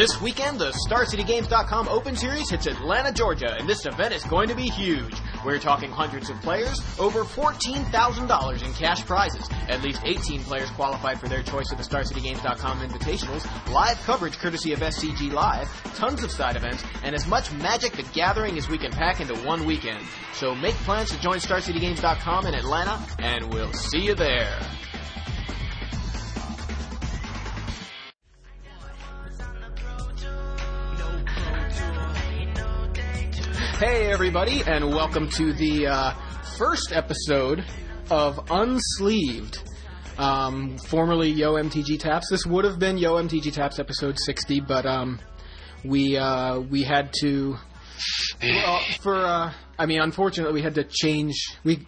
This 0.00 0.18
weekend, 0.18 0.58
the 0.58 0.72
StarCityGames.com 0.88 1.86
Open 1.88 2.16
Series 2.16 2.48
hits 2.48 2.66
Atlanta, 2.66 3.12
Georgia, 3.12 3.54
and 3.58 3.68
this 3.68 3.84
event 3.84 4.14
is 4.14 4.24
going 4.24 4.48
to 4.48 4.54
be 4.54 4.62
huge. 4.62 5.12
We're 5.44 5.58
talking 5.58 5.90
hundreds 5.90 6.30
of 6.30 6.40
players, 6.40 6.80
over 6.98 7.22
$14,000 7.22 8.64
in 8.64 8.72
cash 8.72 9.04
prizes, 9.04 9.46
at 9.68 9.82
least 9.82 10.00
18 10.06 10.42
players 10.44 10.70
qualified 10.70 11.20
for 11.20 11.28
their 11.28 11.42
choice 11.42 11.70
of 11.70 11.76
the 11.76 11.84
StarCityGames.com 11.84 12.80
Invitationals, 12.80 13.70
live 13.70 13.98
coverage 14.04 14.38
courtesy 14.38 14.72
of 14.72 14.78
SCG 14.78 15.34
Live, 15.34 15.68
tons 15.96 16.24
of 16.24 16.30
side 16.30 16.56
events, 16.56 16.82
and 17.04 17.14
as 17.14 17.26
much 17.26 17.52
Magic 17.52 17.92
the 17.92 18.02
Gathering 18.14 18.56
as 18.56 18.70
we 18.70 18.78
can 18.78 18.92
pack 18.92 19.20
into 19.20 19.34
one 19.40 19.66
weekend. 19.66 20.02
So 20.32 20.54
make 20.54 20.76
plans 20.76 21.10
to 21.10 21.20
join 21.20 21.40
StarCityGames.com 21.40 22.46
in 22.46 22.54
Atlanta, 22.54 22.98
and 23.18 23.52
we'll 23.52 23.74
see 23.74 24.00
you 24.00 24.14
there. 24.14 24.58
Hey, 33.80 34.12
everybody, 34.12 34.62
and 34.66 34.94
welcome 34.94 35.26
to 35.30 35.54
the 35.54 35.86
uh, 35.86 36.12
first 36.58 36.92
episode 36.92 37.64
of 38.10 38.36
Unsleeved, 38.50 39.62
um, 40.18 40.76
formerly 40.76 41.30
Yo 41.30 41.54
MTG 41.54 41.98
Taps. 41.98 42.28
This 42.28 42.44
would 42.44 42.66
have 42.66 42.78
been 42.78 42.98
Yo 42.98 43.14
MTG 43.14 43.54
Taps 43.54 43.78
episode 43.78 44.18
60, 44.18 44.60
but 44.60 44.84
um, 44.84 45.18
we 45.82 46.18
uh, 46.18 46.60
we 46.60 46.82
had 46.82 47.10
to 47.22 47.56
well, 48.42 48.80
for 49.00 49.16
uh, 49.16 49.54
I 49.78 49.86
mean, 49.86 50.02
unfortunately, 50.02 50.52
we 50.52 50.62
had 50.62 50.74
to 50.74 50.84
change 50.84 51.34
we. 51.64 51.86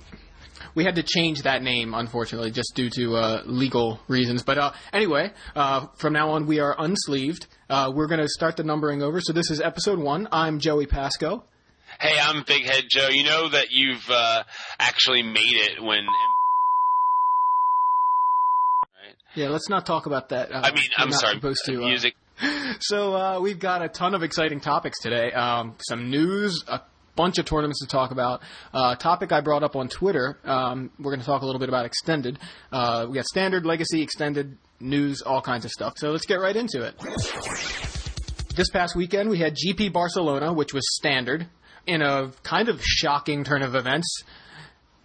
We 0.75 0.85
had 0.85 0.95
to 0.95 1.03
change 1.03 1.43
that 1.43 1.63
name, 1.63 1.93
unfortunately, 1.93 2.53
just 2.53 2.73
due 2.75 2.89
to 2.89 3.17
uh, 3.17 3.43
legal 3.45 4.01
reasons. 4.09 4.43
But 4.43 4.57
uh, 4.57 4.73
anyway, 4.95 5.33
uh, 5.55 5.89
from 5.97 6.15
now 6.15 6.31
on, 6.31 6.47
we 6.47 6.61
are 6.61 6.75
unsleeved. 6.75 7.49
Uh, 7.69 7.93
we're 7.95 8.07
going 8.07 8.21
to 8.21 8.29
start 8.29 8.57
the 8.57 8.65
numbering 8.65 9.03
over. 9.03 9.21
So 9.21 9.35
this 9.35 9.51
is 9.51 9.61
episode 9.61 9.99
one. 9.99 10.29
I'm 10.33 10.59
Joey 10.61 10.87
Pasco. 10.87 11.45
Hey, 12.03 12.19
I'm 12.21 12.43
Big 12.43 12.65
Head 12.65 12.87
Joe. 12.91 13.11
You 13.11 13.23
know 13.23 13.49
that 13.51 13.71
you've 13.71 14.11
uh, 14.11 14.43
actually 14.81 15.23
made 15.23 15.55
it 15.55 15.81
when. 15.81 16.05
Right? 18.85 19.15
Yeah, 19.37 19.51
let's 19.51 19.69
not 19.69 19.87
talk 19.87 20.07
about 20.07 20.31
that. 20.31 20.51
Uh, 20.51 20.63
I 20.65 20.73
mean, 20.73 20.83
I'm 20.97 21.13
sorry. 21.13 21.37
Supposed 21.37 21.65
to, 21.67 21.85
uh, 21.85 21.87
music. 21.87 22.15
So 22.81 23.15
uh, 23.15 23.39
we've 23.41 23.61
got 23.61 23.83
a 23.83 23.89
ton 23.89 24.17
of 24.17 24.25
exciting 24.25 24.59
topics 24.59 24.99
today. 24.99 25.31
Um, 25.31 25.77
some 25.79 26.11
news, 26.11 26.65
a 26.67 26.81
bunch 27.15 27.39
of 27.39 27.45
tournaments 27.45 27.79
to 27.83 27.87
talk 27.87 28.11
about. 28.11 28.43
Uh, 28.75 28.97
topic 28.97 29.31
I 29.31 29.41
brought 29.41 29.63
up 29.63 29.77
on 29.77 29.87
Twitter. 29.87 30.41
Um, 30.43 30.91
we're 30.99 31.13
going 31.13 31.21
to 31.21 31.27
talk 31.27 31.43
a 31.43 31.47
little 31.47 31.61
bit 31.61 31.69
about 31.69 31.87
extended. 31.87 32.37
Uh, 32.73 33.07
we 33.09 33.15
got 33.15 33.27
standard, 33.27 33.65
legacy, 33.65 34.03
extended, 34.03 34.59
news, 34.81 35.23
all 35.23 35.41
kinds 35.41 35.65
of 35.65 35.71
stuff. 35.71 35.93
So 35.99 36.11
let's 36.11 36.27
get 36.27 36.41
right 36.41 36.57
into 36.57 36.83
it. 36.83 36.99
This 38.57 38.71
past 38.71 38.97
weekend 38.97 39.31
we 39.31 39.39
had 39.39 39.55
GP 39.55 39.93
Barcelona, 39.93 40.53
which 40.53 40.75
was 40.75 40.83
standard. 40.97 41.47
In 41.87 42.01
a 42.01 42.31
kind 42.45 42.69
of 42.69 42.81
shocking 42.83 43.43
turn 43.43 43.63
of 43.63 43.75
events, 43.75 44.23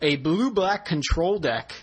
a 0.01 0.15
blue-black 0.17 0.85
control 0.85 1.39
deck 1.39 1.73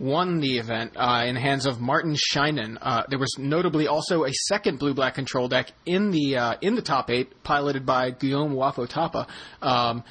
won 0.00 0.40
the 0.40 0.58
event 0.58 0.92
uh, 0.96 1.22
in 1.26 1.34
the 1.34 1.40
hands 1.40 1.66
of 1.66 1.80
Martin 1.80 2.16
Scheinin. 2.16 2.76
Uh, 2.80 3.04
there 3.08 3.18
was 3.18 3.36
notably 3.38 3.86
also 3.86 4.24
a 4.24 4.32
second 4.32 4.78
blue 4.78 4.94
black 4.94 5.14
control 5.14 5.46
deck 5.46 5.70
in 5.86 6.10
the 6.10 6.36
uh, 6.36 6.54
in 6.62 6.74
the 6.74 6.82
top 6.82 7.10
eight, 7.10 7.44
piloted 7.44 7.86
by 7.86 8.10
Guillaume 8.10 8.54
Wafo 8.54 8.88
Tapa. 8.88 9.28
Um, 9.62 10.02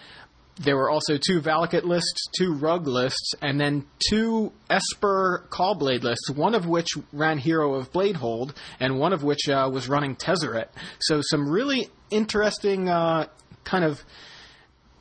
there 0.59 0.77
were 0.77 0.89
also 0.89 1.17
two 1.17 1.41
Valakut 1.41 1.83
lists, 1.83 2.27
two 2.37 2.53
Rug 2.53 2.85
lists, 2.85 3.33
and 3.41 3.59
then 3.59 3.85
two 4.09 4.51
Esper 4.69 5.45
Caw-Blade 5.49 6.03
lists, 6.03 6.29
one 6.29 6.53
of 6.53 6.67
which 6.67 6.89
ran 7.13 7.37
Hero 7.37 7.75
of 7.75 7.91
Bladehold, 7.91 8.53
and 8.79 8.99
one 8.99 9.13
of 9.13 9.23
which 9.23 9.47
uh, 9.47 9.69
was 9.71 9.87
running 9.87 10.17
Tezzeret. 10.17 10.67
So 10.99 11.21
some 11.23 11.49
really 11.49 11.89
interesting 12.11 12.89
uh, 12.89 13.27
kind 13.63 13.85
of 13.85 14.03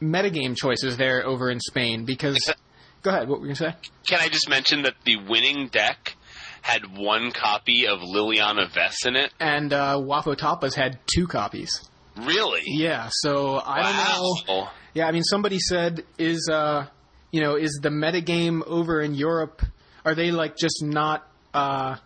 metagame 0.01 0.57
choices 0.57 0.97
there 0.97 1.27
over 1.27 1.51
in 1.51 1.61
Spain 1.61 2.05
because. 2.05 2.39
Go 3.03 3.11
ahead. 3.11 3.29
What 3.29 3.41
were 3.41 3.47
you 3.47 3.55
going 3.55 3.73
to 3.73 3.79
say? 3.79 3.91
Can 4.09 4.21
I 4.21 4.29
just 4.29 4.49
mention 4.49 4.83
that 4.83 4.95
the 5.05 5.17
winning 5.29 5.69
deck 5.69 6.17
had 6.63 6.97
one 6.97 7.31
copy 7.31 7.87
of 7.87 8.01
Liliana 8.01 8.69
Vess 8.69 9.07
in 9.07 9.15
it? 9.15 9.33
And 9.39 9.73
uh, 9.73 9.97
Wafo 10.01 10.37
Tapa's 10.37 10.75
had 10.75 10.99
two 11.07 11.29
copies. 11.29 11.89
Really? 12.17 12.63
Yeah. 12.65 13.09
So 13.13 13.61
I 13.65 13.83
don't 13.83 14.49
know. 14.49 14.69
Yeah, 14.95 15.07
I 15.07 15.13
mean, 15.13 15.23
somebody 15.23 15.61
said, 15.61 16.05
is 16.19 16.49
uh, 16.53 16.87
you 17.31 17.41
know, 17.41 17.57
is 17.57 17.79
the 17.83 17.91
metagame 17.91 18.63
over 18.67 19.01
in 19.01 19.15
Europe? 19.15 19.63
Are 20.05 20.15
they 20.15 20.31
like 20.31 20.57
just 20.57 20.83
not, 20.83 21.29
uh, 21.55 21.97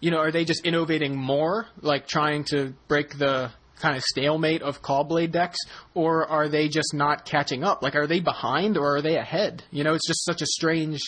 you 0.00 0.10
know, 0.10 0.18
are 0.18 0.30
they 0.30 0.44
just 0.44 0.64
innovating 0.64 1.16
more, 1.16 1.66
like 1.80 2.06
trying 2.06 2.44
to 2.50 2.74
break 2.86 3.18
the 3.18 3.50
kind 3.80 3.96
of 3.96 4.02
stalemate 4.02 4.62
of 4.62 4.82
Caw-Blade 4.82 5.32
decks, 5.32 5.58
or 5.94 6.26
are 6.26 6.48
they 6.48 6.68
just 6.68 6.94
not 6.94 7.24
catching 7.24 7.64
up? 7.64 7.82
Like, 7.82 7.94
are 7.94 8.06
they 8.06 8.20
behind 8.20 8.76
or 8.76 8.96
are 8.96 9.02
they 9.02 9.16
ahead? 9.16 9.64
You 9.70 9.84
know, 9.84 9.94
it's 9.94 10.06
just 10.06 10.24
such 10.24 10.42
a 10.42 10.46
strange 10.46 11.00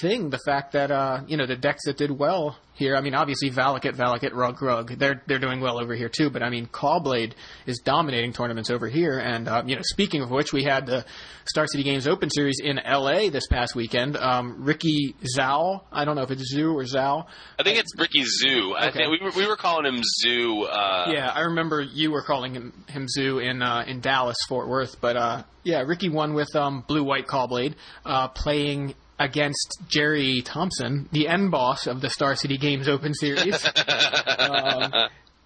thing. 0.00 0.30
The 0.30 0.40
fact 0.44 0.72
that 0.72 0.90
uh, 0.90 1.22
you 1.26 1.36
know 1.36 1.46
the 1.46 1.56
decks 1.56 1.82
that 1.86 1.96
did 1.96 2.10
well 2.10 2.56
here. 2.74 2.96
I 2.96 3.00
mean, 3.00 3.14
obviously 3.14 3.50
Valakut, 3.50 3.96
Valakut, 3.96 4.32
Rug, 4.32 4.60
Rug. 4.62 4.98
They're 4.98 5.22
they're 5.26 5.38
doing 5.38 5.60
well 5.60 5.80
over 5.80 5.94
here 5.94 6.08
too. 6.08 6.30
But 6.30 6.42
I 6.42 6.50
mean, 6.50 6.66
Caw-Blade 6.66 7.34
is 7.66 7.80
dominating 7.84 8.32
tournaments 8.32 8.70
over 8.70 8.88
here. 8.88 9.18
And 9.18 9.48
uh, 9.48 9.62
you 9.66 9.76
know, 9.76 9.82
speaking 9.84 10.22
of 10.22 10.30
which, 10.30 10.52
we 10.52 10.64
had 10.64 10.86
the 10.86 11.04
Star 11.44 11.66
City 11.66 11.84
Games 11.84 12.06
Open 12.06 12.30
Series 12.30 12.56
in 12.62 12.78
L.A. 12.78 13.28
this 13.28 13.46
past 13.46 13.74
weekend. 13.74 14.16
Um, 14.16 14.64
Ricky 14.64 15.14
Zhao. 15.36 15.82
I 15.92 16.04
don't 16.04 16.16
know 16.16 16.22
if 16.22 16.30
it's 16.30 16.54
Zhu 16.54 16.74
or 16.74 16.84
Zhao. 16.84 17.26
I 17.58 17.62
think 17.62 17.78
it's 17.78 17.92
Ricky 17.98 18.24
Zoo. 18.24 18.74
I 18.76 18.90
think 18.90 19.10
we 19.10 19.18
were, 19.22 19.32
we 19.36 19.46
were 19.46 19.56
calling 19.56 19.86
him 19.86 20.02
Zoo. 20.22 20.64
Uh, 20.64 21.10
Yeah, 21.12 21.30
I 21.30 21.40
remember 21.40 21.80
you 21.80 22.10
were 22.10 22.22
calling 22.22 22.54
him, 22.54 22.84
him 22.88 23.06
Zoo 23.08 23.38
in 23.38 23.62
uh, 23.62 23.84
in 23.86 24.00
Dallas, 24.00 24.36
Fort 24.48 24.68
Worth. 24.68 25.00
But 25.00 25.16
uh, 25.16 25.42
yeah, 25.64 25.82
Ricky 25.82 26.08
won 26.08 26.34
with 26.34 26.54
um, 26.56 26.84
Blue 26.86 27.04
White 27.04 27.26
Caw-Blade, 27.26 27.76
uh, 28.04 28.28
playing 28.28 28.94
against 29.22 29.82
Jerry 29.88 30.42
Thompson, 30.44 31.08
the 31.12 31.28
end 31.28 31.50
boss 31.50 31.86
of 31.86 32.00
the 32.00 32.10
Star 32.10 32.34
City 32.34 32.58
Games 32.58 32.88
Open 32.88 33.14
Series. 33.14 33.64
um, 34.38 34.92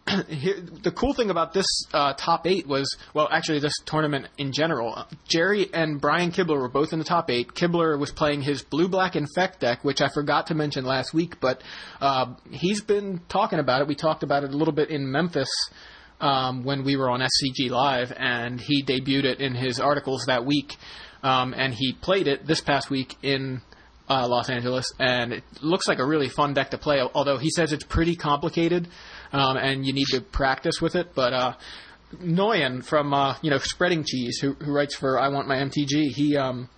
here, 0.29 0.61
the 0.83 0.93
cool 0.93 1.13
thing 1.13 1.31
about 1.31 1.53
this 1.53 1.67
uh, 1.93 2.15
top 2.15 2.47
eight 2.47 2.67
was, 2.67 2.97
well, 3.13 3.29
actually, 3.31 3.59
this 3.59 3.75
tournament 3.85 4.29
in 4.39 4.53
general. 4.53 4.95
uh, 4.97 5.05
Jerry 5.29 5.69
and 5.75 6.01
Brian 6.01 6.31
Kibler 6.31 6.59
were 6.59 6.71
both 6.71 6.93
in 6.93 6.99
the 6.99 7.05
top 7.05 7.31
eight. 7.31 7.53
Kibler 7.53 7.99
was 7.99 8.13
playing 8.13 8.43
his 8.43 8.63
blue 8.63 8.89
black 8.89 9.15
infect 9.15 9.61
deck, 9.61 9.85
which 9.85 10.01
I 10.01 10.09
forgot 10.09 10.47
to 10.47 10.55
mention 10.55 10.85
last 10.85 11.13
week, 11.13 11.39
but 11.41 11.63
uh, 12.01 12.35
he's 12.51 12.81
been 12.81 13.21
talking 13.29 13.59
about 13.59 13.83
it. 13.83 13.89
We 13.89 13.95
talked 13.95 14.23
about 14.23 14.45
it 14.45 14.51
a 14.55 14.57
little 14.57 14.75
bit 14.75 14.91
in 14.91 15.11
Memphis 15.11 15.51
um, 16.21 16.65
when 16.65 16.85
we 16.85 16.97
were 16.97 17.11
on 17.11 17.21
SCG 17.21 17.71
Live, 17.71 18.13
and 18.17 18.61
he 18.61 18.83
debuted 18.83 19.25
it 19.25 19.41
in 19.41 19.55
his 19.55 19.81
articles 19.81 20.25
that 20.29 20.47
week. 20.47 20.77
Um, 21.27 21.55
and 21.57 21.75
he 21.75 21.93
played 21.93 22.29
it 22.29 22.47
this 22.47 22.61
past 22.61 22.89
week 22.89 23.17
in 23.21 23.61
uh, 24.09 24.29
Los 24.29 24.49
Angeles, 24.49 24.87
and 25.01 25.33
it 25.33 25.43
looks 25.61 25.89
like 25.89 25.99
a 25.99 26.07
really 26.07 26.29
fun 26.29 26.55
deck 26.55 26.71
to 26.71 26.79
play. 26.79 27.01
Although 27.01 27.37
he 27.37 27.51
says 27.51 27.73
it's 27.73 27.83
pretty 27.83 28.15
complicated, 28.15 28.87
um, 29.33 29.57
and 29.57 29.85
you 29.85 29.93
need 29.93 30.07
to 30.13 30.21
practice 30.21 30.81
with 30.81 30.95
it. 30.95 31.17
But 31.17 31.33
uh, 31.33 31.55
Noyan 32.15 32.85
from 32.85 33.13
uh, 33.13 33.35
you 33.43 33.51
know 33.51 33.59
Spreading 33.59 34.05
Cheese, 34.05 34.39
who, 34.41 34.53
who 34.53 34.73
writes 34.73 34.95
for 34.95 35.19
I 35.19 35.27
Want 35.27 35.49
My 35.49 35.57
MTG, 35.57 36.13
he 36.15 36.37
um, 36.37 36.69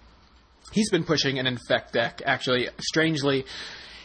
he's 0.72 0.88
been 0.88 1.04
pushing 1.04 1.38
an 1.38 1.46
infect 1.46 1.92
deck. 1.92 2.22
Actually, 2.24 2.70
strangely, 2.80 3.44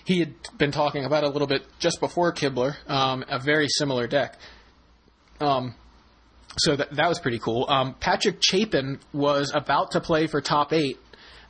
he 0.04 0.20
had 0.20 0.34
been 0.58 0.74
talking 0.74 1.06
about 1.06 1.24
a 1.24 1.30
little 1.30 1.48
bit 1.48 1.64
just 1.80 2.02
before 2.02 2.34
Kibler, 2.34 2.76
um, 2.90 3.24
a 3.30 3.40
very 3.40 3.70
similar 3.70 4.08
deck. 4.08 4.38
Um, 5.40 5.76
so 6.58 6.76
that 6.76 6.92
that 6.96 7.10
was 7.10 7.20
pretty 7.20 7.40
cool. 7.40 7.66
Um, 7.68 7.96
Patrick 8.00 8.38
Chapin 8.42 9.00
was 9.12 9.52
about 9.54 9.92
to 9.92 10.00
play 10.00 10.28
for 10.28 10.42
top 10.42 10.74
eight. 10.74 10.98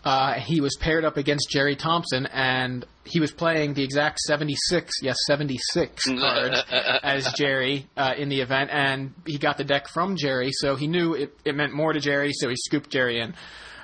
Uh, 0.03 0.33
he 0.33 0.59
was 0.59 0.75
paired 0.81 1.05
up 1.05 1.15
against 1.15 1.49
Jerry 1.49 1.77
Thompson, 1.77 2.25
and 2.25 2.85
he 3.05 3.21
was 3.21 3.31
playing 3.31 3.73
the 3.73 3.83
exact 3.83 4.19
76, 4.19 4.95
yes, 5.01 5.15
76 5.27 6.03
card 6.19 6.53
as 7.01 7.31
Jerry 7.33 7.87
uh, 7.95 8.13
in 8.17 8.27
the 8.27 8.41
event, 8.41 8.69
and 8.71 9.13
he 9.25 9.37
got 9.37 9.57
the 9.57 9.63
deck 9.63 9.87
from 9.87 10.17
Jerry, 10.17 10.49
so 10.51 10.75
he 10.75 10.87
knew 10.87 11.13
it, 11.13 11.33
it 11.45 11.55
meant 11.55 11.73
more 11.73 11.93
to 11.93 12.01
Jerry, 12.01 12.31
so 12.33 12.49
he 12.49 12.55
scooped 12.57 12.89
Jerry 12.89 13.21
in. 13.21 13.33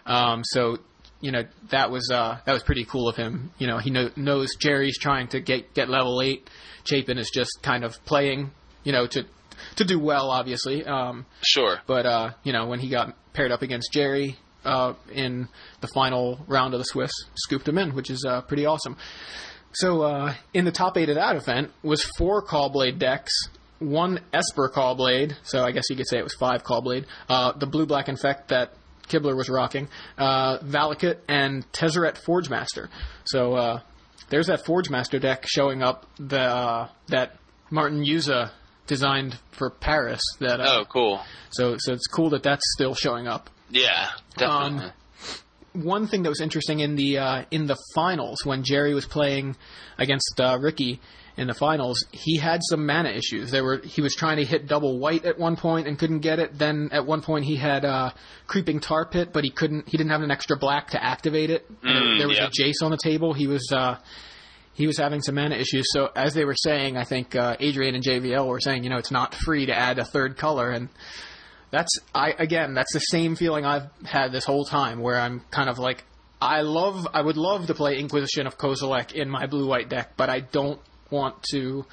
Um, 0.05 0.41
so, 0.43 0.79
you 1.21 1.31
know, 1.31 1.43
that 1.69 1.89
was 1.89 2.09
uh, 2.11 2.39
that 2.45 2.51
was 2.51 2.63
pretty 2.63 2.83
cool 2.83 3.07
of 3.07 3.15
him. 3.15 3.51
You 3.57 3.67
know, 3.67 3.77
he 3.77 3.89
know, 3.89 4.09
knows 4.17 4.55
Jerry's 4.55 4.97
trying 4.97 5.29
to 5.29 5.39
get 5.39 5.73
get 5.73 5.87
level 5.87 6.21
eight. 6.21 6.49
Chapin 6.83 7.17
is 7.17 7.29
just 7.33 7.51
kind 7.61 7.85
of 7.85 7.93
playing, 8.05 8.51
you 8.83 8.91
know, 8.91 9.07
to 9.07 9.25
to 9.77 9.83
do 9.85 9.99
well, 9.99 10.29
obviously. 10.29 10.85
Um, 10.85 11.25
Sure. 11.41 11.79
but 11.87 12.05
uh, 12.05 12.31
you 12.43 12.53
know, 12.53 12.67
when 12.67 12.79
he 12.79 12.89
got 12.89 13.15
paired 13.33 13.51
up 13.51 13.61
against 13.61 13.91
Jerry 13.93 14.37
uh, 14.65 14.93
in 15.11 15.47
the 15.81 15.87
final 15.87 16.39
round 16.47 16.73
of 16.73 16.79
the 16.79 16.85
Swiss, 16.85 17.11
scooped 17.35 17.67
him 17.67 17.77
in, 17.77 17.93
which 17.95 18.09
is 18.09 18.25
uh, 18.27 18.41
pretty 18.41 18.65
awesome. 18.65 18.97
So 19.73 20.01
uh, 20.01 20.33
in 20.53 20.65
the 20.65 20.71
top 20.71 20.97
eight 20.97 21.09
of 21.09 21.15
that 21.15 21.35
event 21.35 21.71
was 21.83 22.03
four 22.17 22.41
Caw-Blade 22.41 22.97
decks, 22.97 23.31
one 23.77 24.19
Esper 24.33 24.67
Caw-Blade, 24.69 25.37
so 25.43 25.63
I 25.63 25.71
guess 25.71 25.83
you 25.89 25.95
could 25.95 26.07
say 26.07 26.17
it 26.17 26.23
was 26.23 26.33
five 26.39 26.63
Caw-Blade, 26.63 27.05
uh, 27.29 27.51
the 27.53 27.67
Blue 27.67 27.85
Black 27.85 28.09
Infect 28.09 28.49
that 28.49 28.73
Kibler 29.07 29.35
was 29.37 29.47
rocking, 29.49 29.87
uh, 30.17 30.57
Valakut, 30.59 31.17
and 31.27 31.71
Tezzeret 31.71 32.17
Forge 32.17 32.49
Master. 32.49 32.89
So 33.25 33.53
uh, 33.55 33.79
there's 34.29 34.47
that 34.47 34.65
Forge 34.65 34.89
Master 34.89 35.19
deck 35.19 35.45
showing 35.47 35.81
up 35.83 36.05
the, 36.17 36.41
uh, 36.41 36.89
that 37.07 37.37
Martin 37.69 38.03
Juza 38.03 38.51
designed 38.89 39.39
for 39.51 39.69
Paris. 39.69 40.19
That 40.41 40.59
uh, 40.59 40.79
Oh, 40.81 40.85
cool. 40.85 41.21
so 41.51 41.77
so 41.79 41.93
it's 41.93 42.07
cool 42.07 42.31
that 42.31 42.43
that's 42.43 42.63
still 42.73 42.93
showing 42.95 43.25
up. 43.27 43.49
Yeah, 43.69 44.09
definitely. 44.37 44.87
Um, 44.87 44.91
One 45.73 46.07
thing 46.07 46.23
that 46.23 46.29
was 46.29 46.41
interesting 46.41 46.79
in 46.81 46.95
the 46.95 47.19
uh, 47.19 47.45
in 47.51 47.67
the 47.67 47.77
finals 47.95 48.43
when 48.43 48.63
Jerry 48.63 48.93
was 48.93 49.05
playing 49.05 49.55
against 49.97 50.33
uh, 50.41 50.57
Ricky 50.59 50.99
in 51.37 51.47
the 51.47 51.53
finals, 51.53 52.03
he 52.11 52.37
had 52.37 52.59
some 52.69 52.85
mana 52.85 53.09
issues. 53.11 53.51
There 53.51 53.63
were 53.63 53.77
he 53.77 54.01
was 54.01 54.15
trying 54.15 54.37
to 54.37 54.45
hit 54.45 54.67
double 54.67 54.97
white 54.99 55.23
at 55.25 55.37
one 55.37 55.55
point 55.55 55.87
and 55.87 55.97
couldn't 55.97 56.19
get 56.19 56.39
it. 56.39 56.57
Then 56.57 56.89
at 56.91 57.05
one 57.05 57.21
point 57.21 57.45
he 57.45 57.55
had 57.55 57.85
uh, 57.85 58.09
creeping 58.47 58.79
tar 58.79 59.05
pit, 59.05 59.29
but 59.31 59.43
he 59.43 59.51
couldn't. 59.51 59.87
He 59.87 59.95
didn't 59.97 60.09
have 60.11 60.23
an 60.23 60.31
extra 60.31 60.57
black 60.57 60.89
to 60.89 61.01
activate 61.03 61.49
it. 61.51 61.65
There- 61.83 61.93
Mm, 61.93 62.17
there 62.17 62.27
was 62.27 62.37
yeah. 62.39 62.47
a 62.47 62.49
Jace 62.49 62.83
on 62.83 62.89
the 62.91 62.97
table. 63.01 63.33
He 63.33 63.45
was. 63.47 63.71
Uh, 63.71 63.97
he 64.73 64.87
was 64.87 64.97
having 64.97 65.21
some 65.21 65.35
mana 65.35 65.55
issues. 65.55 65.85
So 65.91 66.09
as 66.15 66.33
they 66.33 66.45
were 66.45 66.55
saying, 66.55 66.97
I 66.97 67.03
think 67.03 67.35
uh, 67.35 67.57
Adrian 67.59 67.95
and 67.95 68.03
JVL 68.03 68.47
were 68.47 68.59
saying, 68.59 68.83
you 68.83 68.89
know, 68.89 68.97
it's 68.97 69.11
not 69.11 69.35
free 69.35 69.65
to 69.65 69.77
add 69.77 69.99
a 69.99 70.05
third 70.05 70.37
color, 70.37 70.69
and 70.69 70.89
that's 71.71 71.99
I 72.13 72.33
again, 72.37 72.73
that's 72.73 72.93
the 72.93 72.99
same 72.99 73.35
feeling 73.35 73.65
I've 73.65 73.89
had 74.05 74.31
this 74.31 74.45
whole 74.45 74.65
time, 74.65 75.01
where 75.01 75.19
I'm 75.19 75.41
kind 75.51 75.69
of 75.69 75.79
like, 75.79 76.03
I 76.41 76.61
love, 76.61 77.07
I 77.13 77.21
would 77.21 77.37
love 77.37 77.67
to 77.67 77.73
play 77.73 77.99
Inquisition 77.99 78.47
of 78.47 78.57
Kozilek 78.57 79.11
in 79.11 79.29
my 79.29 79.47
blue 79.47 79.67
white 79.67 79.89
deck, 79.89 80.13
but 80.15 80.29
I 80.29 80.39
don't 80.39 80.79
want 81.09 81.43
to. 81.51 81.85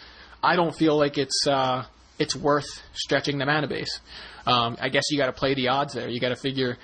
I 0.43 0.55
don't 0.55 0.75
feel 0.75 0.96
like 0.96 1.19
it's 1.19 1.46
uh, 1.46 1.84
it's 2.19 2.37
worth 2.37 2.82
stretching 2.93 3.38
the 3.38 3.46
mana 3.46 3.69
base. 3.69 4.00
Um, 4.46 4.76
I 4.81 4.88
guess 4.88 5.05
you 5.11 5.19
got 5.19 5.26
to 5.26 5.32
play 5.32 5.55
the 5.55 5.69
odds 5.69 5.94
there. 5.94 6.08
You 6.08 6.20
got 6.20 6.28
to 6.28 6.37
figure, 6.37 6.78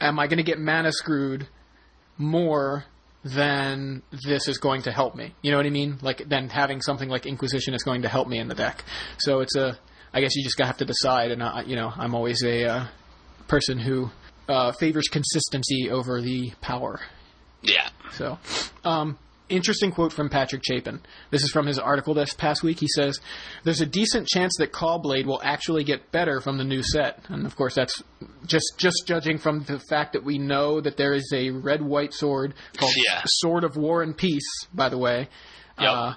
am 0.00 0.18
I 0.18 0.26
going 0.26 0.38
to 0.38 0.42
get 0.44 0.58
mana 0.58 0.92
screwed 0.92 1.46
more 2.16 2.84
than 3.24 4.02
this 4.26 4.48
is 4.48 4.58
going 4.58 4.82
to 4.82 4.92
help 4.92 5.14
me? 5.14 5.34
You 5.42 5.50
know 5.50 5.56
what 5.58 5.66
I 5.66 5.70
mean? 5.70 5.98
Like 6.02 6.28
then 6.28 6.48
having 6.48 6.80
something 6.80 7.08
like 7.08 7.26
Inquisition 7.26 7.74
is 7.74 7.82
going 7.82 8.02
to 8.02 8.08
help 8.08 8.28
me 8.28 8.38
in 8.38 8.48
the 8.48 8.54
deck. 8.54 8.84
So 9.18 9.40
it's 9.40 9.56
a, 9.56 9.78
I 10.12 10.20
guess 10.20 10.34
you 10.34 10.42
just 10.42 10.58
have 10.60 10.78
to 10.78 10.84
decide. 10.84 11.30
And 11.30 11.42
I, 11.42 11.62
you 11.62 11.76
know, 11.76 11.92
I'm 11.94 12.14
always 12.14 12.42
a 12.42 12.64
uh, 12.64 12.86
person 13.48 13.78
who 13.78 14.10
uh, 14.48 14.72
favors 14.72 15.08
consistency 15.08 15.90
over 15.90 16.20
the 16.20 16.52
power. 16.60 17.00
yeah. 17.62 17.88
So, 18.12 18.38
um, 18.84 19.18
interesting 19.50 19.90
quote 19.90 20.12
from 20.12 20.28
Patrick 20.28 20.62
Chapin. 20.64 21.00
This 21.30 21.42
is 21.42 21.50
from 21.50 21.66
his 21.66 21.78
article 21.78 22.14
this 22.14 22.32
past 22.34 22.62
week. 22.62 22.80
He 22.80 22.88
says, 22.94 23.18
"There's 23.64 23.80
a 23.80 23.86
decent 23.86 24.28
chance 24.28 24.54
that 24.58 24.72
Caw-Blade 24.72 25.26
will 25.26 25.40
actually 25.44 25.84
get 25.84 26.10
better 26.12 26.40
from 26.40 26.58
the 26.58 26.64
new 26.64 26.82
set." 26.82 27.24
And 27.28 27.46
of 27.46 27.56
course, 27.56 27.74
that's 27.74 28.02
just 28.46 28.72
just 28.78 29.06
judging 29.06 29.38
from 29.38 29.64
the 29.64 29.78
fact 29.78 30.12
that 30.14 30.24
we 30.24 30.38
know 30.38 30.80
that 30.80 30.96
there 30.96 31.12
is 31.12 31.30
a 31.34 31.50
red-white 31.50 32.14
sword 32.14 32.54
called 32.76 32.92
Yeah. 33.08 33.22
Sword 33.26 33.64
of 33.64 33.76
War 33.76 34.02
and 34.02 34.16
Peace. 34.16 34.48
By 34.72 34.88
the 34.88 34.98
way. 34.98 35.28
Yep. 35.78 35.90
Uh, 35.90 36.14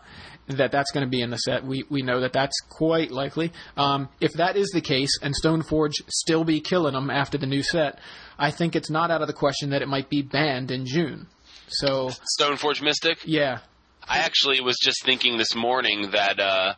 that 0.47 0.71
that's 0.71 0.91
going 0.91 1.05
to 1.05 1.09
be 1.09 1.21
in 1.21 1.29
the 1.29 1.37
set. 1.37 1.65
We 1.65 1.85
we 1.89 2.01
know 2.01 2.19
that 2.21 2.33
that's 2.33 2.59
quite 2.69 3.11
likely. 3.11 3.53
Um, 3.77 4.09
if 4.19 4.33
that 4.33 4.57
is 4.57 4.69
the 4.73 4.81
case, 4.81 5.17
and 5.21 5.33
Stoneforge 5.33 5.93
still 6.09 6.43
be 6.43 6.59
killing 6.59 6.93
them 6.93 7.09
after 7.09 7.37
the 7.37 7.45
new 7.45 7.63
set, 7.63 7.99
I 8.37 8.51
think 8.51 8.75
it's 8.75 8.89
not 8.89 9.09
out 9.09 9.21
of 9.21 9.27
the 9.27 9.33
question 9.33 9.69
that 9.69 9.81
it 9.81 9.87
might 9.87 10.09
be 10.09 10.21
banned 10.21 10.69
in 10.71 10.85
June. 10.85 11.27
So 11.73 12.09
Stoneforge 12.39 12.81
Mystic. 12.81 13.19
yeah, 13.25 13.59
I 14.07 14.19
actually 14.19 14.61
was 14.61 14.77
just 14.81 15.03
thinking 15.03 15.37
this 15.37 15.55
morning 15.55 16.11
that 16.11 16.39
uh, 16.39 16.73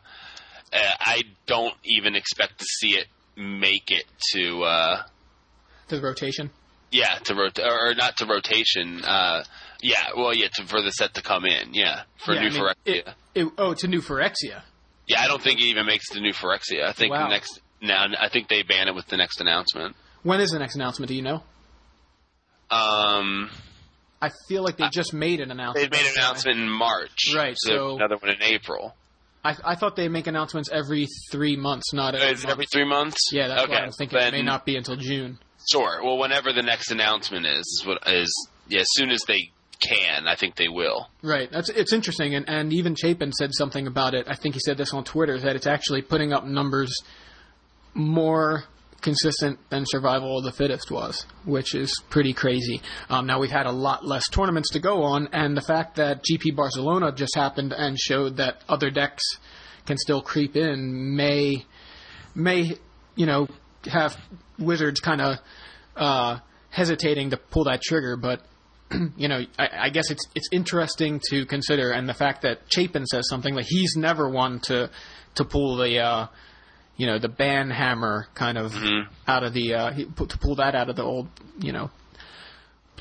uh, 0.72 0.78
I 1.00 1.22
don't 1.46 1.74
even 1.84 2.14
expect 2.16 2.58
to 2.58 2.64
see 2.64 2.90
it 2.96 3.06
make 3.36 3.90
it 3.90 4.04
to 4.32 4.62
uh, 4.62 5.02
to 5.88 5.96
the 5.96 6.02
rotation. 6.02 6.50
yeah 6.90 7.18
to 7.24 7.34
rot- 7.34 7.58
or 7.58 7.94
not 7.94 8.16
to 8.18 8.26
rotation. 8.26 9.04
Uh, 9.04 9.44
yeah, 9.82 10.06
well, 10.16 10.34
yeah, 10.34 10.48
to, 10.54 10.64
for 10.64 10.80
the 10.80 10.90
set 10.90 11.14
to 11.14 11.22
come 11.22 11.44
in. 11.44 11.74
Yeah, 11.74 12.02
for 12.24 12.32
yeah, 12.34 12.40
new 12.40 12.46
I 12.46 12.50
mean, 12.50 12.60
Phyrexia. 12.62 12.74
it- 12.86 13.08
it- 13.34 13.52
oh, 13.58 13.74
to 13.74 13.86
new 13.88 14.00
Phyrexia. 14.00 14.62
yeah, 15.06 15.20
I 15.20 15.28
don't 15.28 15.42
think 15.42 15.60
it 15.60 15.64
even 15.64 15.84
makes 15.86 16.08
the 16.10 16.20
new 16.20 16.32
Phyrexia. 16.32 16.84
I 16.86 16.92
think 16.92 17.12
Wow. 17.12 17.24
the 17.24 17.28
next 17.34 17.60
now 17.82 18.06
I 18.18 18.28
think 18.30 18.48
they 18.48 18.62
ban 18.62 18.88
it 18.88 18.94
with 18.94 19.06
the 19.08 19.18
next 19.18 19.40
announcement. 19.40 19.94
When 20.22 20.40
is 20.40 20.50
the 20.50 20.58
next 20.58 20.74
announcement? 20.76 21.08
Do 21.08 21.14
you 21.14 21.22
know? 21.22 21.42
Um, 22.70 23.50
I 24.20 24.30
feel 24.48 24.62
like 24.62 24.76
they 24.76 24.84
uh, 24.84 24.90
just 24.90 25.12
made 25.12 25.40
an 25.40 25.50
announcement. 25.50 25.90
they 25.90 25.98
made 25.98 26.06
an 26.06 26.12
announcement 26.16 26.58
in 26.58 26.68
March. 26.68 27.34
Right, 27.34 27.54
So, 27.58 27.96
another 27.96 28.16
one 28.16 28.30
in 28.30 28.42
April. 28.42 28.94
I, 29.44 29.54
I 29.64 29.74
thought 29.76 29.94
they 29.94 30.08
make 30.08 30.26
announcements 30.26 30.70
every 30.72 31.06
three 31.30 31.56
months, 31.56 31.92
not 31.92 32.14
every 32.14 32.28
Is 32.28 32.40
it 32.42 32.46
month. 32.46 32.52
every 32.52 32.66
three 32.66 32.84
months? 32.88 33.18
Yeah, 33.32 33.48
that's 33.48 33.62
okay. 33.64 33.72
why 33.72 33.78
I'm 33.80 33.92
thinking 33.92 34.18
then, 34.18 34.28
it 34.34 34.38
may 34.38 34.42
not 34.42 34.64
be 34.66 34.76
until 34.76 34.96
June. 34.96 35.38
Sure. 35.70 36.02
Well, 36.02 36.18
whenever 36.18 36.52
the 36.52 36.62
next 36.62 36.90
announcement 36.90 37.46
is, 37.46 37.58
is 37.60 37.84
what 37.86 37.98
is 38.06 38.48
yeah, 38.68 38.80
as 38.80 38.88
soon 38.90 39.10
as 39.10 39.20
they 39.28 39.50
can, 39.80 40.26
I 40.26 40.34
think 40.34 40.56
they 40.56 40.68
will. 40.68 41.08
Right. 41.22 41.50
That's 41.52 41.68
it's 41.68 41.92
interesting, 41.92 42.34
and 42.34 42.48
and 42.48 42.72
even 42.72 42.94
Chapin 42.94 43.32
said 43.32 43.50
something 43.54 43.86
about 43.86 44.14
it. 44.14 44.26
I 44.28 44.34
think 44.34 44.54
he 44.54 44.60
said 44.64 44.78
this 44.78 44.92
on 44.94 45.04
Twitter 45.04 45.38
that 45.38 45.54
it's 45.54 45.66
actually 45.66 46.02
putting 46.02 46.32
up 46.32 46.44
numbers 46.44 46.92
more 47.94 48.64
consistent 49.00 49.58
than 49.70 49.84
Survival 49.86 50.38
of 50.38 50.44
the 50.44 50.52
Fittest 50.52 50.90
was, 50.90 51.26
which 51.44 51.74
is 51.74 51.92
pretty 52.10 52.32
crazy. 52.32 52.80
Um, 53.08 53.26
now 53.26 53.40
we've 53.40 53.50
had 53.50 53.66
a 53.66 53.72
lot 53.72 54.04
less 54.04 54.28
tournaments 54.28 54.70
to 54.70 54.80
go 54.80 55.02
on, 55.04 55.28
and 55.32 55.56
the 55.56 55.62
fact 55.62 55.96
that 55.96 56.24
GP 56.24 56.56
Barcelona 56.56 57.12
just 57.12 57.34
happened 57.34 57.72
and 57.72 57.98
showed 57.98 58.36
that 58.36 58.62
other 58.68 58.90
decks 58.90 59.22
can 59.86 59.96
still 59.96 60.20
creep 60.20 60.56
in 60.56 61.14
may 61.14 61.64
may 62.34 62.76
you 63.14 63.26
know 63.26 63.46
have 63.86 64.16
Wizards 64.58 65.00
kind 65.00 65.20
of 65.20 65.38
uh, 65.96 66.38
hesitating 66.70 67.30
to 67.30 67.36
pull 67.36 67.64
that 67.64 67.82
trigger, 67.82 68.16
but 68.16 68.42
you 69.16 69.28
know, 69.28 69.40
I, 69.58 69.68
I 69.78 69.88
guess 69.90 70.10
it's 70.10 70.24
it's 70.34 70.48
interesting 70.52 71.20
to 71.30 71.46
consider, 71.46 71.90
and 71.90 72.08
the 72.08 72.14
fact 72.14 72.42
that 72.42 72.60
Chapin 72.68 73.06
says 73.06 73.28
something 73.28 73.54
like 73.54 73.66
he's 73.68 73.96
never 73.96 74.28
one 74.28 74.60
to 74.60 74.90
to 75.36 75.44
pull 75.44 75.76
the 75.76 75.98
uh, 75.98 76.26
you 76.96 77.06
know 77.06 77.18
the 77.18 77.28
ban 77.28 77.70
hammer 77.70 78.26
kind 78.34 78.58
of 78.58 78.74
out 79.26 79.44
of 79.44 79.52
the 79.52 79.74
uh, 79.74 79.92
he, 79.92 80.04
to 80.04 80.38
pull 80.38 80.56
that 80.56 80.74
out 80.74 80.88
of 80.88 80.96
the 80.96 81.02
old 81.02 81.28
you 81.58 81.72
know 81.72 81.90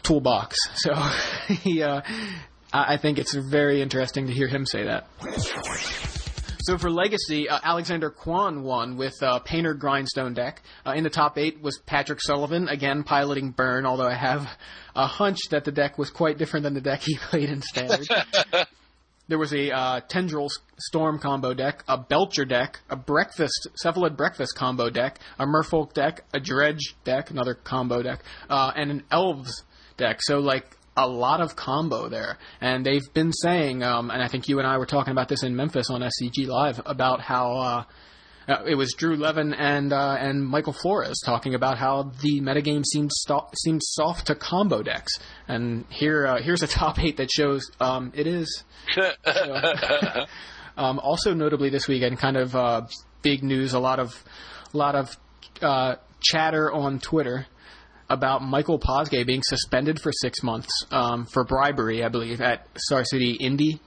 toolbox. 0.03 0.55
So 0.75 0.93
he, 1.47 1.81
uh, 1.81 2.01
I 2.73 2.93
I 2.93 2.97
think 2.97 3.17
it's 3.17 3.33
very 3.33 3.81
interesting 3.81 4.27
to 4.27 4.33
hear 4.33 4.47
him 4.47 4.65
say 4.65 4.83
that. 4.83 5.07
So 6.65 6.79
for 6.79 6.89
Legacy, 6.89 7.47
uh, 7.47 7.59
Alexander 7.61 8.09
Kwan 8.09 8.63
won 8.63 8.97
with 8.97 9.13
uh, 9.21 9.37
Painter 9.39 9.75
Grindstone 9.75 10.33
deck. 10.33 10.63
Uh, 10.83 10.93
in 10.95 11.03
the 11.03 11.11
top 11.11 11.37
eight 11.37 11.61
was 11.61 11.77
Patrick 11.85 12.19
Sullivan, 12.19 12.69
again 12.69 13.03
piloting 13.03 13.51
Burn, 13.51 13.85
although 13.85 14.07
I 14.07 14.15
have 14.15 14.49
a 14.95 15.05
hunch 15.05 15.37
that 15.51 15.63
the 15.63 15.71
deck 15.71 15.99
was 15.99 16.09
quite 16.09 16.39
different 16.39 16.63
than 16.63 16.73
the 16.73 16.81
deck 16.81 17.01
he 17.03 17.17
played 17.29 17.49
in 17.49 17.61
Standard. 17.61 18.07
there 19.27 19.37
was 19.37 19.53
a 19.53 19.71
uh, 19.71 20.01
Tendrils 20.01 20.59
Storm 20.77 21.19
combo 21.19 21.53
deck, 21.53 21.83
a 21.87 21.97
Belcher 21.97 22.45
deck, 22.45 22.79
a 22.89 22.95
Breakfast, 22.95 23.67
Cephalid 23.83 24.15
Breakfast 24.15 24.55
combo 24.55 24.89
deck, 24.89 25.19
a 25.39 25.45
Merfolk 25.45 25.93
deck, 25.93 26.23
a 26.33 26.39
Dredge 26.39 26.95
deck, 27.03 27.31
another 27.31 27.55
combo 27.55 28.03
deck, 28.03 28.23
uh, 28.49 28.71
and 28.75 28.91
an 28.91 29.03
Elves 29.11 29.63
deck. 29.97 30.19
So, 30.21 30.39
like, 30.39 30.65
a 30.97 31.07
lot 31.07 31.41
of 31.41 31.55
combo 31.55 32.07
there. 32.07 32.37
And 32.61 32.85
they've 32.85 33.13
been 33.13 33.33
saying, 33.33 33.83
um, 33.83 34.11
and 34.11 34.21
I 34.21 34.27
think 34.27 34.47
you 34.47 34.59
and 34.59 34.67
I 34.67 34.77
were 34.77 34.85
talking 34.85 35.11
about 35.11 35.27
this 35.27 35.43
in 35.43 35.55
Memphis 35.55 35.89
on 35.89 36.01
SCG 36.01 36.47
Live, 36.47 36.81
about 36.85 37.21
how. 37.21 37.57
Uh, 37.57 37.83
uh, 38.47 38.63
it 38.65 38.75
was 38.75 38.93
Drew 38.93 39.15
Levin 39.15 39.53
and 39.53 39.91
uh, 39.93 40.17
and 40.19 40.45
Michael 40.45 40.73
Flores 40.73 41.19
talking 41.25 41.55
about 41.55 41.77
how 41.77 42.11
the 42.21 42.41
metagame 42.41 42.83
seems 42.85 43.13
sto- 43.17 43.49
seems 43.63 43.85
soft 43.89 44.27
to 44.27 44.35
combo 44.35 44.83
decks, 44.83 45.19
and 45.47 45.85
here 45.89 46.27
uh, 46.27 46.41
here's 46.41 46.63
a 46.63 46.67
top 46.81 46.99
eight 46.99 47.17
that 47.17 47.31
shows 47.31 47.69
um, 47.79 48.11
it 48.15 48.27
is. 48.27 48.63
Um, 50.77 50.99
also, 50.99 51.33
notably 51.33 51.69
this 51.69 51.87
weekend, 51.87 52.19
kind 52.19 52.37
of 52.37 52.55
uh, 52.55 52.81
big 53.21 53.43
news. 53.43 53.73
A 53.73 53.79
lot 53.79 53.99
of, 53.99 54.23
a 54.73 54.77
lot 54.77 54.95
of 54.95 55.17
uh, 55.61 55.95
chatter 56.19 56.71
on 56.71 56.99
Twitter 56.99 57.47
about 58.09 58.41
Michael 58.41 58.77
Posgay 58.77 59.25
being 59.25 59.41
suspended 59.43 59.99
for 60.01 60.11
six 60.11 60.43
months 60.43 60.69
um, 60.91 61.25
for 61.25 61.43
bribery, 61.43 62.03
I 62.03 62.09
believe, 62.09 62.41
at 62.41 62.67
Star 62.77 63.03
City 63.03 63.37
Indy, 63.39 63.79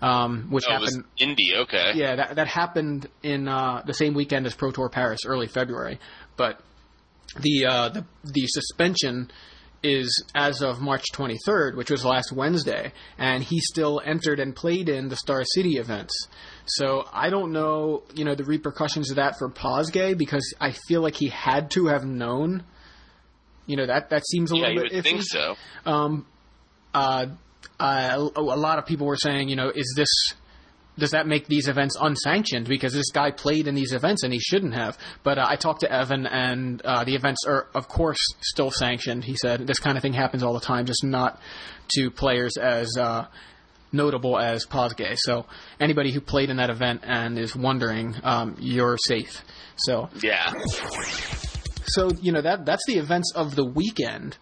um, 0.00 0.48
which 0.50 0.64
Oh, 0.68 0.72
happened. 0.72 1.04
indie. 1.20 1.56
Okay. 1.62 1.92
Yeah, 1.94 2.16
that 2.16 2.36
that 2.36 2.46
happened 2.48 3.08
in 3.22 3.48
uh, 3.48 3.82
the 3.86 3.94
same 3.94 4.14
weekend 4.14 4.46
as 4.46 4.54
Pro 4.54 4.70
Tour 4.70 4.88
Paris, 4.88 5.20
early 5.26 5.46
February. 5.48 5.98
But 6.36 6.60
the 7.40 7.66
uh, 7.66 7.88
the 7.90 8.04
the 8.24 8.46
suspension 8.46 9.30
is 9.82 10.24
as 10.34 10.60
of 10.60 10.80
March 10.80 11.04
23rd, 11.14 11.76
which 11.76 11.88
was 11.90 12.04
last 12.04 12.32
Wednesday, 12.32 12.92
and 13.16 13.44
he 13.44 13.60
still 13.60 14.00
entered 14.04 14.40
and 14.40 14.54
played 14.56 14.88
in 14.88 15.08
the 15.08 15.14
Star 15.14 15.44
City 15.54 15.76
events. 15.78 16.26
So 16.66 17.04
I 17.12 17.30
don't 17.30 17.52
know, 17.52 18.02
you 18.12 18.24
know, 18.24 18.34
the 18.34 18.42
repercussions 18.44 19.10
of 19.10 19.16
that 19.16 19.38
for 19.38 19.48
Posgay 19.48 20.18
because 20.18 20.52
I 20.60 20.72
feel 20.72 21.00
like 21.00 21.14
he 21.14 21.28
had 21.28 21.70
to 21.72 21.86
have 21.86 22.04
known. 22.04 22.64
You 23.66 23.76
know 23.76 23.86
that 23.86 24.10
that 24.10 24.26
seems 24.26 24.50
a 24.50 24.56
Yeah, 24.56 24.68
little 24.68 24.74
you 24.84 24.88
bit 24.88 24.92
iffy 24.92 25.02
think 25.10 25.22
so. 25.22 25.54
um, 25.86 26.26
uh, 26.94 27.26
uh, 27.80 28.28
a 28.36 28.40
lot 28.40 28.78
of 28.78 28.86
people 28.86 29.06
were 29.06 29.16
saying, 29.16 29.48
you 29.48 29.56
know, 29.56 29.70
is 29.74 29.92
this 29.96 30.08
does 30.98 31.12
that 31.12 31.26
make 31.26 31.46
these 31.46 31.68
events 31.68 31.96
unsanctioned 32.00 32.66
because 32.66 32.92
this 32.92 33.10
guy 33.12 33.30
played 33.30 33.68
in 33.68 33.74
these 33.74 33.92
events 33.92 34.24
and 34.24 34.32
he 34.32 34.40
shouldn't 34.40 34.74
have? 34.74 34.98
But 35.22 35.38
uh, 35.38 35.46
I 35.48 35.56
talked 35.56 35.80
to 35.80 35.92
Evan, 35.92 36.26
and 36.26 36.82
uh, 36.82 37.04
the 37.04 37.14
events 37.14 37.44
are, 37.46 37.68
of 37.74 37.88
course, 37.88 38.18
still 38.40 38.70
sanctioned. 38.70 39.24
He 39.24 39.36
said 39.36 39.66
this 39.66 39.78
kind 39.78 39.96
of 39.96 40.02
thing 40.02 40.12
happens 40.12 40.42
all 40.42 40.54
the 40.54 40.60
time, 40.60 40.86
just 40.86 41.04
not 41.04 41.40
to 41.94 42.10
players 42.10 42.56
as 42.56 42.90
uh, 42.98 43.26
notable 43.92 44.38
as 44.38 44.66
Posgay. 44.66 45.16
So 45.18 45.46
anybody 45.80 46.12
who 46.12 46.20
played 46.20 46.50
in 46.50 46.56
that 46.56 46.70
event 46.70 47.02
and 47.04 47.38
is 47.38 47.54
wondering, 47.54 48.16
um, 48.22 48.56
you're 48.58 48.96
safe. 48.98 49.42
So 49.76 50.08
Yeah. 50.20 50.52
so 51.86 52.10
you 52.20 52.32
know 52.32 52.42
that 52.42 52.66
that's 52.66 52.84
the 52.86 52.98
events 52.98 53.32
of 53.34 53.54
the 53.54 53.64
weekend. 53.64 54.36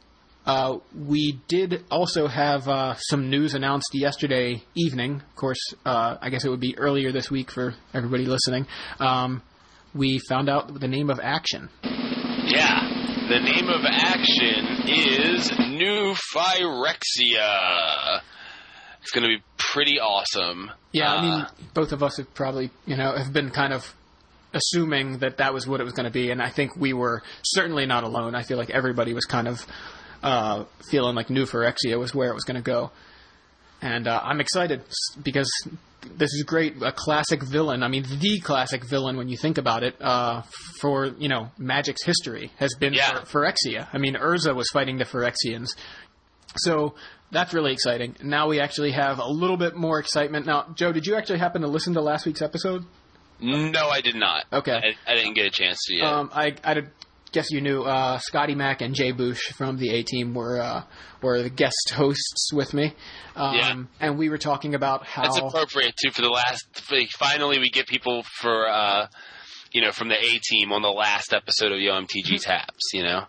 Uh, 0.46 0.78
we 0.94 1.40
did 1.48 1.82
also 1.90 2.28
have 2.28 2.68
uh, 2.68 2.94
some 2.96 3.28
news 3.30 3.54
announced 3.54 3.90
yesterday 3.94 4.62
evening. 4.76 5.16
Of 5.16 5.36
course, 5.36 5.58
uh, 5.84 6.16
I 6.20 6.30
guess 6.30 6.44
it 6.44 6.48
would 6.50 6.60
be 6.60 6.78
earlier 6.78 7.10
this 7.10 7.30
week 7.30 7.50
for 7.50 7.74
everybody 7.92 8.26
listening. 8.26 8.66
Um, 9.00 9.42
we 9.94 10.20
found 10.28 10.48
out 10.48 10.78
the 10.78 10.86
name 10.88 11.10
of 11.10 11.18
Action. 11.20 11.68
Yeah. 11.82 12.92
The 13.28 13.40
name 13.40 13.68
of 13.68 13.80
action 13.84 14.88
is 14.88 15.50
New 15.58 16.14
Phyrexia. 16.32 18.20
It's 19.02 19.10
going 19.10 19.22
to 19.24 19.28
be 19.38 19.42
pretty 19.56 19.98
awesome. 19.98 20.70
Yeah, 20.92 21.12
I 21.12 21.16
Uh, 21.16 21.22
mean, 21.22 21.46
both 21.74 21.90
of 21.92 22.04
us 22.04 22.18
have 22.18 22.32
probably, 22.34 22.70
you 22.86 22.96
know, 22.96 23.16
have 23.16 23.32
been 23.32 23.50
kind 23.50 23.72
of 23.72 23.94
assuming 24.54 25.18
that 25.18 25.38
that 25.38 25.52
was 25.52 25.66
what 25.66 25.80
it 25.80 25.84
was 25.84 25.92
going 25.92 26.06
to 26.06 26.12
be, 26.12 26.30
and 26.30 26.40
I 26.40 26.50
think 26.50 26.76
we 26.76 26.92
were 26.92 27.22
certainly 27.42 27.84
not 27.84 28.04
alone. 28.04 28.36
I 28.36 28.42
feel 28.42 28.58
like 28.58 28.70
everybody 28.70 29.12
was 29.12 29.24
kind 29.24 29.48
of 29.48 29.66
uh, 30.22 30.64
feeling 30.90 31.14
like 31.14 31.30
New 31.30 31.44
Phyrexia 31.44 31.98
was 31.98 32.14
where 32.14 32.30
it 32.30 32.34
was 32.34 32.44
going 32.44 32.56
to 32.56 32.62
go, 32.62 32.90
and 33.82 34.06
uh, 34.08 34.20
I'm 34.22 34.40
excited 34.40 34.82
because 35.22 35.50
this 36.16 36.32
is 36.32 36.44
great. 36.44 36.80
A 36.82 36.92
classic 36.92 37.42
villain. 37.42 37.82
I 37.82 37.88
mean, 37.88 38.04
the 38.04 38.40
classic 38.40 38.84
villain 38.88 39.16
when 39.16 39.28
you 39.28 39.36
think 39.36 39.58
about 39.58 39.82
it. 39.82 39.96
Uh, 40.00 40.42
for 40.80 41.06
you 41.06 41.28
know, 41.28 41.50
Magic's 41.58 42.04
history 42.04 42.50
has 42.58 42.74
been 42.78 42.92
Yeah. 42.94 43.24
Phy- 43.24 43.52
Phyrexia. 43.64 43.88
I 43.92 43.98
mean, 43.98 44.14
Urza 44.14 44.54
was 44.54 44.68
fighting 44.72 44.98
the 44.98 45.04
Phyrexians. 45.04 45.68
So 46.56 46.94
that's 47.30 47.52
really 47.52 47.72
exciting. 47.72 48.16
Now 48.22 48.48
we 48.48 48.60
actually 48.60 48.92
have 48.92 49.18
a 49.18 49.26
little 49.28 49.56
bit 49.56 49.74
more 49.74 49.98
excitement. 49.98 50.46
Now, 50.46 50.72
Joe, 50.74 50.92
did 50.92 51.06
you 51.06 51.16
actually 51.16 51.38
happen 51.38 51.62
to 51.62 51.68
listen 51.68 51.94
to 51.94 52.00
last 52.00 52.24
week's 52.26 52.42
episode? 52.42 52.84
no, 53.40 53.88
I 53.88 54.00
did 54.00 54.14
not. 54.14 54.44
Okay. 54.52 54.72
I, 54.72 55.12
I 55.12 55.14
didn't 55.14 55.34
get 55.34 55.44
a 55.46 55.50
chance 55.50 55.78
to 55.86 55.94
yet. 55.96 56.06
Um, 56.06 56.30
I, 56.32 56.54
I 56.64 56.74
guess 57.32 57.50
you 57.50 57.60
knew 57.60 57.82
uh, 57.82 58.18
Scotty 58.18 58.54
Mack 58.54 58.80
and 58.82 58.94
Jay 58.94 59.12
Bush 59.12 59.52
from 59.54 59.76
the 59.78 59.90
A 59.90 60.02
Team 60.02 60.34
were 60.34 60.60
uh, 60.60 60.82
were 61.22 61.42
the 61.42 61.50
guest 61.50 61.92
hosts 61.94 62.50
with 62.52 62.72
me. 62.74 62.94
Um, 63.34 63.54
Yeah. 63.54 63.82
And 64.00 64.18
we 64.18 64.28
were 64.28 64.38
talking 64.38 64.74
about 64.74 65.06
how. 65.06 65.22
That's 65.22 65.38
appropriate 65.38 65.94
too 66.02 66.10
for 66.10 66.22
the 66.22 66.30
last. 66.30 66.64
Finally, 67.18 67.58
we 67.58 67.70
get 67.70 67.86
people 67.86 68.24
for 68.40 68.68
uh, 68.68 69.06
you 69.72 69.82
know 69.82 69.92
from 69.92 70.08
the 70.08 70.16
A 70.16 70.38
team 70.42 70.72
on 70.72 70.82
the 70.82 70.88
last 70.88 71.32
episode 71.34 71.72
of 71.72 71.78
YoMTG 71.78 72.40
Taps. 72.40 72.90
You 72.92 73.02
know. 73.02 73.24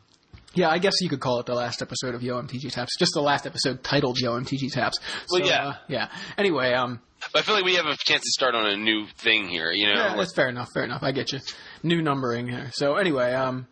Yeah, 0.54 0.70
I 0.70 0.80
guess 0.80 0.94
you 1.02 1.10
could 1.10 1.20
call 1.20 1.40
it 1.40 1.46
the 1.46 1.54
last 1.54 1.84
episode 1.84 2.16
of 2.16 2.24
Yo 2.24 2.42
MTG 2.42 2.72
Taps. 2.72 2.98
Just 2.98 3.14
the 3.14 3.22
last 3.22 3.46
episode 3.46 3.84
titled 3.84 4.18
Yo 4.20 4.32
MTG 4.40 4.72
Taps. 4.72 4.98
Well, 5.30 5.42
So, 5.42 5.48
yeah. 5.48 5.68
uh, 5.68 5.74
yeah. 5.88 6.10
Anyway, 6.36 6.74
um, 6.74 7.00
But 7.32 7.40
I 7.40 7.42
feel 7.44 7.54
like 7.54 7.64
we 7.66 7.76
have 7.76 7.86
a 7.86 7.96
chance 7.96 8.22
to 8.24 8.32
start 8.32 8.56
on 8.56 8.66
a 8.66 8.76
new 8.76 9.06
thing 9.20 9.50
here. 9.50 9.72
You 9.72 9.86
know. 9.88 9.94
Yeah, 9.94 10.16
that's 10.16 10.34
fair 10.34 10.50
enough. 10.50 10.70
Fair 10.74 10.84
enough. 10.84 11.04
I 11.04 11.12
get 11.12 11.32
you. 11.32 11.40
New 11.84 12.02
numbering 12.02 12.48
here. 12.48 12.72
So 12.74 12.96
anyway, 12.96 13.34
um, 13.34 13.68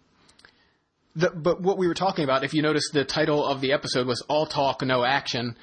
the, 1.16 1.30
but 1.30 1.62
what 1.62 1.78
we 1.78 1.88
were 1.88 1.94
talking 1.94 2.24
about, 2.24 2.44
if 2.44 2.54
you 2.54 2.62
notice, 2.62 2.90
the 2.92 3.06
title 3.06 3.46
of 3.46 3.62
the 3.62 3.72
episode 3.72 4.08
was 4.08 4.22
"All 4.28 4.46
Talk, 4.46 4.82
No 4.82 5.06
Action," 5.06 5.56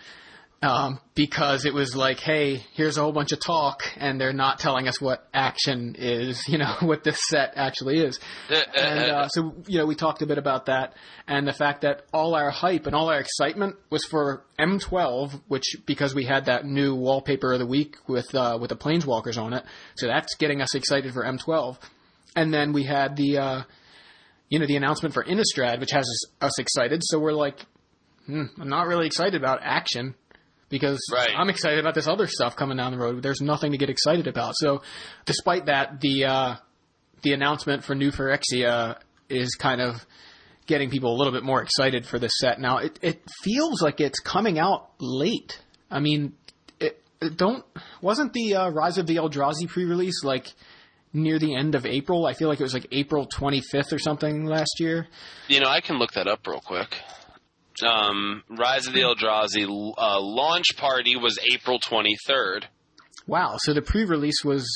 um, 0.62 1.00
because 1.14 1.64
it 1.64 1.74
was 1.74 1.96
like, 1.96 2.20
hey, 2.20 2.64
here's 2.74 2.96
a 2.96 3.02
whole 3.02 3.12
bunch 3.12 3.32
of 3.32 3.40
talk, 3.40 3.82
and 3.96 4.20
they're 4.20 4.32
not 4.32 4.60
telling 4.60 4.86
us 4.86 5.00
what 5.00 5.26
action 5.34 5.96
is. 5.98 6.42
You 6.52 6.58
know 6.58 6.76
what 6.80 7.02
this 7.02 7.18
set 7.28 7.54
actually 7.56 7.98
is. 7.98 8.20
and 8.50 9.10
uh, 9.10 9.28
so 9.28 9.54
you 9.66 9.78
know 9.78 9.86
we 9.86 9.94
talked 9.94 10.20
a 10.20 10.26
bit 10.26 10.36
about 10.36 10.66
that 10.66 10.94
and 11.26 11.48
the 11.48 11.52
fact 11.52 11.80
that 11.80 12.02
all 12.12 12.34
our 12.34 12.50
hype 12.50 12.86
and 12.86 12.94
all 12.94 13.08
our 13.08 13.18
excitement 13.18 13.76
was 13.88 14.04
for 14.04 14.44
M12, 14.58 15.40
which 15.48 15.76
because 15.86 16.14
we 16.14 16.24
had 16.24 16.44
that 16.46 16.66
new 16.66 16.94
wallpaper 16.94 17.54
of 17.54 17.58
the 17.58 17.66
week 17.66 17.96
with 18.06 18.34
uh, 18.34 18.58
with 18.60 18.68
the 18.68 18.76
planeswalkers 18.76 19.40
on 19.40 19.54
it, 19.54 19.64
so 19.94 20.06
that's 20.06 20.34
getting 20.36 20.60
us 20.60 20.74
excited 20.74 21.12
for 21.14 21.24
M12. 21.24 21.78
And 22.36 22.52
then 22.52 22.72
we 22.72 22.84
had 22.84 23.16
the 23.16 23.38
uh, 23.38 23.62
you 24.52 24.58
know 24.58 24.66
the 24.66 24.76
announcement 24.76 25.14
for 25.14 25.24
Innistrad, 25.24 25.80
which 25.80 25.92
has 25.92 26.04
us, 26.04 26.26
us 26.42 26.58
excited. 26.58 27.00
So 27.02 27.18
we're 27.18 27.32
like, 27.32 27.58
hmm, 28.26 28.44
I'm 28.60 28.68
not 28.68 28.86
really 28.86 29.06
excited 29.06 29.34
about 29.34 29.60
action 29.62 30.14
because 30.68 31.00
Right. 31.10 31.30
I'm 31.34 31.48
excited 31.48 31.78
about 31.78 31.94
this 31.94 32.06
other 32.06 32.26
stuff 32.26 32.54
coming 32.54 32.76
down 32.76 32.92
the 32.92 32.98
road. 32.98 33.22
There's 33.22 33.40
nothing 33.40 33.72
to 33.72 33.78
get 33.78 33.88
excited 33.88 34.26
about. 34.26 34.52
So, 34.56 34.82
despite 35.24 35.66
that, 35.66 36.02
the 36.02 36.26
uh, 36.26 36.56
the 37.22 37.32
announcement 37.32 37.82
for 37.82 37.94
New 37.94 38.10
Phyrexia 38.10 38.98
is 39.30 39.54
kind 39.54 39.80
of 39.80 40.04
getting 40.66 40.90
people 40.90 41.14
a 41.14 41.16
little 41.16 41.32
bit 41.32 41.44
more 41.44 41.62
excited 41.62 42.04
for 42.04 42.18
this 42.18 42.32
set. 42.38 42.60
Now, 42.60 42.76
it, 42.76 42.98
it 43.00 43.22
feels 43.42 43.80
like 43.80 44.00
it's 44.00 44.18
coming 44.20 44.58
out 44.58 44.90
late. 45.00 45.58
I 45.90 46.00
mean, 46.00 46.34
it, 46.78 47.02
it 47.22 47.38
don't 47.38 47.64
wasn't 48.02 48.34
the 48.34 48.56
uh, 48.56 48.68
Rise 48.68 48.98
of 48.98 49.06
the 49.06 49.16
Eldrazi 49.16 49.66
pre-release 49.66 50.22
like 50.24 50.52
near 51.12 51.38
the 51.38 51.54
end 51.54 51.74
of 51.74 51.84
April? 51.86 52.26
I 52.26 52.34
feel 52.34 52.48
like 52.48 52.60
it 52.60 52.62
was 52.64 52.74
like 52.74 52.86
April 52.92 53.26
25th 53.26 53.92
or 53.92 53.98
something 53.98 54.44
last 54.46 54.72
year. 54.78 55.08
You 55.48 55.60
know, 55.60 55.68
I 55.68 55.80
can 55.80 55.98
look 55.98 56.12
that 56.12 56.26
up 56.26 56.46
real 56.46 56.60
quick. 56.60 56.96
Um, 57.86 58.42
Rise 58.50 58.86
of 58.86 58.92
the 58.92 59.00
Eldrazi 59.00 59.64
uh, 59.66 60.20
launch 60.20 60.76
party 60.76 61.16
was 61.16 61.38
April 61.54 61.78
23rd, 61.80 62.64
Wow, 63.26 63.54
so 63.58 63.72
the 63.72 63.80
pre-release 63.82 64.44
was 64.44 64.66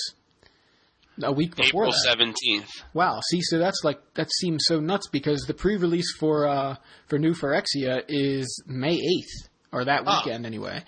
a 1.22 1.32
week 1.32 1.56
before 1.56 1.84
April. 1.88 1.94
17th. 2.06 2.68
Wow. 2.94 3.20
See, 3.30 3.40
so 3.42 3.58
that's 3.58 3.82
like 3.84 3.98
that 4.14 4.28
seems 4.32 4.64
so 4.66 4.80
nuts 4.80 5.08
because 5.08 5.42
the 5.46 5.54
pre-release 5.54 6.14
for 6.18 6.46
uh, 6.46 6.76
for 7.08 7.18
New 7.18 7.34
Phyrexia 7.34 8.02
is 8.08 8.62
May 8.66 8.94
eighth 8.94 9.48
or 9.72 9.84
that 9.84 10.02
Ah. 10.06 10.22
weekend 10.24 10.46
anyway. 10.46 10.82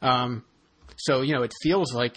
Um, 0.00 0.44
so 0.96 1.22
you 1.22 1.34
know, 1.34 1.42
it 1.42 1.52
feels 1.62 1.92
like 1.92 2.16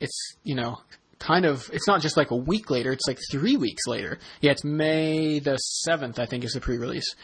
it's 0.00 0.34
you 0.44 0.54
know 0.54 0.78
kind 1.18 1.44
of 1.44 1.70
it's 1.72 1.86
not 1.88 2.00
just 2.00 2.16
like 2.16 2.30
a 2.30 2.36
week 2.36 2.70
later; 2.70 2.92
it's 2.92 3.06
like 3.08 3.18
three 3.30 3.56
weeks 3.56 3.82
later. 3.86 4.18
Yeah, 4.40 4.52
it's 4.52 4.64
May 4.64 5.38
the 5.38 5.56
seventh, 5.56 6.18
I 6.18 6.26
think, 6.26 6.44
is 6.44 6.52
the 6.52 6.60
pre-release, 6.60 7.14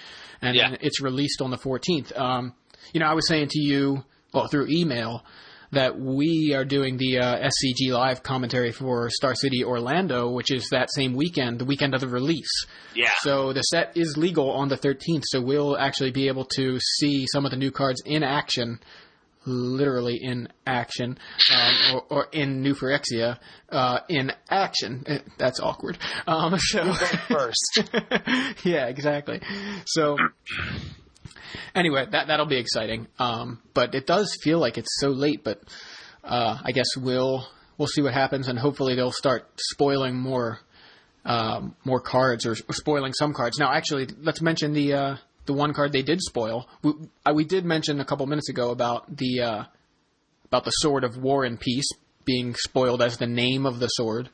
and 0.40 0.56
Yeah. 0.56 0.76
it's 0.80 1.00
released 1.00 1.40
on 1.42 1.50
the 1.50 1.58
fourteenth. 1.58 2.12
Um, 2.16 2.54
you 2.92 3.00
know, 3.00 3.06
I 3.06 3.14
was 3.14 3.26
saying 3.28 3.48
to 3.50 3.60
you, 3.60 4.04
well, 4.32 4.46
through 4.48 4.68
email. 4.70 5.24
That 5.74 5.98
we 5.98 6.52
are 6.54 6.66
doing 6.66 6.98
the 6.98 7.16
uh, 7.20 7.48
SCG 7.48 7.92
live 7.94 8.22
commentary 8.22 8.72
for 8.72 9.08
Star 9.08 9.34
City 9.34 9.64
Orlando, 9.64 10.28
which 10.30 10.50
is 10.52 10.68
that 10.70 10.92
same 10.92 11.14
weekend, 11.14 11.58
the 11.60 11.64
weekend 11.64 11.94
of 11.94 12.02
the 12.02 12.08
release. 12.08 12.66
Yeah. 12.94 13.08
So 13.20 13.54
the 13.54 13.62
set 13.62 13.96
is 13.96 14.18
legal 14.18 14.50
on 14.50 14.68
the 14.68 14.76
13th, 14.76 15.22
so 15.24 15.40
we'll 15.40 15.78
actually 15.78 16.10
be 16.10 16.28
able 16.28 16.44
to 16.56 16.78
see 16.98 17.24
some 17.32 17.46
of 17.46 17.52
the 17.52 17.56
new 17.56 17.70
cards 17.70 18.02
in 18.04 18.22
action, 18.22 18.80
literally 19.44 20.18
in 20.20 20.48
action, 20.66 21.18
um, 21.54 21.74
or, 21.94 22.04
or 22.10 22.28
in 22.32 22.62
New 22.62 22.74
Phyrexia, 22.74 23.38
uh, 23.70 24.00
in 24.08 24.32
action. 24.50 25.04
Eh, 25.06 25.18
That's 25.38 25.60
awkward. 25.60 25.98
Um, 26.26 26.54
so 26.58 26.92
first. 27.28 27.82
yeah, 28.64 28.86
exactly. 28.86 29.40
So 29.86 30.16
anyway, 31.74 32.06
that 32.10 32.28
that'll 32.28 32.46
be 32.46 32.58
exciting. 32.58 33.08
Um, 33.18 33.60
but 33.74 33.94
it 33.94 34.06
does 34.06 34.36
feel 34.42 34.58
like 34.58 34.78
it's 34.78 35.00
so 35.00 35.08
late. 35.08 35.44
But 35.44 35.62
uh, 36.24 36.58
I 36.62 36.72
guess 36.72 36.96
we'll 36.96 37.46
we'll 37.78 37.88
see 37.88 38.02
what 38.02 38.14
happens, 38.14 38.48
and 38.48 38.58
hopefully 38.58 38.94
they'll 38.94 39.12
start 39.12 39.48
spoiling 39.56 40.16
more 40.16 40.60
um, 41.24 41.76
more 41.84 42.00
cards 42.00 42.46
or, 42.46 42.52
or 42.52 42.74
spoiling 42.74 43.12
some 43.12 43.32
cards. 43.32 43.58
Now, 43.58 43.72
actually, 43.72 44.08
let's 44.20 44.42
mention 44.42 44.72
the 44.72 44.94
uh, 44.94 45.16
the 45.46 45.52
one 45.52 45.72
card 45.72 45.92
they 45.92 46.02
did 46.02 46.20
spoil. 46.20 46.68
We, 46.82 46.92
uh, 47.26 47.32
we 47.34 47.44
did 47.44 47.64
mention 47.64 48.00
a 48.00 48.04
couple 48.04 48.26
minutes 48.26 48.48
ago 48.48 48.70
about 48.70 49.16
the 49.16 49.40
uh, 49.40 49.64
about 50.46 50.64
the 50.64 50.70
Sword 50.70 51.04
of 51.04 51.16
War 51.16 51.44
and 51.44 51.58
Peace 51.58 51.88
being 52.24 52.54
spoiled 52.54 53.02
as 53.02 53.16
the 53.16 53.26
name 53.26 53.66
of 53.66 53.80
the 53.80 53.88
sword. 53.88 54.30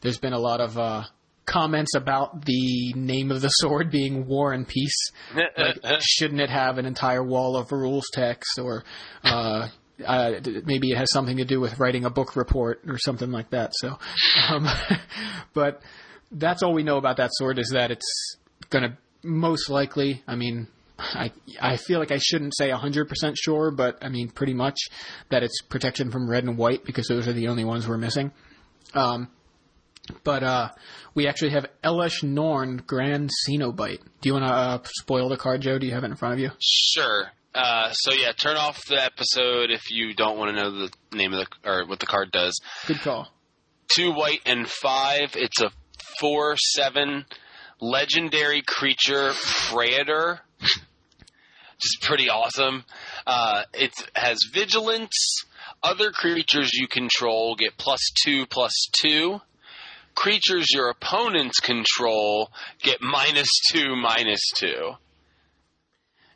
There's 0.00 0.18
been 0.18 0.32
a 0.32 0.38
lot 0.38 0.60
of 0.60 0.76
uh, 0.76 1.04
comments 1.46 1.94
about 1.94 2.44
the 2.44 2.92
name 2.94 3.30
of 3.30 3.40
the 3.40 3.48
sword 3.60 3.90
being 3.90 4.26
War 4.26 4.52
and 4.52 4.66
Peace. 4.66 5.10
Like, 5.34 5.78
shouldn't 6.00 6.40
it 6.40 6.50
have 6.50 6.78
an 6.78 6.86
entire 6.86 7.22
wall 7.22 7.56
of 7.56 7.72
rules 7.72 8.04
text, 8.12 8.58
or 8.58 8.84
uh, 9.24 9.68
uh, 10.04 10.32
maybe 10.64 10.90
it 10.90 10.98
has 10.98 11.10
something 11.12 11.36
to 11.36 11.44
do 11.44 11.60
with 11.60 11.78
writing 11.78 12.04
a 12.04 12.10
book 12.10 12.36
report 12.36 12.82
or 12.86 12.98
something 12.98 13.30
like 13.30 13.50
that? 13.50 13.72
So, 13.74 13.98
um, 14.48 14.68
but 15.54 15.82
that's 16.30 16.62
all 16.62 16.72
we 16.72 16.82
know 16.82 16.96
about 16.96 17.18
that 17.18 17.30
sword 17.32 17.58
is 17.58 17.70
that 17.72 17.90
it's 17.90 18.36
going 18.70 18.90
to 18.90 18.96
most 19.22 19.68
likely. 19.70 20.22
I 20.26 20.36
mean. 20.36 20.68
I 20.98 21.32
I 21.60 21.78
feel 21.78 21.98
like 21.98 22.12
I 22.12 22.18
shouldn't 22.18 22.54
say 22.56 22.68
100% 22.68 23.34
sure, 23.36 23.72
but 23.72 23.98
I 24.02 24.08
mean 24.08 24.28
pretty 24.28 24.54
much 24.54 24.78
that 25.30 25.42
it's 25.42 25.60
protection 25.62 26.12
from 26.12 26.30
red 26.30 26.44
and 26.44 26.56
white 26.56 26.84
because 26.84 27.08
those 27.08 27.26
are 27.26 27.32
the 27.32 27.48
only 27.48 27.64
ones 27.64 27.88
we're 27.88 27.98
missing. 27.98 28.30
Um, 28.94 29.28
but 30.24 30.42
uh, 30.42 30.68
we 31.14 31.26
actually 31.26 31.50
have 31.50 31.66
Elesh 31.82 32.22
Norn 32.22 32.82
Grand 32.86 33.30
Cenobite. 33.48 34.00
Do 34.20 34.28
you 34.28 34.34
want 34.34 34.44
to 34.44 34.52
uh, 34.52 34.78
spoil 34.84 35.28
the 35.28 35.36
card, 35.36 35.60
Joe? 35.62 35.78
Do 35.78 35.86
you 35.86 35.94
have 35.94 36.04
it 36.04 36.10
in 36.10 36.16
front 36.16 36.34
of 36.34 36.40
you? 36.40 36.50
Sure. 36.60 37.30
Uh, 37.54 37.92
so 37.92 38.12
yeah, 38.14 38.32
turn 38.32 38.56
off 38.56 38.80
the 38.86 39.02
episode 39.02 39.70
if 39.70 39.90
you 39.90 40.14
don't 40.14 40.38
want 40.38 40.56
to 40.56 40.62
know 40.62 40.70
the 40.70 41.16
name 41.16 41.32
of 41.32 41.40
the 41.40 41.70
or 41.70 41.86
what 41.86 42.00
the 42.00 42.06
card 42.06 42.32
does. 42.32 42.58
Good 42.86 43.00
call. 43.00 43.28
Two 43.88 44.12
white 44.12 44.40
and 44.46 44.68
five. 44.68 45.36
It's 45.36 45.60
a 45.60 45.70
four 46.18 46.56
seven 46.56 47.26
legendary 47.82 48.62
creature 48.62 49.32
Praetor. 49.68 50.40
Just 50.60 52.00
pretty 52.02 52.30
awesome. 52.30 52.84
Uh, 53.26 53.64
it 53.74 53.92
has 54.14 54.38
vigilance, 54.52 55.42
other 55.82 56.12
creatures 56.12 56.70
you 56.72 56.86
control 56.86 57.56
get 57.56 57.76
plus 57.76 57.98
two 58.24 58.46
plus 58.46 58.72
two. 59.02 59.40
Creatures 60.14 60.66
your 60.72 60.90
opponents 60.90 61.58
control 61.58 62.50
get 62.82 63.00
minus 63.00 63.48
two 63.72 63.96
minus 63.96 64.40
two. 64.56 64.92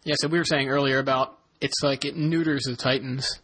Yeah, 0.02 0.14
so 0.18 0.28
we 0.28 0.38
were 0.38 0.44
saying 0.44 0.68
earlier 0.68 0.98
about 0.98 1.38
it's 1.60 1.82
like 1.82 2.04
it 2.04 2.16
neuters 2.16 2.64
the 2.64 2.74
Titans, 2.76 3.40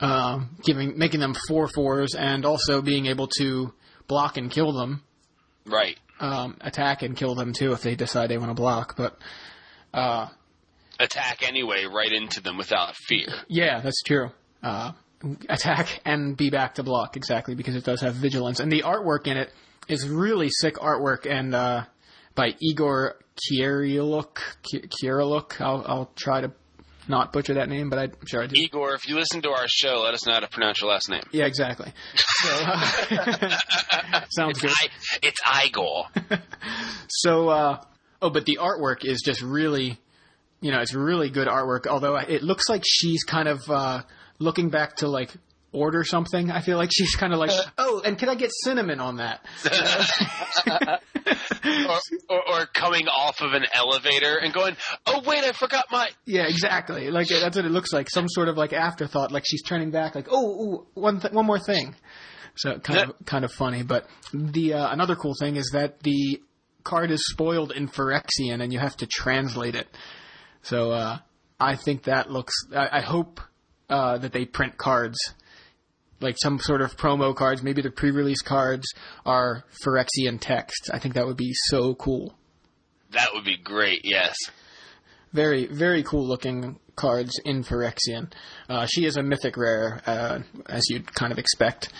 uh, 0.00 0.40
giving 0.64 0.96
making 0.96 1.20
them 1.20 1.34
four 1.48 1.68
fours 1.68 2.14
and 2.14 2.46
also 2.46 2.80
being 2.80 3.06
able 3.06 3.28
to 3.38 3.74
block 4.06 4.36
and 4.36 4.50
kill 4.50 4.72
them, 4.72 5.02
Right. 5.66 5.98
Um, 6.20 6.56
attack 6.60 7.02
and 7.02 7.16
kill 7.16 7.34
them 7.34 7.52
too 7.52 7.72
if 7.72 7.82
they 7.82 7.96
decide 7.96 8.30
they 8.30 8.38
want 8.38 8.50
to 8.50 8.54
block. 8.54 8.96
But 8.96 9.18
uh, 9.92 10.28
Attack 11.00 11.42
anyway, 11.46 11.86
right 11.86 12.12
into 12.12 12.40
them 12.40 12.56
without 12.56 12.94
fear. 12.94 13.28
yeah, 13.48 13.80
that's 13.80 14.00
true. 14.02 14.30
Uh, 14.62 14.92
attack 15.48 16.00
and 16.04 16.36
be 16.36 16.50
back 16.50 16.74
to 16.76 16.82
block 16.82 17.16
exactly 17.16 17.54
because 17.54 17.74
it 17.74 17.84
does 17.84 18.00
have 18.00 18.14
vigilance 18.14 18.60
and 18.60 18.70
the 18.70 18.82
artwork 18.82 19.26
in 19.26 19.36
it 19.36 19.52
is 19.88 20.08
really 20.08 20.48
sick 20.50 20.76
artwork 20.76 21.26
and 21.30 21.54
uh, 21.54 21.84
by 22.34 22.54
Igor 22.60 23.16
Kieryluk. 23.36 24.38
Kieryluk. 24.72 25.60
I'll, 25.60 25.84
I'll 25.86 26.10
try 26.14 26.40
to 26.40 26.52
not 27.08 27.32
butcher 27.32 27.54
that 27.54 27.68
name, 27.68 27.90
but 27.90 27.98
I'm 27.98 28.12
sure 28.26 28.42
I 28.42 28.46
did. 28.46 28.58
Igor, 28.58 28.94
if 28.94 29.08
you 29.08 29.16
listen 29.16 29.42
to 29.42 29.50
our 29.50 29.66
show, 29.68 30.00
let 30.04 30.14
us 30.14 30.26
know 30.26 30.34
how 30.34 30.40
to 30.40 30.48
pronounce 30.48 30.80
your 30.80 30.90
last 30.90 31.08
name. 31.08 31.22
Yeah, 31.32 31.46
exactly. 31.46 31.92
So, 32.16 32.48
uh, 32.50 34.20
sounds 34.30 34.60
good. 34.60 34.70
I, 34.70 34.88
it's 35.22 35.40
Igor. 35.66 36.06
So, 37.08 37.48
uh, 37.48 37.80
oh, 38.22 38.30
but 38.30 38.46
the 38.46 38.58
artwork 38.60 39.04
is 39.04 39.20
just 39.22 39.42
really, 39.42 39.98
you 40.60 40.72
know, 40.72 40.80
it's 40.80 40.94
really 40.94 41.30
good 41.30 41.46
artwork. 41.46 41.86
Although 41.86 42.16
it 42.16 42.42
looks 42.42 42.68
like 42.68 42.82
she's 42.86 43.22
kind 43.24 43.46
of 43.46 43.60
uh, 43.68 44.02
looking 44.38 44.70
back 44.70 44.96
to 44.96 45.08
like 45.08 45.30
order 45.74 46.04
something. 46.04 46.50
I 46.50 46.60
feel 46.60 46.78
like 46.78 46.90
she's 46.92 47.14
kind 47.16 47.32
of 47.32 47.38
like, 47.38 47.50
oh, 47.78 48.00
and 48.04 48.18
can 48.18 48.28
I 48.28 48.34
get 48.34 48.50
cinnamon 48.62 49.00
on 49.00 49.16
that? 49.16 49.44
or, 51.88 52.00
or, 52.30 52.60
or 52.60 52.66
coming 52.66 53.06
off 53.08 53.40
of 53.40 53.52
an 53.52 53.64
elevator 53.74 54.36
and 54.36 54.52
going, 54.54 54.76
oh, 55.06 55.22
wait, 55.26 55.44
I 55.44 55.52
forgot 55.52 55.86
my. 55.90 56.10
Yeah, 56.26 56.46
exactly. 56.46 57.10
Like 57.10 57.28
that's 57.28 57.56
what 57.56 57.64
it 57.64 57.70
looks 57.70 57.92
like. 57.92 58.08
Some 58.08 58.28
sort 58.28 58.48
of 58.48 58.56
like 58.56 58.72
afterthought. 58.72 59.30
Like 59.32 59.44
she's 59.46 59.62
turning 59.62 59.90
back. 59.90 60.14
Like, 60.14 60.28
oh, 60.30 60.46
ooh, 60.46 60.86
one 60.94 61.20
th- 61.20 61.32
one 61.32 61.44
more 61.44 61.58
thing. 61.58 61.94
So 62.56 62.78
kind 62.78 63.10
of 63.10 63.26
kind 63.26 63.44
of 63.44 63.52
funny. 63.52 63.82
But 63.82 64.06
the 64.32 64.74
uh, 64.74 64.92
another 64.92 65.16
cool 65.16 65.34
thing 65.38 65.56
is 65.56 65.70
that 65.72 66.00
the 66.00 66.40
card 66.82 67.10
is 67.10 67.26
spoiled 67.26 67.72
in 67.72 67.88
Phyrexian, 67.88 68.62
and 68.62 68.72
you 68.72 68.78
have 68.78 68.96
to 68.98 69.06
translate 69.06 69.74
it. 69.74 69.88
So 70.62 70.92
uh, 70.92 71.18
I 71.60 71.76
think 71.76 72.04
that 72.04 72.30
looks. 72.30 72.54
I, 72.74 72.98
I 72.98 73.00
hope 73.00 73.40
uh, 73.88 74.18
that 74.18 74.32
they 74.32 74.44
print 74.44 74.76
cards. 74.76 75.18
Like 76.24 76.36
some 76.42 76.58
sort 76.58 76.80
of 76.80 76.96
promo 76.96 77.36
cards, 77.36 77.62
maybe 77.62 77.82
the 77.82 77.90
pre-release 77.90 78.42
cards 78.42 78.86
are 79.24 79.64
Phyrexian 79.84 80.40
text. 80.40 80.90
I 80.92 80.98
think 80.98 81.14
that 81.14 81.26
would 81.26 81.36
be 81.36 81.52
so 81.54 81.94
cool. 81.94 82.34
That 83.12 83.28
would 83.34 83.44
be 83.44 83.56
great, 83.56 84.00
yes. 84.02 84.36
very 85.32 85.66
very 85.66 86.02
cool 86.02 86.26
looking 86.26 86.80
cards 86.96 87.40
in 87.44 87.62
Phyrexian. 87.62 88.32
Uh, 88.68 88.86
she 88.86 89.04
is 89.04 89.16
a 89.16 89.22
mythic 89.22 89.56
rare, 89.56 90.00
uh, 90.06 90.38
as 90.66 90.82
you'd 90.88 91.12
kind 91.14 91.32
of 91.32 91.38
expect. 91.38 91.92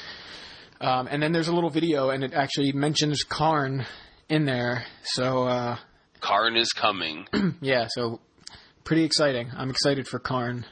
Um, 0.80 1.08
and 1.10 1.22
then 1.22 1.32
there's 1.32 1.48
a 1.48 1.54
little 1.54 1.70
video, 1.70 2.10
and 2.10 2.24
it 2.24 2.32
actually 2.34 2.72
mentions 2.72 3.22
Karn 3.24 3.86
in 4.28 4.44
there. 4.44 4.84
So 5.02 5.44
uh, 5.44 5.76
Karn 6.20 6.56
is 6.56 6.72
coming. 6.72 7.26
yeah, 7.60 7.86
so 7.90 8.20
pretty 8.84 9.04
exciting. 9.04 9.50
I'm 9.56 9.70
excited 9.70 10.06
for 10.08 10.18
Karn 10.18 10.64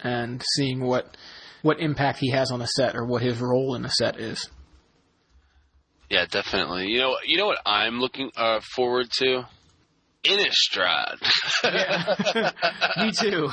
and 0.00 0.42
seeing 0.56 0.80
what 0.80 1.16
what 1.66 1.80
impact 1.80 2.20
he 2.20 2.30
has 2.30 2.52
on 2.52 2.62
a 2.62 2.66
set 2.66 2.94
or 2.94 3.04
what 3.04 3.22
his 3.22 3.40
role 3.40 3.74
in 3.74 3.82
the 3.82 3.88
set 3.88 4.20
is. 4.20 4.48
yeah, 6.08 6.24
definitely. 6.30 6.86
You 6.86 7.00
know, 7.00 7.16
you 7.24 7.36
know 7.36 7.46
what 7.46 7.58
I'm 7.66 7.98
looking 7.98 8.30
uh, 8.36 8.60
forward 8.74 9.08
to? 9.18 9.44
Innistrad. 10.24 11.18
Me 12.96 13.10
too. 13.12 13.48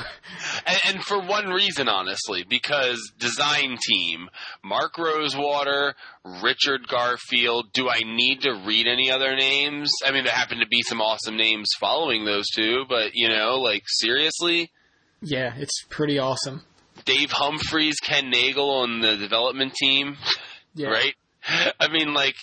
and, 0.64 0.80
and 0.88 1.04
for 1.04 1.20
one 1.20 1.46
reason, 1.48 1.88
honestly, 1.88 2.44
because 2.48 3.12
design 3.18 3.78
team, 3.84 4.28
Mark 4.62 4.96
Rosewater, 4.96 5.94
Richard 6.42 6.86
Garfield. 6.88 7.72
Do 7.72 7.88
I 7.88 8.00
need 8.04 8.42
to 8.42 8.62
read 8.64 8.86
any 8.86 9.10
other 9.10 9.34
names? 9.36 9.90
I 10.04 10.12
mean, 10.12 10.24
there 10.24 10.32
happen 10.32 10.58
to 10.58 10.66
be 10.68 10.82
some 10.82 11.00
awesome 11.00 11.36
names 11.36 11.70
following 11.80 12.24
those 12.24 12.46
two, 12.54 12.84
but 12.88 13.10
you 13.14 13.28
know, 13.28 13.56
like 13.60 13.82
seriously, 13.86 14.70
Yeah, 15.20 15.54
it's 15.56 15.84
pretty 15.88 16.18
awesome. 16.18 16.62
Dave 17.04 17.30
Humphreys, 17.30 17.96
Ken 18.00 18.30
Nagel 18.30 18.70
on 18.70 19.00
the 19.00 19.16
development 19.16 19.74
team, 19.74 20.16
Yeah. 20.74 20.88
right? 20.88 21.14
I 21.80 21.88
mean, 21.88 22.14
like, 22.14 22.36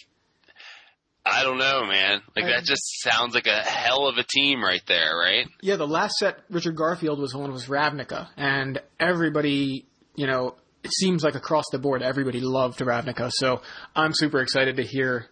I 1.26 1.43
don't 1.43 1.58
know, 1.60 1.86
man. 1.86 2.21
Like 2.36 2.45
that 2.45 2.63
just 2.63 2.82
sounds 3.02 3.36
like 3.36 3.45
a 3.47 3.62
hell 3.62 4.08
of 4.08 4.17
a 4.17 4.24
team 4.24 4.63
right 4.63 4.82
there, 4.88 5.15
right? 5.15 5.47
Yeah, 5.62 5.76
the 5.76 5.88
last 5.88 6.15
set 6.17 6.39
Richard 6.50 6.76
Garfield 6.76 7.19
was 7.19 7.34
on 7.36 7.52
was 7.52 7.67
Ravnica, 7.67 8.28
and 8.38 8.82
everybody, 9.00 9.86
you 10.15 10.26
know, 10.26 10.56
it 10.84 10.91
seems 10.93 11.24
like 11.24 11.36
across 11.36 11.65
the 11.71 11.78
board, 11.78 12.02
everybody 12.02 12.39
loved 12.39 12.80
Ravnica. 12.80 13.32
So 13.32 13.62
I'm 13.95 14.13
super 14.15 14.39
excited 14.39 14.78
to 14.78 14.84
hear 14.84 15.28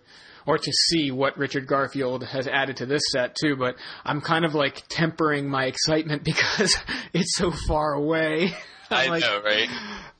or 0.45 0.59
to 0.59 0.71
see 0.71 1.09
what 1.11 1.37
Richard 1.39 1.65
Garfield 1.67 2.23
has 2.23 2.47
added 2.47 2.77
to 2.77 2.85
this 2.85 3.01
set 3.11 3.35
too. 3.35 3.55
But 3.55 3.75
I'm 4.05 4.21
kind 4.21 4.45
of 4.45 4.53
like 4.53 4.83
tempering 4.89 5.49
my 5.49 5.65
excitement 5.65 6.23
because 6.23 6.75
it's 7.13 7.35
so 7.35 7.51
far 7.67 7.93
away. 7.93 8.53
I 9.05 9.07
like, 9.07 9.21
know, 9.21 9.41
right? 9.43 9.69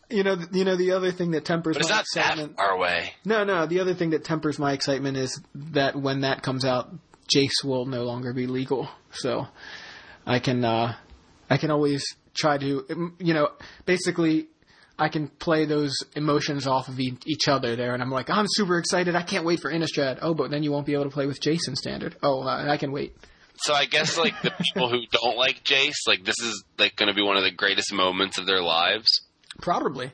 You 0.09 0.23
know, 0.23 0.37
you 0.51 0.63
know, 0.65 0.75
the 0.75 0.91
other 0.91 1.11
thing 1.11 1.31
that 1.31 1.45
tempers 1.45 1.75
But 1.75 1.81
it's 1.81 1.89
my 1.89 1.97
not 1.97 2.05
that 2.15 2.21
excitement. 2.31 2.57
far 2.57 2.71
away. 2.71 3.13
No, 3.25 3.43
no. 3.43 3.65
The 3.67 3.79
other 3.79 3.93
thing 3.93 4.09
that 4.11 4.23
tempers 4.23 4.57
my 4.57 4.73
excitement 4.73 5.17
is 5.17 5.39
that 5.55 5.95
when 5.95 6.21
that 6.21 6.41
comes 6.41 6.65
out, 6.65 6.89
Jace 7.33 7.63
will 7.63 7.85
no 7.85 8.03
longer 8.05 8.33
be 8.33 8.47
legal. 8.47 8.89
So 9.11 9.47
I 10.25 10.39
can, 10.39 10.65
uh, 10.65 10.95
I 11.49 11.57
can 11.57 11.69
always 11.69 12.03
try 12.33 12.57
to, 12.57 12.85
um, 12.89 13.15
you 13.19 13.33
know, 13.35 13.49
basically, 13.85 14.47
I 14.97 15.09
can 15.09 15.27
play 15.27 15.65
those 15.65 15.93
emotions 16.15 16.67
off 16.67 16.87
of 16.89 16.99
e- 16.99 17.17
each 17.25 17.47
other 17.47 17.75
there, 17.75 17.93
and 17.93 18.01
I'm 18.03 18.11
like, 18.11 18.29
I'm 18.29 18.45
super 18.49 18.77
excited. 18.79 19.15
I 19.15 19.21
can't 19.21 19.45
wait 19.45 19.59
for 19.61 19.71
Innistrad. 19.71 20.19
Oh, 20.21 20.33
but 20.33 20.51
then 20.51 20.61
you 20.63 20.71
won't 20.71 20.85
be 20.85 20.93
able 20.93 21.05
to 21.05 21.09
play 21.09 21.25
with 21.25 21.39
Jason 21.39 21.75
standard. 21.75 22.17
Oh, 22.21 22.41
uh, 22.41 22.65
I 22.69 22.77
can 22.77 22.91
wait. 22.91 23.15
So 23.61 23.73
I 23.73 23.85
guess 23.85 24.17
like 24.17 24.41
the 24.41 24.51
people 24.51 24.89
who 24.89 25.01
don't 25.11 25.37
like 25.37 25.63
Jace, 25.63 26.07
like 26.07 26.23
this 26.23 26.39
is 26.39 26.63
like 26.77 26.95
going 26.95 27.09
to 27.09 27.13
be 27.13 27.21
one 27.21 27.37
of 27.37 27.43
the 27.43 27.51
greatest 27.51 27.93
moments 27.93 28.37
of 28.37 28.45
their 28.45 28.61
lives. 28.61 29.07
Probably. 29.61 30.11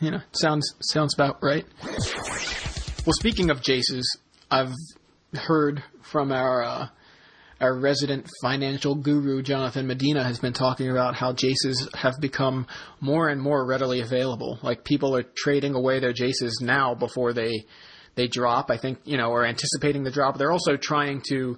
You 0.00 0.10
know, 0.10 0.20
sounds 0.32 0.74
sounds 0.80 1.14
about 1.14 1.42
right. 1.42 1.64
Well, 1.82 3.14
speaking 3.14 3.50
of 3.50 3.62
Jaces, 3.62 4.04
I've 4.50 4.74
heard 5.32 5.82
from 6.02 6.32
our 6.32 6.62
uh, 6.62 6.88
our 7.60 7.74
resident 7.78 8.28
financial 8.42 8.94
guru 8.94 9.42
Jonathan 9.42 9.86
Medina 9.86 10.22
has 10.22 10.38
been 10.38 10.52
talking 10.52 10.90
about 10.90 11.14
how 11.14 11.32
Jaces 11.32 11.94
have 11.94 12.14
become 12.20 12.66
more 13.00 13.28
and 13.28 13.40
more 13.40 13.66
readily 13.66 14.00
available. 14.00 14.58
Like 14.62 14.84
people 14.84 15.16
are 15.16 15.22
trading 15.22 15.74
away 15.74 15.98
their 16.00 16.12
Jaces 16.12 16.60
now 16.60 16.94
before 16.94 17.32
they 17.32 17.64
they 18.16 18.26
drop. 18.26 18.70
I 18.70 18.76
think 18.76 18.98
you 19.04 19.16
know, 19.16 19.30
or 19.30 19.46
anticipating 19.46 20.02
the 20.02 20.10
drop. 20.10 20.36
They're 20.36 20.52
also 20.52 20.76
trying 20.76 21.22
to 21.30 21.56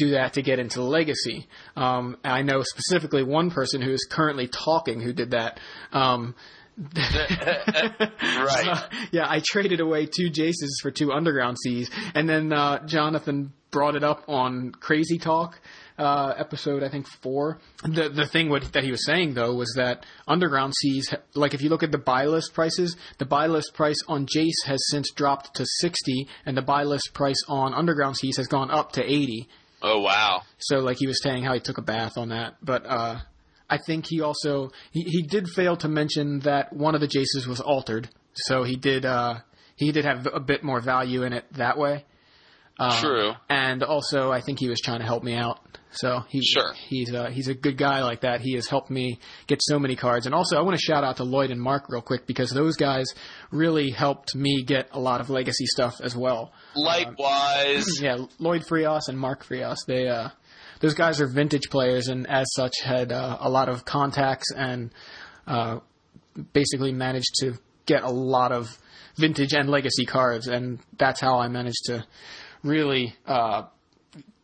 do 0.00 0.10
that 0.12 0.32
to 0.34 0.42
get 0.42 0.58
into 0.58 0.82
legacy. 0.82 1.46
Um, 1.76 2.16
I 2.24 2.42
know 2.42 2.62
specifically 2.62 3.22
one 3.22 3.50
person 3.50 3.82
who 3.82 3.92
is 3.92 4.06
currently 4.10 4.48
talking 4.48 5.00
who 5.00 5.12
did 5.12 5.32
that. 5.32 5.60
Um, 5.92 6.34
Right. 6.96 8.68
uh, 8.68 8.88
yeah, 9.12 9.26
I 9.28 9.42
traded 9.44 9.80
away 9.80 10.06
two 10.06 10.30
Jaces 10.30 10.80
for 10.80 10.90
two 10.90 11.12
Underground 11.12 11.58
Seas, 11.62 11.90
and 12.14 12.26
then 12.28 12.52
uh, 12.52 12.86
Jonathan 12.86 13.52
brought 13.70 13.96
it 13.96 14.02
up 14.02 14.24
on 14.28 14.72
Crazy 14.72 15.18
Talk 15.18 15.60
uh, 15.98 16.32
episode, 16.38 16.82
I 16.82 16.88
think 16.88 17.06
four. 17.22 17.58
The 17.82 18.08
the 18.08 18.26
thing 18.26 18.48
what, 18.48 18.72
that 18.72 18.82
he 18.82 18.90
was 18.90 19.04
saying 19.04 19.34
though 19.34 19.54
was 19.54 19.74
that 19.76 20.06
Underground 20.26 20.72
Seas, 20.80 21.12
like 21.34 21.52
if 21.52 21.60
you 21.60 21.68
look 21.68 21.82
at 21.82 21.92
the 21.92 21.98
buy 21.98 22.24
list 22.24 22.54
prices, 22.54 22.96
the 23.18 23.26
buy 23.26 23.46
list 23.46 23.74
price 23.74 23.98
on 24.08 24.26
Jace 24.26 24.64
has 24.66 24.80
since 24.90 25.10
dropped 25.12 25.56
to 25.56 25.66
sixty, 25.80 26.28
and 26.46 26.56
the 26.56 26.62
buy 26.62 26.84
list 26.84 27.10
price 27.12 27.42
on 27.48 27.74
Underground 27.74 28.16
Seas 28.16 28.38
has 28.38 28.46
gone 28.46 28.70
up 28.70 28.92
to 28.92 29.04
eighty. 29.04 29.48
Oh 29.82 30.00
wow. 30.00 30.42
So 30.58 30.78
like 30.78 30.98
he 30.98 31.06
was 31.06 31.22
saying 31.22 31.44
how 31.44 31.54
he 31.54 31.60
took 31.60 31.78
a 31.78 31.82
bath 31.82 32.18
on 32.18 32.28
that, 32.28 32.56
but 32.62 32.84
uh, 32.86 33.20
I 33.68 33.78
think 33.78 34.06
he 34.08 34.20
also 34.20 34.70
he, 34.92 35.02
he 35.02 35.22
did 35.22 35.48
fail 35.48 35.76
to 35.78 35.88
mention 35.88 36.40
that 36.40 36.72
one 36.72 36.94
of 36.94 37.00
the 37.00 37.08
Jaces 37.08 37.46
was 37.46 37.60
altered, 37.60 38.08
so 38.34 38.62
he 38.62 38.76
did 38.76 39.04
uh, 39.04 39.38
he 39.76 39.92
did 39.92 40.04
have 40.04 40.26
a 40.32 40.40
bit 40.40 40.62
more 40.62 40.80
value 40.80 41.22
in 41.22 41.32
it 41.32 41.44
that 41.52 41.78
way. 41.78 42.04
Um, 42.78 42.92
True. 42.92 43.32
And 43.50 43.82
also, 43.82 44.32
I 44.32 44.40
think 44.40 44.58
he 44.58 44.68
was 44.68 44.80
trying 44.80 45.00
to 45.00 45.04
help 45.04 45.22
me 45.22 45.34
out. 45.34 45.60
So 45.92 46.20
he, 46.28 46.40
Sure. 46.42 46.72
he's 46.88 47.12
uh, 47.12 47.28
he's 47.30 47.48
a 47.48 47.54
good 47.54 47.76
guy 47.76 48.02
like 48.02 48.20
that. 48.20 48.40
He 48.40 48.54
has 48.54 48.68
helped 48.68 48.90
me 48.90 49.18
get 49.48 49.58
so 49.60 49.78
many 49.78 49.96
cards. 49.96 50.24
And 50.24 50.34
also, 50.34 50.56
I 50.56 50.62
want 50.62 50.78
to 50.78 50.82
shout 50.82 51.04
out 51.04 51.16
to 51.16 51.24
Lloyd 51.24 51.50
and 51.50 51.60
Mark 51.60 51.88
real 51.88 52.00
quick 52.00 52.26
because 52.26 52.50
those 52.50 52.76
guys 52.76 53.06
really 53.50 53.90
helped 53.90 54.34
me 54.34 54.62
get 54.62 54.88
a 54.92 55.00
lot 55.00 55.20
of 55.20 55.30
legacy 55.30 55.66
stuff 55.66 56.00
as 56.00 56.16
well. 56.16 56.52
Likewise. 56.74 57.86
Yeah, 58.00 58.24
Lloyd 58.38 58.64
Frias 58.66 59.08
and 59.08 59.18
Mark 59.18 59.44
Frias. 59.44 59.84
They 59.86 60.08
uh, 60.08 60.28
those 60.80 60.94
guys 60.94 61.20
are 61.20 61.26
vintage 61.26 61.68
players, 61.70 62.08
and 62.08 62.28
as 62.28 62.46
such, 62.54 62.74
had 62.82 63.12
uh, 63.12 63.38
a 63.40 63.50
lot 63.50 63.68
of 63.68 63.84
contacts 63.84 64.52
and 64.56 64.90
uh, 65.46 65.80
basically 66.52 66.92
managed 66.92 67.34
to 67.40 67.54
get 67.86 68.02
a 68.02 68.10
lot 68.10 68.52
of 68.52 68.78
vintage 69.16 69.52
and 69.52 69.68
legacy 69.68 70.06
cards, 70.06 70.46
and 70.46 70.78
that's 70.96 71.20
how 71.20 71.38
I 71.38 71.48
managed 71.48 71.84
to 71.86 72.06
really 72.62 73.14
uh, 73.26 73.64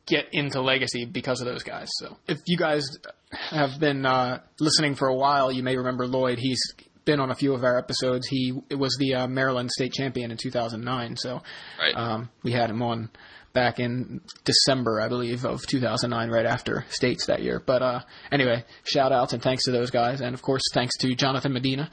get 0.07 0.27
into 0.33 0.61
legacy 0.61 1.05
because 1.05 1.41
of 1.41 1.47
those 1.47 1.62
guys. 1.62 1.89
So 1.99 2.17
if 2.29 2.39
you 2.47 2.57
guys 2.57 2.85
have 3.31 3.79
been 3.81 4.05
uh, 4.05 4.41
listening 4.61 4.95
for 4.95 5.09
a 5.09 5.15
while, 5.15 5.51
you 5.51 5.62
may 5.62 5.77
remember 5.77 6.07
Lloyd. 6.07 6.39
He's 6.39 6.61
been 7.07 7.21
on 7.21 7.31
a 7.31 7.35
few 7.35 7.55
of 7.55 7.64
our 7.64 7.79
episodes. 7.79 8.27
He 8.27 8.53
was 8.71 8.95
the 8.99 9.14
uh, 9.14 9.27
Maryland 9.27 9.71
state 9.71 9.95
champion 9.95 10.31
in 10.31 10.37
2009, 10.37 11.16
so 11.16 11.42
Right. 11.81 11.97
um, 11.97 12.29
we 12.42 12.53
had 12.53 12.69
him 12.69 12.83
on 12.83 13.09
back 13.55 13.81
in 13.81 14.21
December, 14.45 15.01
I 15.01 15.09
believe, 15.09 15.47
of 15.47 15.66
2009, 15.66 16.29
right 16.29 16.45
after 16.45 16.85
states 16.90 17.27
that 17.27 17.42
year. 17.42 17.62
But 17.64 17.83
uh, 17.83 18.01
anyway, 18.31 18.64
shout 18.85 19.12
outs 19.12 19.33
and 19.33 19.42
thanks 19.42 19.64
to 19.64 19.73
those 19.73 19.90
guys, 19.90 20.21
and 20.21 20.35
of 20.35 20.42
course 20.42 20.62
thanks 20.75 20.95
to 20.99 21.14
Jonathan 21.14 21.55
Medina. 21.55 21.90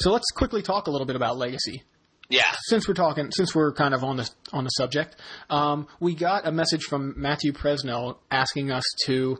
So 0.00 0.10
let's 0.10 0.30
quickly 0.32 0.62
talk 0.62 0.88
a 0.88 0.90
little 0.90 1.06
bit 1.06 1.14
about 1.14 1.36
legacy 1.36 1.84
yeah. 2.30 2.42
since 2.62 2.88
we're 2.88 2.94
talking, 2.94 3.30
since 3.32 3.54
we're 3.54 3.72
kind 3.72 3.92
of 3.92 4.02
on 4.02 4.16
the 4.16 4.30
on 4.52 4.64
the 4.64 4.70
subject, 4.70 5.16
um, 5.50 5.86
we 5.98 6.14
got 6.14 6.46
a 6.46 6.52
message 6.52 6.84
from 6.84 7.14
Matthew 7.16 7.52
Presnell 7.52 8.18
asking 8.30 8.70
us 8.70 8.84
to 9.06 9.38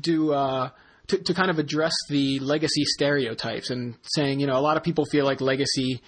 do 0.00 0.32
uh, 0.32 0.70
to, 1.08 1.18
to 1.18 1.34
kind 1.34 1.50
of 1.50 1.58
address 1.58 1.92
the 2.08 2.38
legacy 2.40 2.84
stereotypes 2.84 3.70
and 3.70 3.96
saying, 4.02 4.40
you 4.40 4.46
know, 4.46 4.56
a 4.56 4.60
lot 4.62 4.76
of 4.76 4.82
people 4.82 5.04
feel 5.04 5.24
like 5.24 5.40
legacy 5.40 6.00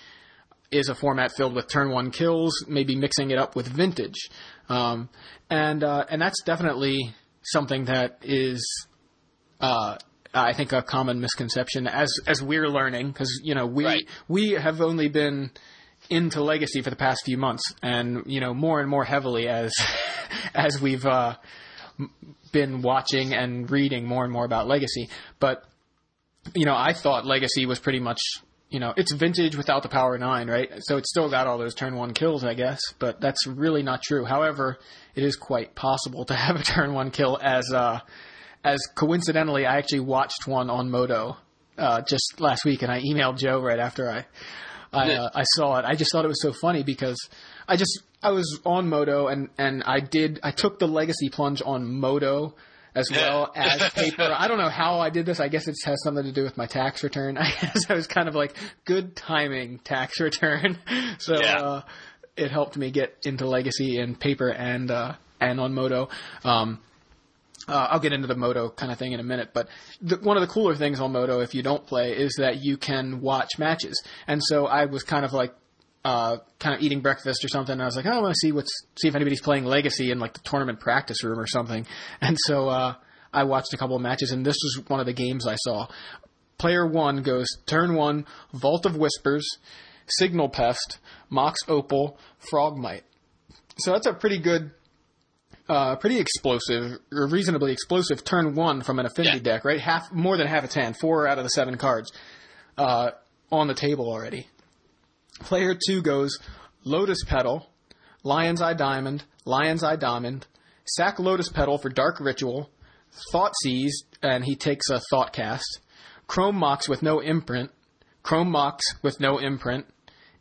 is 0.70 0.88
a 0.88 0.94
format 0.94 1.32
filled 1.36 1.54
with 1.54 1.68
turn 1.68 1.90
one 1.90 2.10
kills, 2.10 2.64
maybe 2.68 2.96
mixing 2.96 3.30
it 3.30 3.38
up 3.38 3.54
with 3.54 3.66
vintage, 3.68 4.28
um, 4.68 5.08
and 5.50 5.84
uh, 5.84 6.04
and 6.08 6.20
that's 6.20 6.42
definitely 6.44 7.14
something 7.42 7.84
that 7.86 8.18
is. 8.22 8.86
Uh, 9.60 9.96
I 10.36 10.52
think 10.52 10.72
a 10.72 10.82
common 10.82 11.20
misconception 11.20 11.86
as 11.86 12.12
as 12.26 12.42
we're 12.42 12.68
learning 12.68 13.08
because 13.12 13.40
you 13.44 13.54
know 13.54 13.66
we 13.66 13.84
Right. 13.84 14.08
we 14.26 14.50
have 14.50 14.80
only 14.80 15.08
been 15.08 15.52
into 16.10 16.42
legacy 16.42 16.82
for 16.82 16.90
the 16.90 16.96
past 16.96 17.22
few 17.24 17.38
months 17.38 17.62
and 17.82 18.24
you 18.26 18.40
know 18.40 18.52
more 18.52 18.80
and 18.80 18.90
more 18.90 19.04
heavily 19.04 19.46
as 19.46 19.72
as 20.54 20.80
we've 20.80 21.06
uh, 21.06 21.36
been 22.52 22.82
watching 22.82 23.34
and 23.34 23.70
reading 23.70 24.06
more 24.06 24.24
and 24.24 24.32
more 24.32 24.44
about 24.44 24.66
legacy. 24.66 25.08
But 25.38 25.64
you 26.54 26.66
know 26.66 26.74
I 26.76 26.92
thought 26.92 27.26
legacy 27.26 27.66
was 27.66 27.78
pretty 27.78 28.00
much 28.00 28.20
you 28.68 28.80
know 28.80 28.92
it's 28.96 29.12
vintage 29.12 29.56
without 29.56 29.82
the 29.82 29.88
power 29.88 30.18
9 30.18 30.48
right? 30.48 30.70
So 30.80 30.96
it's 30.96 31.10
still 31.10 31.30
got 31.30 31.46
all 31.46 31.58
those 31.58 31.74
turn 31.74 31.96
1 31.96 32.14
kills 32.14 32.44
I 32.44 32.54
guess 32.54 32.80
but 32.98 33.20
that's 33.20 33.46
really 33.46 33.82
not 33.82 34.02
true. 34.02 34.24
However 34.24 34.78
it 35.14 35.24
is 35.24 35.36
quite 35.36 35.74
possible 35.74 36.24
to 36.26 36.34
have 36.34 36.56
a 36.56 36.62
turn 36.62 36.92
1 36.92 37.10
kill 37.10 37.38
as 37.42 37.72
uh 37.72 38.00
as 38.62 38.80
coincidentally 38.94 39.66
I 39.66 39.78
actually 39.78 40.00
watched 40.00 40.46
one 40.46 40.70
on 40.70 40.90
MODO 40.90 41.36
uh, 41.76 42.02
just 42.02 42.40
last 42.40 42.64
week 42.64 42.82
and 42.82 42.90
I 42.90 43.00
emailed 43.00 43.38
Joe 43.38 43.60
right 43.60 43.78
after 43.78 44.10
I 44.10 44.26
I, 44.92 45.14
uh, 45.14 45.30
I 45.34 45.42
saw 45.42 45.78
it. 45.78 45.84
I 45.84 45.96
just 45.96 46.12
thought 46.12 46.24
it 46.24 46.28
was 46.28 46.40
so 46.40 46.52
funny 46.52 46.84
because 46.84 47.18
I 47.66 47.76
just 47.76 48.00
I 48.24 48.30
was 48.30 48.60
on 48.64 48.88
MODO 48.88 49.28
and 49.28 49.48
and 49.58 49.82
I 49.84 50.00
did 50.00 50.40
I 50.42 50.50
took 50.50 50.78
the 50.78 50.88
legacy 50.88 51.28
plunge 51.28 51.62
on 51.64 51.84
MODO 52.00 52.54
as 52.94 53.10
well 53.10 53.52
as 53.56 53.90
paper. 53.92 54.34
I 54.36 54.48
don't 54.48 54.58
know 54.58 54.68
how 54.68 55.00
I 55.00 55.10
did 55.10 55.26
this. 55.26 55.40
I 55.40 55.48
guess 55.48 55.66
it 55.68 55.74
has 55.84 56.02
something 56.02 56.24
to 56.24 56.32
do 56.32 56.42
with 56.42 56.56
my 56.56 56.66
tax 56.66 57.02
return. 57.04 57.36
I 57.38 57.50
guess 57.50 57.90
I 57.90 57.94
was 57.94 58.06
kind 58.06 58.28
of 58.28 58.34
like 58.34 58.56
good 58.84 59.14
timing 59.16 59.78
tax 59.80 60.20
return, 60.28 60.78
so 61.18 61.40
Yeah. 61.40 61.54
uh, 61.60 61.82
it 62.36 62.50
helped 62.50 62.76
me 62.76 62.90
get 62.90 63.16
into 63.24 63.46
legacy 63.46 63.98
in 63.98 64.14
paper 64.16 64.48
and 64.48 64.90
uh, 64.90 65.14
and 65.40 65.60
on 65.60 65.74
MODO. 65.74 66.08
Um, 66.44 66.80
uh, 67.66 67.88
I'll 67.92 68.00
get 68.00 68.12
into 68.12 68.26
the 68.26 68.34
MODO 68.34 68.70
kind 68.70 68.92
of 68.92 68.98
thing 68.98 69.12
in 69.12 69.20
a 69.20 69.22
minute, 69.22 69.50
but 69.54 69.68
the, 70.02 70.16
one 70.16 70.36
of 70.36 70.42
the 70.42 70.46
cooler 70.46 70.74
things 70.74 71.00
on 71.00 71.12
MODO, 71.12 71.40
if 71.40 71.54
you 71.54 71.62
don't 71.62 71.86
play, 71.86 72.12
is 72.12 72.34
that 72.38 72.62
you 72.62 72.76
can 72.76 73.20
watch 73.22 73.50
matches. 73.58 74.02
And 74.26 74.42
so 74.44 74.66
I 74.66 74.84
was 74.84 75.02
kind 75.02 75.24
of 75.24 75.32
like, 75.32 75.54
uh, 76.04 76.36
kind 76.58 76.74
of 76.74 76.82
eating 76.82 77.00
breakfast 77.00 77.44
or 77.44 77.48
something. 77.48 77.72
And 77.72 77.82
I 77.82 77.86
was 77.86 77.96
like, 77.96 78.06
oh, 78.06 78.10
I 78.12 78.20
want 78.20 78.34
to 78.34 78.38
see 78.38 78.52
what's, 78.52 78.70
see 79.00 79.08
if 79.08 79.14
anybody's 79.14 79.40
playing 79.40 79.64
Legacy 79.64 80.10
in 80.10 80.18
like 80.18 80.34
the 80.34 80.40
tournament 80.44 80.80
practice 80.80 81.24
room 81.24 81.38
or 81.38 81.46
something. 81.46 81.86
And 82.20 82.36
so, 82.46 82.68
uh, 82.68 82.94
I 83.32 83.44
watched 83.44 83.72
a 83.74 83.76
couple 83.76 83.96
of 83.96 84.02
matches 84.02 84.30
and 84.30 84.44
this 84.46 84.56
was 84.62 84.84
one 84.88 85.00
of 85.00 85.06
the 85.06 85.12
games 85.12 85.46
I 85.46 85.56
saw. 85.56 85.88
Player 86.58 86.86
one 86.86 87.22
goes 87.22 87.46
turn 87.66 87.94
one, 87.94 88.26
Vault 88.52 88.86
of 88.86 88.96
Whispers, 88.96 89.44
Signal 90.06 90.48
Pest, 90.50 90.98
Mox 91.30 91.58
Opal, 91.66 92.16
Frogmite. 92.52 93.02
So 93.78 93.92
that's 93.92 94.06
a 94.06 94.12
pretty 94.12 94.38
good 94.38 94.70
uh, 95.68 95.96
pretty 95.96 96.18
explosive, 96.18 96.98
or 97.10 97.26
reasonably 97.26 97.72
explosive 97.72 98.22
turn 98.22 98.54
one 98.54 98.82
from 98.82 98.98
an 98.98 99.06
affinity 99.06 99.38
Yeah. 99.38 99.42
deck, 99.42 99.64
right? 99.64 99.80
Half 99.80 100.12
more 100.12 100.36
than 100.36 100.46
half 100.46 100.62
its 100.62 100.74
hand, 100.74 100.96
four 101.00 101.26
out 101.26 101.38
of 101.38 101.44
the 101.44 101.48
seven 101.48 101.76
cards 101.78 102.12
uh, 102.76 103.12
on 103.50 103.66
the 103.66 103.74
table 103.74 104.06
already. 104.08 104.46
Player 105.40 105.76
two 105.86 106.02
goes 106.02 106.38
Lotus 106.84 107.24
Petal, 107.24 107.68
Lion's 108.22 108.62
Eye 108.62 108.74
Diamond, 108.74 109.24
Lion's 109.44 109.82
Eye 109.82 109.96
Diamond, 109.96 110.46
sack 110.84 111.18
Lotus 111.18 111.48
Petal 111.48 111.78
for 111.78 111.88
Dark 111.88 112.20
Ritual, 112.20 112.70
Thought 113.30 113.52
Seize, 113.62 114.04
and 114.22 114.44
he 114.44 114.56
takes 114.56 114.90
a 114.90 115.00
Thoughtcast, 115.12 115.80
Chrome 116.26 116.56
Mox 116.56 116.88
with 116.88 117.02
no 117.02 117.20
imprint, 117.20 117.70
Chrome 118.22 118.50
Mox 118.50 118.84
with 119.02 119.20
no 119.20 119.38
imprint, 119.38 119.86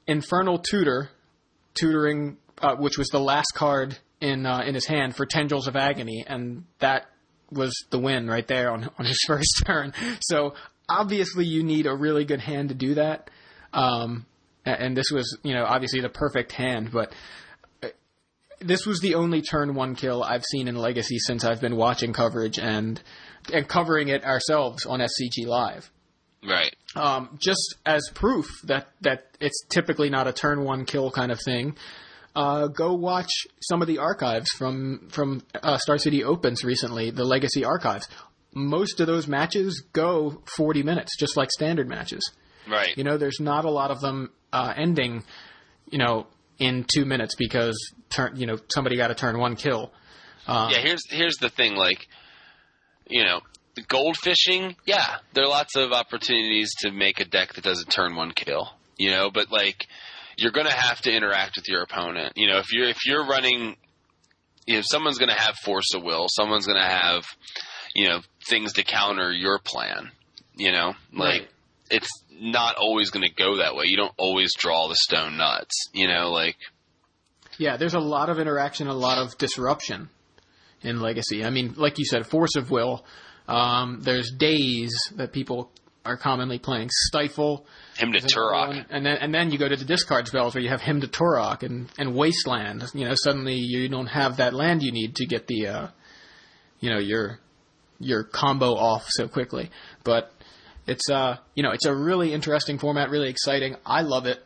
Infernal 0.07 0.59
Tutor, 0.59 1.09
tutoring, 1.75 2.37
uh, 2.61 2.75
which 2.75 2.97
was 2.97 3.09
the 3.09 3.19
last 3.19 3.51
card 3.55 3.97
in 4.21 4.45
uh, 4.45 4.63
in 4.65 4.73
his 4.73 4.85
hand 4.85 5.15
for 5.15 5.25
Tendrils 5.25 5.67
of 5.67 5.75
Agony, 5.75 6.23
and 6.25 6.63
that 6.79 7.05
was 7.51 7.73
the 7.89 7.99
win 7.99 8.27
right 8.27 8.47
there 8.47 8.71
on 8.71 8.89
on 8.97 9.05
his 9.05 9.19
first 9.27 9.63
turn. 9.65 9.93
So 10.21 10.55
obviously, 10.87 11.45
you 11.45 11.63
need 11.63 11.85
a 11.85 11.95
really 11.95 12.25
good 12.25 12.41
hand 12.41 12.69
to 12.69 12.75
do 12.75 12.95
that. 12.95 13.29
Um, 13.73 14.25
and 14.65 14.95
this 14.95 15.11
was, 15.11 15.37
you 15.43 15.53
know, 15.53 15.65
obviously 15.65 16.01
the 16.01 16.09
perfect 16.09 16.51
hand, 16.51 16.91
but 16.91 17.13
uh, 17.81 17.87
this 18.59 18.85
was 18.85 18.99
the 18.99 19.15
only 19.15 19.41
turn 19.41 19.75
one 19.75 19.95
kill 19.95 20.23
I've 20.23 20.43
seen 20.43 20.67
in 20.67 20.75
Legacy 20.75 21.19
since 21.19 21.43
I've 21.43 21.61
been 21.61 21.75
watching 21.75 22.13
coverage 22.13 22.57
and 22.59 23.01
and 23.53 23.67
covering 23.67 24.07
it 24.07 24.23
ourselves 24.23 24.85
on 24.85 24.99
SCG 24.99 25.45
Live 25.45 25.91
Right. 26.47 26.73
um, 26.95 27.37
just 27.41 27.75
as 27.85 28.09
proof 28.13 28.45
that, 28.65 28.87
that 29.01 29.27
it's 29.39 29.65
typically 29.69 30.09
not 30.09 30.27
a 30.27 30.33
turn 30.33 30.63
one 30.63 30.85
kill 30.85 31.11
kind 31.11 31.31
of 31.31 31.39
thing, 31.43 31.75
uh, 32.35 32.67
go 32.67 32.93
watch 32.93 33.29
some 33.61 33.81
of 33.81 33.87
the 33.87 33.99
archives 33.99 34.49
from 34.57 35.07
from 35.09 35.43
uh, 35.61 35.77
Star 35.77 35.97
City 35.97 36.23
Opens 36.23 36.63
recently, 36.63 37.11
the 37.11 37.23
Legacy 37.25 37.63
archives. 37.63 38.07
Most 38.53 38.99
of 38.99 39.07
those 39.07 39.27
matches 39.27 39.83
go 39.93 40.41
40 40.57 40.83
minutes, 40.83 41.17
just 41.17 41.35
like 41.37 41.49
standard 41.51 41.87
matches. 41.89 42.21
Right. 42.67 42.95
You 42.97 43.03
know, 43.03 43.17
there's 43.17 43.39
not 43.39 43.65
a 43.65 43.69
lot 43.71 43.91
of 43.91 43.99
them 43.99 44.31
uh, 44.53 44.73
ending, 44.77 45.23
you 45.89 45.97
know, 45.97 46.27
in 46.59 46.85
two 46.87 47.03
minutes 47.03 47.35
because 47.35 47.75
turn, 48.09 48.35
you 48.35 48.45
know, 48.45 48.57
somebody 48.69 48.95
got 48.95 49.11
a 49.11 49.15
turn 49.15 49.37
one 49.37 49.55
kill. 49.55 49.91
Um, 50.47 50.71
yeah, 50.71 50.77
here's 50.77 51.01
here's 51.09 51.37
the 51.37 51.49
thing, 51.49 51.75
like, 51.75 52.07
you 53.07 53.23
know, 53.23 53.41
the 53.75 53.81
gold 53.81 54.15
fishing, 54.17 54.75
yeah, 54.85 55.17
there 55.33 55.43
are 55.43 55.49
lots 55.49 55.75
of 55.75 55.91
opportunities 55.91 56.69
to 56.79 56.91
make 56.91 57.19
a 57.19 57.25
deck 57.25 57.53
that 57.53 57.63
doesn't 57.63 57.89
turn 57.89 58.15
one 58.15 58.31
kill. 58.31 58.69
You 58.97 59.09
know, 59.11 59.31
but 59.31 59.51
like 59.51 59.87
you're 60.37 60.51
gonna 60.51 60.71
have 60.71 61.01
to 61.01 61.11
interact 61.11 61.55
with 61.57 61.67
your 61.67 61.81
opponent. 61.81 62.33
You 62.35 62.47
know, 62.47 62.59
if 62.59 62.71
you're 62.71 62.87
if 62.87 63.05
you're 63.05 63.25
running 63.25 63.75
you 64.65 64.75
know, 64.75 64.81
someone's 64.83 65.17
gonna 65.17 65.39
have 65.39 65.55
force 65.57 65.93
of 65.93 66.03
will, 66.03 66.27
someone's 66.29 66.67
gonna 66.67 66.87
have, 66.87 67.25
you 67.95 68.07
know, 68.07 68.21
things 68.47 68.73
to 68.73 68.83
counter 68.83 69.31
your 69.31 69.59
plan. 69.59 70.11
You 70.55 70.71
know? 70.71 70.93
Like 71.11 71.41
Right. 71.41 71.49
It's 71.89 72.09
not 72.31 72.75
always 72.75 73.09
gonna 73.09 73.29
go 73.35 73.57
that 73.57 73.75
way. 73.75 73.85
You 73.85 73.97
don't 73.97 74.13
always 74.17 74.53
draw 74.57 74.87
the 74.87 74.95
stone 74.95 75.37
nuts. 75.37 75.89
You 75.93 76.07
know, 76.07 76.31
like 76.31 76.57
Yeah, 77.57 77.77
there's 77.77 77.93
a 77.93 77.99
lot 77.99 78.29
of 78.29 78.39
interaction, 78.39 78.87
a 78.87 78.93
lot 78.93 79.17
of 79.17 79.37
disruption 79.37 80.09
in 80.81 80.99
Legacy. 80.99 81.45
I 81.45 81.49
mean, 81.49 81.73
like 81.77 81.99
you 81.99 82.05
said, 82.05 82.27
Force 82.27 82.55
of 82.55 82.71
Will. 82.71 83.05
Um, 83.47 83.99
there's 84.01 84.31
Daze 84.31 84.95
that 85.15 85.33
people 85.33 85.71
are 86.05 86.17
commonly 86.17 86.59
playing. 86.59 86.89
Stifle. 86.91 87.65
Hymn 87.97 88.11
to 88.13 88.19
Tourach. 88.19 88.85
And 88.89 89.05
then 89.05 89.17
and 89.17 89.33
then 89.33 89.51
you 89.51 89.57
go 89.57 89.69
to 89.69 89.75
the 89.75 89.85
discard 89.85 90.27
spells 90.27 90.55
where 90.55 90.63
you 90.63 90.69
have 90.69 90.81
Hymn 90.81 91.01
to 91.01 91.07
Tourach 91.07 91.63
and, 91.63 91.89
and 91.97 92.15
Wasteland. 92.15 92.83
You 92.93 93.05
know, 93.05 93.15
suddenly 93.15 93.55
you 93.55 93.87
don't 93.89 94.07
have 94.07 94.37
that 94.37 94.53
land 94.53 94.83
you 94.83 94.91
need 94.91 95.15
to 95.17 95.25
get 95.25 95.47
the 95.47 95.67
uh, 95.67 95.87
you 96.83 96.89
know, 96.89 96.99
your 96.99 97.39
your 97.99 98.25
combo 98.25 98.75
off 98.75 99.05
so 99.07 99.29
quickly. 99.29 99.71
But 100.03 100.33
it's 100.87 101.09
uh 101.09 101.37
you 101.55 101.63
know, 101.63 101.71
it's 101.71 101.85
a 101.85 101.93
really 101.95 102.33
interesting 102.33 102.77
format, 102.79 103.09
really 103.09 103.29
exciting. 103.29 103.75
I 103.85 104.01
love 104.01 104.25
it. 104.25 104.43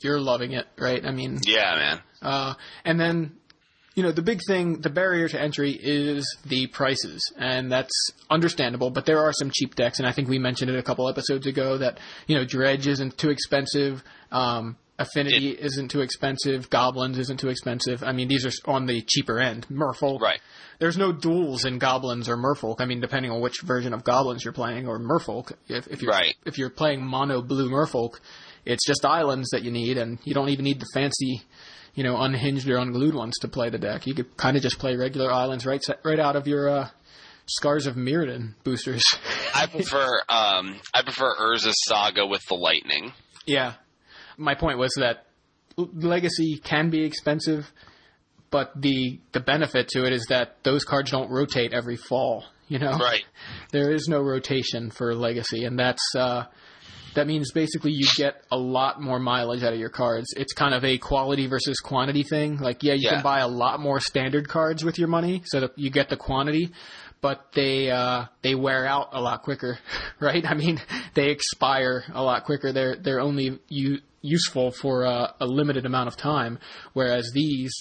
You're 0.00 0.20
loving 0.20 0.52
it, 0.52 0.66
right? 0.78 1.04
I 1.04 1.10
mean, 1.12 1.38
Yeah, 1.46 1.74
man. 1.76 2.00
uh, 2.22 2.54
and 2.84 2.98
then, 2.98 3.36
you 3.94 4.02
know, 4.02 4.10
the 4.10 4.22
big 4.22 4.40
thing, 4.46 4.80
the 4.80 4.90
barrier 4.90 5.28
to 5.28 5.40
entry 5.40 5.70
is 5.80 6.24
the 6.44 6.66
prices, 6.68 7.20
and 7.38 7.70
that's 7.70 7.92
understandable. 8.28 8.90
But 8.90 9.06
there 9.06 9.20
are 9.20 9.32
some 9.32 9.50
cheap 9.52 9.74
decks, 9.76 9.98
and 9.98 10.08
I 10.08 10.12
think 10.12 10.28
we 10.28 10.38
mentioned 10.40 10.70
it 10.70 10.78
a 10.78 10.82
couple 10.82 11.08
episodes 11.08 11.46
ago 11.46 11.78
that 11.78 11.98
you 12.26 12.34
know 12.36 12.44
Dredge 12.44 12.86
isn't 12.88 13.16
too 13.18 13.30
expensive. 13.30 14.02
Um, 14.32 14.76
Affinity 15.00 15.50
isn't 15.50 15.88
too 15.90 16.00
expensive. 16.02 16.68
Goblins 16.70 17.18
isn't 17.18 17.40
too 17.40 17.48
expensive. 17.48 18.02
I 18.04 18.12
mean, 18.12 18.28
these 18.28 18.44
are 18.46 18.52
on 18.70 18.86
the 18.86 19.00
cheaper 19.02 19.40
end. 19.40 19.66
Merfolk. 19.68 20.20
Right. 20.20 20.40
There's 20.78 20.96
no 20.96 21.10
duels 21.12 21.64
in 21.64 21.78
Goblins 21.78 22.28
or 22.28 22.36
Merfolk. 22.36 22.76
I 22.80 22.84
mean, 22.84 23.00
depending 23.00 23.30
on 23.32 23.40
which 23.40 23.60
version 23.62 23.92
of 23.92 24.04
Goblins 24.04 24.44
you're 24.44 24.52
playing 24.52 24.86
or 24.86 24.98
Merfolk. 24.98 25.52
If, 25.68 25.86
if 25.88 26.02
you're 26.02 26.10
Right. 26.12 26.34
if 26.44 26.58
you're 26.58 26.70
playing 26.70 27.04
mono 27.04 27.42
blue 27.42 27.68
Merfolk, 27.70 28.20
it's 28.64 28.86
just 28.86 29.04
islands 29.04 29.48
that 29.50 29.62
you 29.62 29.70
need, 29.70 29.96
and 29.98 30.18
you 30.24 30.34
don't 30.34 30.50
even 30.50 30.64
need 30.64 30.80
the 30.80 30.86
fancy, 30.94 31.42
you 31.94 32.04
know, 32.04 32.16
unhinged 32.20 32.68
or 32.68 32.76
unglued 32.76 33.14
ones 33.14 33.34
to 33.40 33.48
play 33.48 33.70
the 33.70 33.78
deck. 33.78 34.06
You 34.06 34.14
could 34.14 34.36
kind 34.36 34.56
of 34.56 34.62
just 34.62 34.78
play 34.78 34.96
regular 34.96 35.32
islands 35.32 35.64
right 35.66 35.82
right 36.04 36.20
out 36.20 36.36
of 36.36 36.46
your 36.46 36.68
uh, 36.68 36.88
Scars 37.46 37.86
of 37.86 37.94
Mirrodin 37.96 38.54
boosters. 38.64 39.02
I 39.54 39.66
prefer 39.66 40.06
um, 40.28 40.78
I 40.94 41.02
prefer 41.02 41.34
Urza's 41.40 41.74
Saga 41.88 42.26
with 42.26 42.42
the 42.48 42.54
lightning. 42.54 43.12
Yeah. 43.46 43.74
My 44.40 44.54
point 44.54 44.78
was 44.78 44.90
that 44.96 45.26
Legacy 45.76 46.58
can 46.62 46.90
be 46.90 47.04
expensive, 47.04 47.70
but 48.50 48.72
the 48.80 49.20
the 49.32 49.40
benefit 49.40 49.88
to 49.88 50.04
it 50.06 50.12
is 50.12 50.26
that 50.28 50.56
those 50.64 50.84
cards 50.84 51.10
don't 51.10 51.30
rotate 51.30 51.72
every 51.72 51.96
fall. 51.96 52.44
You 52.68 52.78
know, 52.78 52.92
Right. 52.98 53.24
there 53.72 53.92
is 53.92 54.06
no 54.08 54.20
rotation 54.20 54.90
for 54.90 55.14
Legacy, 55.14 55.64
and 55.64 55.78
that's 55.78 56.02
uh, 56.16 56.44
that 57.14 57.26
means 57.26 57.50
basically 57.52 57.90
you 57.92 58.06
get 58.16 58.42
a 58.52 58.56
lot 58.56 59.00
more 59.00 59.18
mileage 59.18 59.62
out 59.64 59.72
of 59.72 59.78
your 59.80 59.88
cards. 59.90 60.28
It's 60.36 60.52
kind 60.52 60.74
of 60.74 60.84
a 60.84 60.96
quality 60.98 61.46
versus 61.48 61.78
quantity 61.80 62.22
thing. 62.22 62.58
Like, 62.58 62.82
yeah, 62.84 62.92
you 62.94 63.00
Yeah. 63.08 63.14
can 63.14 63.22
buy 63.22 63.40
a 63.40 63.48
lot 63.48 63.80
more 63.80 63.98
standard 64.00 64.48
cards 64.48 64.84
with 64.84 64.98
your 64.98 65.08
money, 65.08 65.42
so 65.46 65.60
that 65.60 65.72
you 65.76 65.90
get 65.90 66.08
the 66.08 66.16
quantity, 66.16 66.70
but 67.20 67.52
they 67.54 67.90
uh, 67.90 68.26
they 68.42 68.54
wear 68.54 68.86
out 68.86 69.08
a 69.12 69.20
lot 69.20 69.42
quicker, 69.42 69.78
right? 70.20 70.44
I 70.44 70.54
mean, 70.54 70.80
they 71.14 71.30
expire 71.30 72.04
a 72.12 72.22
lot 72.22 72.44
quicker. 72.44 72.72
They're 72.72 72.96
they're 72.96 73.20
only 73.20 73.58
u- 73.68 74.00
useful 74.22 74.70
for 74.70 75.06
uh, 75.06 75.32
a 75.40 75.46
limited 75.46 75.86
amount 75.86 76.08
of 76.08 76.16
time, 76.16 76.58
whereas 76.92 77.30
these 77.34 77.72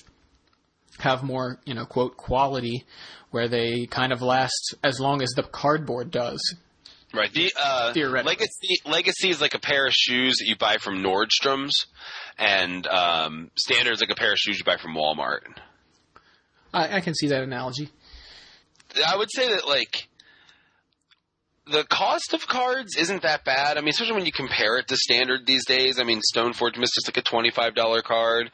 have 1.00 1.24
more, 1.24 1.60
you 1.66 1.74
know, 1.74 1.86
quote 1.86 2.18
quality, 2.18 2.86
where 3.32 3.48
they 3.48 3.86
kind 3.86 4.12
of 4.12 4.22
last 4.22 4.76
as 4.84 5.00
long 5.00 5.22
as 5.22 5.30
the 5.36 5.44
cardboard 5.44 6.12
does. 6.12 6.56
Right. 7.14 7.34
The 7.34 7.52
uh, 7.60 7.94
Theoretically. 7.94 8.30
legacy 8.34 8.76
legacy 8.86 9.30
is 9.30 9.42
like 9.42 9.56
a 9.56 9.60
pair 9.60 9.88
of 9.88 9.94
shoes 9.94 10.36
that 10.40 10.48
you 10.48 10.56
buy 10.56 10.78
from 10.78 11.02
Nordstrom's, 11.02 11.88
and 12.38 12.86
um, 12.86 13.50
standard 13.58 13.94
is 13.94 14.02
like 14.02 14.12
a 14.12 14.16
pair 14.16 14.34
of 14.34 14.38
shoes 14.38 14.60
you 14.60 14.66
buy 14.66 14.78
from 14.78 14.94
Walmart. 14.94 15.40
I, 16.72 16.98
I 16.98 17.02
can 17.02 17.16
see 17.16 17.28
that 17.30 17.42
analogy. 17.42 17.90
I 19.08 19.18
would 19.18 19.30
say 19.32 19.50
that 19.50 19.68
like 19.68 20.08
the 21.72 21.84
cost 21.84 22.34
of 22.34 22.48
cards 22.48 22.96
isn't 22.98 23.22
that 23.22 23.46
bad. 23.46 23.78
I 23.78 23.82
mean, 23.82 23.90
especially 23.90 24.16
when 24.16 24.26
you 24.26 24.32
compare 24.32 24.78
it 24.78 24.88
to 24.88 24.98
standard 24.98 25.46
these 25.46 25.66
days. 25.66 26.00
I 26.00 26.04
mean, 26.04 26.20
Stoneforge 26.36 26.78
Mystic's 26.78 27.08
like 27.08 27.18
a 27.18 27.22
twenty-five 27.22 27.76
dollar 27.76 28.02
card. 28.02 28.50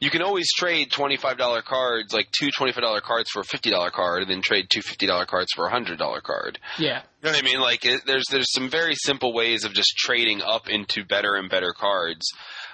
You 0.00 0.10
can 0.10 0.22
always 0.22 0.52
trade 0.52 0.90
twenty-five 0.90 1.36
dollar 1.36 1.62
cards, 1.62 2.12
like 2.12 2.28
two 2.30 2.50
twenty-five 2.56 2.82
dollar 2.82 3.00
cards 3.00 3.30
for 3.30 3.40
a 3.40 3.44
fifty 3.44 3.70
dollar 3.70 3.90
card, 3.90 4.22
and 4.22 4.30
then 4.30 4.42
trade 4.42 4.66
two 4.72 4.82
fifty 4.82 5.06
dollar 5.06 5.26
cards 5.26 5.48
for 5.54 5.66
a 5.66 5.70
hundred 5.70 5.98
dollar 5.98 6.20
card. 6.20 6.58
Yeah, 6.78 7.02
You 7.22 7.30
know 7.30 7.30
what 7.32 7.38
I 7.38 7.42
mean? 7.42 7.60
Like, 7.60 7.84
it, 7.84 8.02
there's 8.06 8.26
there's 8.30 8.52
some 8.52 8.70
very 8.70 8.94
simple 8.94 9.34
ways 9.34 9.64
of 9.64 9.72
just 9.72 9.96
trading 9.96 10.40
up 10.42 10.68
into 10.68 11.04
better 11.04 11.34
and 11.34 11.50
better 11.50 11.72
cards. 11.76 12.26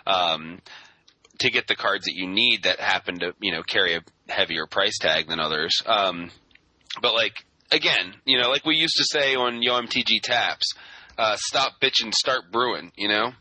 Um, 0.07 0.61
to 1.39 1.51
get 1.51 1.67
the 1.67 1.77
cards 1.77 2.07
that 2.07 2.15
you 2.15 2.27
need 2.27 2.63
that 2.63 2.81
happen 2.81 3.19
to 3.19 3.35
you 3.41 3.53
know 3.53 3.63
carry 3.63 3.95
a 3.95 4.01
heavier 4.29 4.67
price 4.67 4.99
tag 4.99 5.29
than 5.29 5.41
others. 5.41 5.83
Um, 5.87 6.31
but 7.01 7.15
like 7.15 7.45
again, 7.71 8.15
you 8.25 8.41
know, 8.41 8.51
like 8.51 8.65
we 8.65 8.77
used 8.77 8.97
to 8.97 9.05
say 9.05 9.35
on 9.35 9.63
Yo 9.63 9.73
MTG 9.81 10.21
Taps, 10.23 10.75
uh, 11.19 11.37
stop 11.39 11.75
bitching, 11.81 12.15
start 12.15 12.51
brewing. 12.51 12.93
You 12.97 13.09
know, 13.09 13.33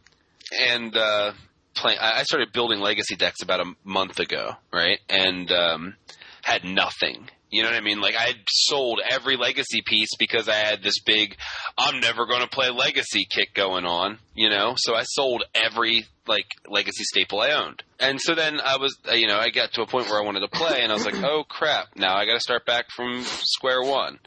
and 0.51 0.95
uh, 0.95 1.33
play. 1.75 1.97
I 1.97 2.19
I 2.19 2.23
started 2.23 2.51
building 2.53 2.79
legacy 2.79 3.15
decks 3.15 3.41
about 3.41 3.59
a 3.59 3.73
month 3.83 4.19
ago, 4.19 4.51
right? 4.71 4.99
And 5.09 5.51
um, 5.51 5.95
had 6.41 6.63
nothing. 6.63 7.29
You 7.49 7.63
know 7.63 7.69
what 7.69 7.77
I 7.77 7.81
mean? 7.81 8.01
Like 8.01 8.15
I 8.15 8.23
had 8.23 8.37
sold 8.47 9.01
every 9.09 9.37
legacy 9.37 9.81
piece 9.85 10.15
because 10.17 10.49
I 10.49 10.55
had 10.55 10.83
this 10.83 10.99
big 11.05 11.37
I'm 11.77 11.99
never 11.99 12.25
going 12.25 12.41
to 12.41 12.47
play 12.47 12.69
legacy 12.69 13.25
kick 13.29 13.53
going 13.53 13.85
on, 13.85 14.17
you 14.33 14.49
know? 14.49 14.73
So 14.77 14.95
I 14.95 15.03
sold 15.03 15.43
every 15.53 16.05
like 16.27 16.45
legacy 16.67 17.03
staple 17.03 17.39
I 17.41 17.51
owned. 17.51 17.83
And 17.99 18.19
so 18.19 18.35
then 18.35 18.59
I 18.59 18.77
was 18.77 18.97
uh, 19.09 19.13
you 19.13 19.27
know, 19.27 19.37
I 19.37 19.49
got 19.49 19.73
to 19.73 19.81
a 19.81 19.87
point 19.87 20.09
where 20.09 20.19
I 20.19 20.25
wanted 20.25 20.41
to 20.41 20.49
play 20.49 20.81
and 20.81 20.91
I 20.91 20.95
was 20.95 21.05
like, 21.05 21.21
"Oh 21.23 21.43
crap, 21.47 21.95
now 21.95 22.15
I 22.15 22.25
got 22.25 22.33
to 22.33 22.39
start 22.39 22.65
back 22.65 22.85
from 22.95 23.23
square 23.23 23.81
one." 23.83 24.19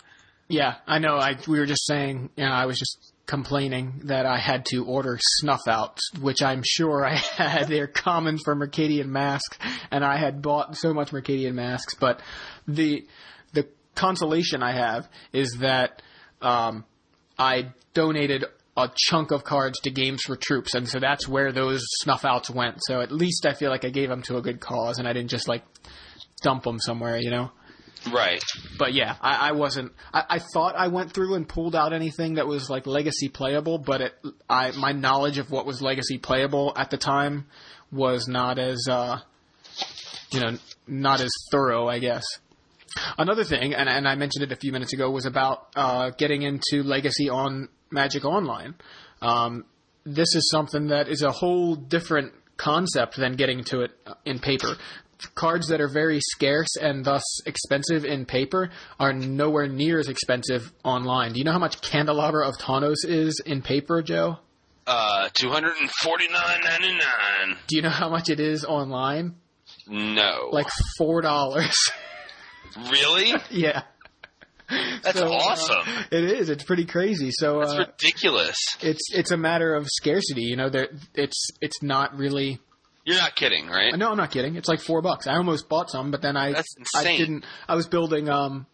yeah, 0.48 0.76
I 0.86 0.98
know. 0.98 1.16
I 1.16 1.36
we 1.46 1.58
were 1.58 1.66
just 1.66 1.86
saying, 1.86 2.30
you 2.36 2.44
know, 2.44 2.50
I 2.50 2.66
was 2.66 2.78
just 2.78 3.12
complaining 3.28 4.00
that 4.04 4.26
I 4.26 4.38
had 4.38 4.64
to 4.70 4.84
order 4.86 5.18
snuff 5.20 5.68
outs, 5.68 6.10
which 6.20 6.42
I'm 6.42 6.62
sure 6.64 7.06
I 7.06 7.14
had. 7.36 7.68
They're 7.68 7.86
common 7.86 8.38
for 8.38 8.56
Mercadian 8.56 9.06
masks, 9.06 9.58
and 9.92 10.04
I 10.04 10.16
had 10.16 10.42
bought 10.42 10.76
so 10.76 10.92
much 10.92 11.10
Mercadian 11.10 11.54
masks. 11.54 11.94
But 11.94 12.20
the 12.66 13.06
the 13.52 13.68
consolation 13.94 14.62
I 14.62 14.72
have 14.72 15.08
is 15.32 15.58
that 15.60 16.02
um, 16.42 16.84
I 17.38 17.72
donated 17.94 18.46
a 18.76 18.90
chunk 18.96 19.30
of 19.30 19.44
cards 19.44 19.78
to 19.80 19.90
Games 19.90 20.22
for 20.22 20.36
Troops, 20.36 20.74
and 20.74 20.88
so 20.88 20.98
that's 20.98 21.28
where 21.28 21.52
those 21.52 21.82
snuff 22.00 22.24
outs 22.24 22.50
went. 22.50 22.78
So 22.80 23.00
at 23.00 23.12
least 23.12 23.46
I 23.46 23.52
feel 23.52 23.70
like 23.70 23.84
I 23.84 23.90
gave 23.90 24.08
them 24.08 24.22
to 24.22 24.38
a 24.38 24.42
good 24.42 24.58
cause, 24.58 24.98
and 24.98 25.06
I 25.06 25.12
didn't 25.12 25.30
just 25.30 25.48
like 25.48 25.64
dump 26.42 26.64
them 26.64 26.78
somewhere, 26.78 27.18
you 27.18 27.30
know. 27.30 27.50
Right. 28.12 28.42
But 28.78 28.94
yeah, 28.94 29.16
I, 29.20 29.48
I 29.48 29.52
wasn't. 29.52 29.92
I, 30.12 30.24
I 30.30 30.38
thought 30.38 30.76
I 30.76 30.88
went 30.88 31.12
through 31.12 31.34
and 31.34 31.48
pulled 31.48 31.74
out 31.74 31.92
anything 31.92 32.34
that 32.34 32.46
was 32.46 32.70
like 32.70 32.86
legacy 32.86 33.28
playable, 33.28 33.78
but 33.78 34.00
it, 34.00 34.14
I 34.48 34.70
my 34.72 34.92
knowledge 34.92 35.38
of 35.38 35.50
what 35.50 35.66
was 35.66 35.82
legacy 35.82 36.18
playable 36.18 36.72
at 36.76 36.90
the 36.90 36.96
time 36.96 37.46
was 37.90 38.28
not 38.28 38.58
as 38.58 38.86
uh, 38.88 39.18
you 40.30 40.40
know 40.40 40.58
not 40.86 41.20
as 41.20 41.30
thorough, 41.50 41.88
I 41.88 41.98
guess. 41.98 42.24
Another 43.18 43.44
thing, 43.44 43.74
and, 43.74 43.88
and 43.88 44.08
I 44.08 44.14
mentioned 44.14 44.44
it 44.44 44.52
a 44.52 44.56
few 44.56 44.72
minutes 44.72 44.92
ago, 44.92 45.10
was 45.10 45.26
about 45.26 45.68
uh, 45.76 46.10
getting 46.10 46.42
into 46.42 46.82
legacy 46.82 47.28
on 47.28 47.68
Magic 47.90 48.24
Online. 48.24 48.74
Um, 49.20 49.66
this 50.04 50.34
is 50.34 50.48
something 50.50 50.88
that 50.88 51.08
is 51.08 51.22
a 51.22 51.30
whole 51.30 51.74
different 51.74 52.32
concept 52.56 53.16
than 53.16 53.36
getting 53.36 53.64
to 53.64 53.82
it 53.82 53.92
in 54.24 54.38
paper. 54.38 54.76
Cards 55.34 55.68
that 55.68 55.80
are 55.80 55.88
very 55.88 56.20
scarce 56.20 56.76
and 56.80 57.04
thus 57.04 57.22
expensive 57.46 58.04
in 58.04 58.24
paper 58.24 58.70
are 59.00 59.12
nowhere 59.12 59.66
near 59.66 59.98
as 59.98 60.08
expensive 60.08 60.72
online. 60.84 61.32
Do 61.32 61.38
you 61.38 61.44
know 61.44 61.52
how 61.52 61.58
much 61.58 61.80
Candelabra 61.80 62.46
of 62.46 62.56
Tawnos 62.56 63.04
is 63.04 63.40
in 63.44 63.62
paper, 63.62 64.02
Joe? 64.02 64.38
Uh 64.86 65.28
249.99. 65.30 67.56
Do 67.66 67.76
you 67.76 67.82
know 67.82 67.90
how 67.90 68.08
much 68.08 68.28
it 68.28 68.40
is 68.40 68.64
online? 68.64 69.34
No. 69.86 70.48
Like 70.52 70.68
four 70.96 71.20
dollars. 71.22 71.76
really? 72.90 73.34
yeah. 73.50 73.82
That's 75.02 75.18
So, 75.18 75.26
uh, 75.26 75.30
awesome. 75.36 75.86
It 76.12 76.24
is. 76.24 76.50
It's 76.50 76.64
pretty 76.64 76.84
crazy. 76.84 77.30
So 77.32 77.60
That's 77.60 77.72
uh, 77.72 77.78
ridiculous. 77.88 78.56
it's 78.80 79.08
it's 79.12 79.30
a 79.30 79.36
matter 79.36 79.74
of 79.74 79.86
scarcity. 79.88 80.42
You 80.42 80.56
know, 80.56 80.68
there 80.68 80.88
it's 81.14 81.48
it's 81.60 81.82
not 81.82 82.16
really. 82.16 82.60
You're 83.08 83.16
not 83.16 83.36
kidding, 83.36 83.68
right? 83.68 83.96
No, 83.96 84.10
I'm 84.10 84.18
not 84.18 84.30
kidding. 84.30 84.56
It's 84.56 84.68
like 84.68 84.80
four 84.80 85.00
bucks. 85.00 85.26
I 85.26 85.36
almost 85.36 85.66
bought 85.66 85.90
some, 85.90 86.10
but 86.10 86.20
then 86.20 86.36
I 86.36 86.52
I 86.94 87.16
didn't. 87.16 87.46
I 87.66 87.74
was 87.74 87.86
building. 87.86 88.28
Um, 88.28 88.66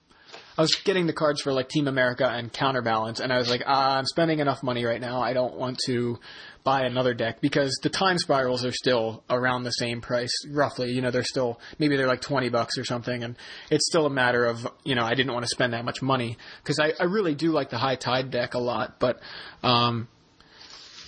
I 0.58 0.60
was 0.60 0.74
getting 0.74 1.06
the 1.06 1.12
cards 1.12 1.40
for 1.40 1.52
like 1.52 1.68
Team 1.68 1.86
America 1.86 2.28
and 2.28 2.52
Counterbalance, 2.52 3.20
and 3.20 3.32
I 3.32 3.38
was 3.38 3.48
like, 3.48 3.62
ah, 3.64 3.96
I'm 3.96 4.06
spending 4.06 4.40
enough 4.40 4.60
money 4.64 4.84
right 4.84 5.00
now. 5.00 5.20
I 5.20 5.34
don't 5.34 5.54
want 5.54 5.78
to 5.86 6.18
buy 6.64 6.82
another 6.82 7.14
deck 7.14 7.42
because 7.42 7.78
the 7.84 7.90
time 7.90 8.18
spirals 8.18 8.64
are 8.64 8.72
still 8.72 9.22
around 9.30 9.62
the 9.62 9.70
same 9.70 10.00
price, 10.00 10.32
roughly. 10.50 10.90
You 10.90 11.00
know, 11.00 11.12
they're 11.12 11.22
still 11.22 11.60
maybe 11.78 11.96
they're 11.96 12.08
like 12.08 12.20
twenty 12.20 12.48
bucks 12.48 12.76
or 12.76 12.84
something, 12.84 13.22
and 13.22 13.36
it's 13.70 13.86
still 13.86 14.04
a 14.04 14.10
matter 14.10 14.46
of 14.46 14.66
you 14.82 14.96
know 14.96 15.04
I 15.04 15.14
didn't 15.14 15.32
want 15.32 15.44
to 15.44 15.48
spend 15.48 15.74
that 15.74 15.84
much 15.84 16.02
money 16.02 16.38
because 16.60 16.80
I, 16.80 16.92
I 16.98 17.04
really 17.04 17.36
do 17.36 17.52
like 17.52 17.70
the 17.70 17.78
High 17.78 17.96
Tide 17.96 18.32
deck 18.32 18.54
a 18.54 18.60
lot, 18.60 18.98
but 18.98 19.20
um, 19.62 20.08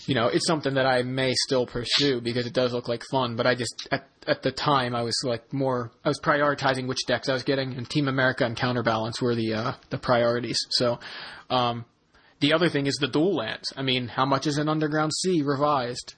you 0.06 0.14
know, 0.14 0.28
it's 0.28 0.46
something 0.46 0.74
that 0.74 0.86
I 0.86 1.02
may 1.02 1.34
still 1.34 1.66
pursue 1.66 2.20
because 2.20 2.46
it 2.46 2.52
does 2.52 2.72
look 2.72 2.88
like 2.88 3.02
fun. 3.10 3.36
But 3.36 3.46
I 3.46 3.54
just 3.54 3.88
at 3.90 4.06
at 4.26 4.42
the 4.42 4.52
time 4.52 4.94
I 4.94 5.02
was 5.02 5.16
like 5.24 5.52
more 5.52 5.90
I 6.04 6.08
was 6.08 6.20
prioritizing 6.20 6.86
which 6.86 7.04
decks 7.06 7.28
I 7.28 7.32
was 7.32 7.42
getting, 7.42 7.74
and 7.74 7.88
Team 7.88 8.08
America 8.08 8.44
and 8.44 8.56
Counterbalance 8.56 9.20
were 9.20 9.34
the 9.34 9.54
uh, 9.54 9.72
the 9.90 9.98
priorities. 9.98 10.58
So, 10.70 11.00
um, 11.50 11.84
the 12.40 12.52
other 12.52 12.68
thing 12.68 12.86
is 12.86 12.96
the 13.00 13.08
dual 13.08 13.34
lands. 13.34 13.72
I 13.76 13.82
mean, 13.82 14.08
how 14.08 14.24
much 14.24 14.46
is 14.46 14.58
an 14.58 14.68
Underground 14.68 15.12
Sea 15.12 15.42
revised? 15.42 16.14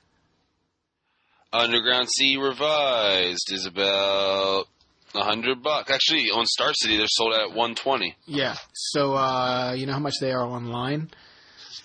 Underground 1.53 2.09
Sea 2.11 2.37
Revised 2.37 3.51
is 3.51 3.65
about 3.65 4.67
a 5.15 5.25
hundred 5.25 5.63
bucks. 5.63 5.91
Actually, 5.91 6.27
on 6.31 6.45
Star 6.45 6.75
City, 6.75 6.99
they're 6.99 7.07
sold 7.09 7.33
at 7.33 7.57
one 7.57 7.75
twenty. 7.75 8.17
Yeah. 8.27 8.57
So 8.75 9.15
uh, 9.15 9.73
you 9.75 9.87
know 9.87 9.95
how 9.95 9.99
much 9.99 10.17
they 10.21 10.31
are 10.31 10.45
online? 10.45 11.11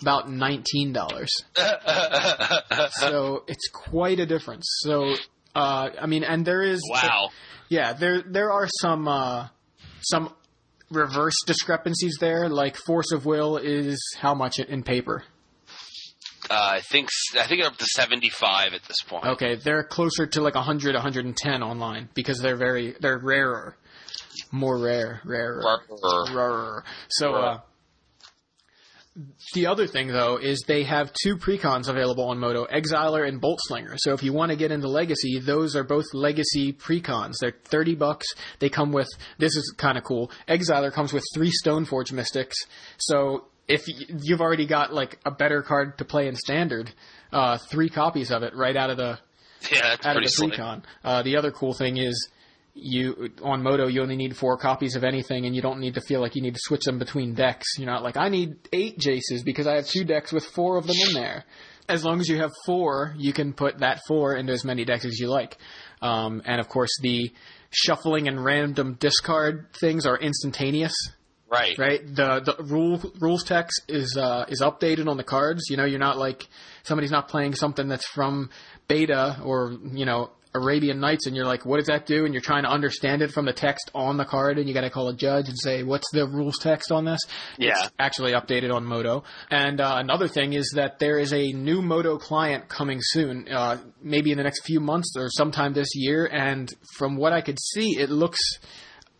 About 0.02 0.30
nineteen 0.30 0.94
dollars. 0.94 1.30
so 2.92 3.44
it's 3.48 3.68
quite 3.72 4.20
a 4.20 4.26
difference. 4.26 4.66
So 4.82 5.16
uh, 5.56 5.90
I 6.02 6.08
mean, 6.08 6.24
and 6.24 6.46
there 6.46 6.62
is 6.62 6.82
wow. 6.90 7.30
Yeah, 7.70 7.94
there 7.94 8.22
there 8.22 8.52
are 8.52 8.68
some 8.82 9.08
uh, 9.08 9.48
some 10.02 10.34
reverse 10.92 11.36
discrepancies 11.46 12.18
there. 12.20 12.50
Like 12.50 12.76
Force 12.76 13.12
of 13.12 13.26
Will 13.26 13.58
is 13.58 14.00
how 14.20 14.34
much 14.34 14.60
in 14.60 14.84
paper? 14.84 15.24
Uh, 16.50 16.54
I 16.54 16.82
think 16.82 17.10
I 17.40 17.48
think 17.48 17.62
they're 17.62 17.72
up 17.72 17.78
to 17.78 17.86
seventy 17.86 18.30
five 18.30 18.74
at 18.74 18.84
this 18.84 18.98
point. 19.08 19.26
Okay, 19.26 19.56
they're 19.56 19.84
closer 19.84 20.28
to 20.28 20.42
like 20.42 20.56
100, 20.56 20.94
110 20.94 21.64
online 21.64 22.10
because 22.14 22.40
they're 22.40 22.58
very 22.58 22.96
they're 23.00 23.18
rarer, 23.18 23.78
more 24.52 24.78
rare, 24.78 25.22
rarer, 25.24 25.64
Rarer. 25.64 26.36
rarer. 26.36 26.84
So 27.10 27.34
uh, 27.34 27.60
the 29.54 29.68
other 29.68 29.86
thing 29.86 30.08
though 30.08 30.38
is 30.38 30.64
they 30.68 30.84
have 30.84 31.14
two 31.14 31.38
precons 31.38 31.88
available 31.88 32.26
on 32.26 32.40
MODO, 32.40 32.66
Exiler 32.66 33.28
and 33.28 33.40
Bolt 33.40 33.60
Slinger. 33.64 33.96
So 33.98 34.14
if 34.14 34.24
you 34.24 34.34
want 34.34 34.52
to 34.52 34.56
get 34.56 34.72
into 34.72 34.88
Legacy, 34.88 35.40
those 35.40 35.76
are 35.76 35.84
both 35.84 36.06
Legacy 36.14 36.74
precons. 36.74 37.34
They're 37.40 37.54
thirty 37.66 37.94
bucks. 37.96 38.26
They 38.60 38.70
come 38.70 38.92
with 38.92 39.10
this 39.38 39.56
is 39.56 39.74
kind 39.78 39.98
of 39.98 40.04
cool. 40.04 40.32
Exiler 40.48 40.92
comes 40.92 41.14
with 41.14 41.24
three 41.34 41.52
Stoneforge 41.64 42.12
Mystics. 42.12 42.58
So 42.98 43.46
if 43.68 43.84
you've 43.88 44.42
already 44.42 44.66
got 44.66 44.94
like 44.94 45.20
a 45.26 45.32
better 45.32 45.62
card 45.62 45.98
to 46.00 46.06
play 46.06 46.28
in 46.28 46.36
Standard, 46.36 46.92
uh, 47.32 47.58
three 47.70 47.90
copies 47.90 48.32
of 48.32 48.42
it 48.44 48.56
right 48.56 48.76
out 48.76 48.90
of 48.90 48.98
the 48.98 49.20
Yeah, 49.72 49.82
that's 49.90 50.06
out 50.06 50.16
of 50.18 50.22
pretty 50.22 50.26
the 50.28 50.32
slick. 50.32 50.54
precon. 50.54 50.84
Uh, 51.04 51.22
the 51.24 51.38
other 51.38 51.52
cool 51.52 51.74
thing 51.74 51.98
is 51.98 52.30
you 52.76 53.30
on 53.44 53.62
MODO 53.62 53.88
you 53.88 54.02
only 54.02 54.16
need 54.16 54.36
four 54.36 54.58
copies 54.58 54.96
of 54.96 55.04
anything, 55.04 55.46
and 55.46 55.56
you 55.56 55.62
don't 55.62 55.80
need 55.80 55.96
to 55.96 56.02
feel 56.02 56.22
like 56.22 56.36
you 56.36 56.42
need 56.42 56.56
to 56.56 56.60
switch 56.62 56.86
them 56.86 57.00
between 57.00 57.34
decks. 57.36 57.66
You're 57.78 57.92
not 57.92 58.04
like 58.04 58.18
I 58.18 58.30
need 58.30 58.56
eight 58.72 58.98
Jaces 59.00 59.44
because 59.44 59.68
I 59.68 59.76
have 59.76 59.88
two 59.88 60.04
decks 60.04 60.32
with 60.32 60.46
four 60.46 60.78
of 60.78 60.88
them 60.88 60.96
in 61.08 61.14
there. 61.14 61.46
As 61.90 62.04
long 62.06 62.20
as 62.20 62.30
you 62.30 62.38
have 62.38 62.52
four, 62.66 63.14
you 63.18 63.34
can 63.34 63.54
put 63.54 63.80
that 63.80 64.00
four 64.08 64.36
into 64.36 64.54
as 64.54 64.64
many 64.64 64.86
decks 64.86 65.06
as 65.06 65.20
you 65.20 65.28
like. 65.28 65.58
Um, 66.02 66.42
and 66.46 66.60
of 66.60 66.70
course, 66.70 66.92
the 67.02 67.32
shuffling 67.72 68.28
and 68.28 68.44
random 68.44 68.96
discard 69.00 69.68
things 69.80 70.06
are 70.06 70.18
instantaneous 70.18 70.94
Right. 71.54 71.78
right? 71.78 72.02
The 72.04 72.40
the 72.40 72.64
rule 72.64 73.00
rules 73.20 73.44
text 73.44 73.84
is 73.88 74.18
uh, 74.18 74.46
is 74.48 74.62
updated 74.62 75.08
on 75.08 75.18
the 75.18 75.24
cards. 75.24 75.70
You 75.70 75.78
know, 75.78 75.86
you're 75.86 76.00
not 76.00 76.18
like 76.18 76.48
somebody's 76.82 77.12
not 77.12 77.28
playing 77.28 77.54
something 77.54 77.88
that's 77.88 78.08
from 78.08 78.50
beta 78.88 79.40
or 79.44 79.78
you 79.92 80.06
know 80.06 80.32
Arabian 80.56 81.00
Nights, 81.00 81.26
and 81.26 81.36
you're 81.36 81.46
like, 81.46 81.66
what 81.66 81.78
does 81.78 81.88
that 81.88 82.06
do? 82.06 82.26
And 82.26 82.34
you're 82.34 82.42
trying 82.42 82.64
to 82.64 82.70
understand 82.70 83.22
it 83.22 83.32
from 83.32 83.46
the 83.46 83.54
text 83.54 83.90
on 83.96 84.18
the 84.18 84.26
card, 84.26 84.58
and 84.58 84.68
you 84.68 84.74
got 84.74 84.82
to 84.82 84.90
call 84.90 85.10
a 85.10 85.16
judge 85.16 85.50
and 85.50 85.58
say, 85.58 85.84
what's 85.84 86.10
the 86.12 86.28
rules 86.28 86.58
text 86.60 86.92
on 86.92 87.06
this? 87.06 87.20
Yeah. 87.58 87.72
It's 87.72 87.92
actually 87.98 88.34
updated 88.34 88.74
on 88.74 88.86
MODO. 88.86 89.24
And 89.50 89.82
uh, 89.82 89.96
another 89.98 90.28
thing 90.28 90.54
is 90.54 90.72
that 90.76 91.00
there 91.00 91.18
is 91.18 91.34
a 91.34 91.52
new 91.54 91.82
MODO 91.82 92.18
client 92.18 92.70
coming 92.70 93.00
soon, 93.02 93.48
uh, 93.52 93.78
maybe 94.02 94.32
in 94.32 94.38
the 94.38 94.44
next 94.44 94.66
few 94.66 94.80
months 94.80 95.14
or 95.18 95.30
sometime 95.30 95.74
this 95.74 95.90
year. 95.96 96.26
And 96.32 96.72
from 96.98 97.18
what 97.18 97.34
I 97.34 97.42
could 97.42 97.60
see, 97.60 97.98
it 97.98 98.10
looks 98.10 98.40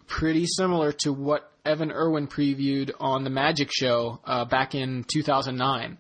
pretty 0.08 0.46
similar 0.46 0.92
to 0.92 1.12
what 1.12 1.52
Evan 1.66 1.92
Erwin 1.92 2.28
previewed 2.28 2.92
on 3.00 3.24
the 3.24 3.30
Magic 3.30 3.70
Show 3.72 4.20
uh, 4.26 4.46
back 4.46 4.76
in 4.76 5.06
2009. 5.12 5.98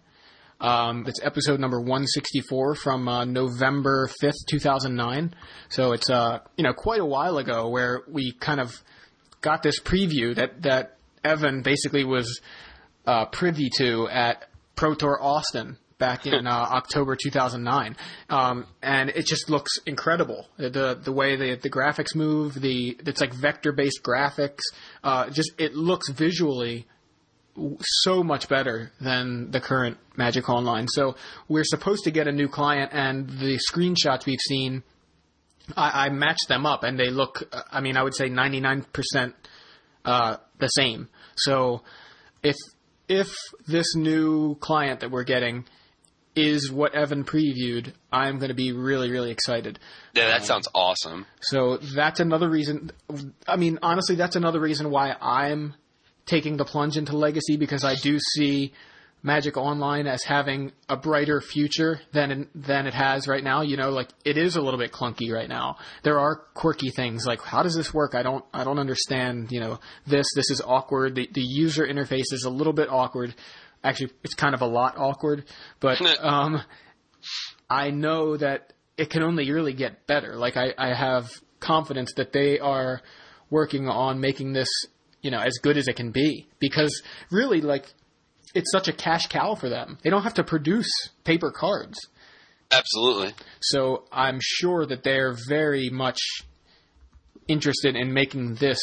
Um, 0.63 1.03
it's 1.07 1.19
episode 1.21 1.59
number 1.59 1.77
164 1.77 2.75
from 2.75 3.09
uh, 3.09 3.25
November 3.25 4.09
5th, 4.23 4.45
2009. 4.49 5.35
So 5.67 5.91
it's 5.91 6.09
uh, 6.09 6.39
you 6.55 6.63
know 6.63 6.73
quite 6.73 7.01
a 7.01 7.05
while 7.05 7.37
ago 7.37 7.67
where 7.67 8.03
we 8.07 8.31
kind 8.31 8.61
of 8.61 8.81
got 9.41 9.61
this 9.61 9.81
preview 9.81 10.33
that 10.35 10.61
that 10.61 10.97
Evan 11.21 11.63
basically 11.63 12.05
was 12.05 12.39
uh, 13.05 13.25
privy 13.25 13.69
to 13.77 14.07
at 14.07 14.45
Pro 14.77 14.95
Tour 14.95 15.19
Austin 15.21 15.77
back 15.97 16.25
in 16.25 16.47
uh, 16.47 16.49
October 16.49 17.17
2009, 17.21 17.97
um, 18.29 18.65
and 18.81 19.09
it 19.09 19.25
just 19.25 19.49
looks 19.49 19.71
incredible. 19.85 20.47
The 20.55 20.97
the 21.03 21.11
way 21.11 21.35
the 21.35 21.59
the 21.61 21.69
graphics 21.69 22.15
move, 22.15 22.53
the 22.53 22.97
it's 23.05 23.19
like 23.19 23.33
vector 23.33 23.73
based 23.73 24.01
graphics. 24.01 24.61
Uh, 25.03 25.29
just 25.29 25.51
it 25.57 25.75
looks 25.75 26.09
visually 26.09 26.87
so 27.81 28.23
much 28.23 28.49
better 28.49 28.91
than 28.99 29.51
the 29.51 29.59
current 29.59 29.97
Magic 30.15 30.49
Online. 30.49 30.87
So 30.87 31.15
we're 31.47 31.63
supposed 31.63 32.03
to 32.05 32.11
get 32.11 32.27
a 32.27 32.31
new 32.31 32.47
client, 32.47 32.91
and 32.93 33.29
the 33.29 33.59
screenshots 33.71 34.25
we've 34.25 34.39
seen, 34.39 34.83
I, 35.77 36.05
I 36.05 36.09
matched 36.09 36.47
them 36.47 36.65
up, 36.65 36.83
and 36.83 36.99
they 36.99 37.09
look. 37.09 37.43
I 37.71 37.81
mean, 37.81 37.97
I 37.97 38.03
would 38.03 38.15
say 38.15 38.29
99% 38.29 39.33
uh, 40.05 40.37
the 40.59 40.67
same. 40.67 41.09
So 41.35 41.83
if 42.41 42.55
if 43.07 43.35
this 43.67 43.95
new 43.95 44.55
client 44.55 45.01
that 45.01 45.11
we're 45.11 45.23
getting 45.23 45.65
is 46.35 46.71
what 46.71 46.95
Evan 46.95 47.23
previewed, 47.23 47.93
I'm 48.11 48.39
going 48.39 48.49
to 48.49 48.55
be 48.55 48.71
really 48.71 49.11
really 49.11 49.31
excited. 49.31 49.79
Yeah, 50.13 50.27
that 50.27 50.45
sounds 50.45 50.67
awesome. 50.73 51.25
So 51.41 51.77
that's 51.77 52.19
another 52.19 52.49
reason. 52.49 52.91
I 53.47 53.57
mean, 53.57 53.79
honestly, 53.81 54.15
that's 54.15 54.35
another 54.35 54.59
reason 54.59 54.89
why 54.89 55.15
I'm 55.21 55.75
taking 56.25 56.57
the 56.57 56.65
plunge 56.65 56.97
into 56.97 57.17
Legacy 57.17 57.57
because 57.57 57.83
I 57.83 57.95
do 57.95 58.17
see 58.19 58.73
Magic 59.21 59.55
Online 59.55 60.05
as 60.05 60.23
having 60.23 60.73
a 60.89 60.97
brighter 60.97 61.39
future 61.39 62.01
than 62.11 62.49
than 62.53 62.87
it 62.87 62.93
has 62.93 63.27
right 63.27 63.43
now. 63.43 63.61
You 63.61 63.77
know, 63.77 63.89
like 63.89 64.09
it 64.25 64.37
is 64.37 64.55
a 64.57 64.61
little 64.61 64.79
bit 64.79 64.91
clunky 64.91 65.31
right 65.31 65.47
now. 65.47 65.77
There 66.03 66.19
are 66.19 66.35
quirky 66.53 66.89
things 66.89 67.25
like 67.25 67.41
how 67.41 67.63
does 67.63 67.75
this 67.75 67.93
work? 67.93 68.15
I 68.15 68.23
don't 68.23 68.43
I 68.53 68.63
don't 68.63 68.79
understand. 68.79 69.47
You 69.51 69.61
know, 69.61 69.79
this 70.05 70.27
this 70.35 70.51
is 70.51 70.61
awkward. 70.61 71.15
The 71.15 71.29
the 71.31 71.41
user 71.41 71.87
interface 71.87 72.33
is 72.33 72.43
a 72.45 72.49
little 72.49 72.73
bit 72.73 72.89
awkward. 72.89 73.33
Actually, 73.83 74.11
it's 74.23 74.33
kind 74.33 74.53
of 74.55 74.61
a 74.61 74.67
lot 74.67 74.97
awkward, 74.97 75.45
but 75.79 76.01
um, 76.23 76.61
I 77.69 77.91
know 77.91 78.37
that 78.37 78.73
it 78.97 79.09
can 79.09 79.23
only 79.23 79.49
really 79.51 79.73
get 79.73 80.05
better. 80.05 80.35
Like 80.35 80.57
I, 80.57 80.73
I 80.77 80.93
have 80.93 81.29
confidence 81.59 82.13
that 82.17 82.33
they 82.33 82.59
are 82.59 83.01
working 83.49 83.87
on 83.87 84.19
making 84.19 84.53
this, 84.53 84.69
you 85.23 85.31
know, 85.31 85.39
as 85.39 85.53
good 85.61 85.77
as 85.77 85.87
it 85.87 85.95
can 85.95 86.11
be. 86.11 86.47
Because 86.59 87.01
really, 87.31 87.61
like, 87.61 87.91
it's 88.53 88.71
such 88.71 88.87
a 88.87 88.93
cash 88.93 89.27
cow 89.27 89.55
for 89.55 89.69
them. 89.69 89.97
They 90.03 90.11
don't 90.11 90.21
have 90.21 90.35
to 90.35 90.43
produce 90.43 90.91
paper 91.23 91.49
cards. 91.49 91.97
Absolutely. 92.71 93.33
So 93.61 94.03
I'm 94.11 94.39
sure 94.41 94.85
that 94.85 95.03
they're 95.03 95.35
very 95.47 95.89
much 95.89 96.19
interested 97.47 97.95
in 97.95 98.13
making 98.13 98.55
this 98.55 98.79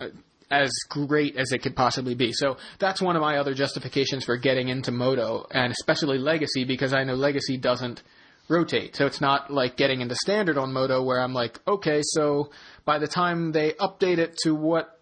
uh, 0.00 0.08
as 0.50 0.70
great 0.88 1.36
as 1.36 1.52
it 1.52 1.62
could 1.62 1.74
possibly 1.74 2.14
be. 2.14 2.32
So 2.32 2.56
that's 2.78 3.02
one 3.02 3.16
of 3.16 3.22
my 3.22 3.38
other 3.38 3.54
justifications 3.54 4.24
for 4.24 4.36
getting 4.36 4.68
into 4.68 4.92
MODO, 4.92 5.46
and 5.50 5.72
especially 5.72 6.18
Legacy, 6.18 6.64
because 6.64 6.92
I 6.92 7.04
know 7.04 7.14
Legacy 7.14 7.56
doesn't 7.56 8.02
rotate. 8.48 8.94
So 8.96 9.06
it's 9.06 9.20
not 9.20 9.52
like 9.52 9.76
getting 9.76 10.00
into 10.00 10.14
Standard 10.14 10.56
on 10.56 10.72
MODO, 10.72 11.02
where 11.02 11.20
I'm 11.20 11.34
like, 11.34 11.58
okay, 11.66 12.00
so 12.02 12.50
by 12.84 12.98
the 12.98 13.08
time 13.08 13.52
they 13.52 13.72
update 13.72 14.18
it 14.18 14.36
to 14.44 14.54
what 14.54 14.95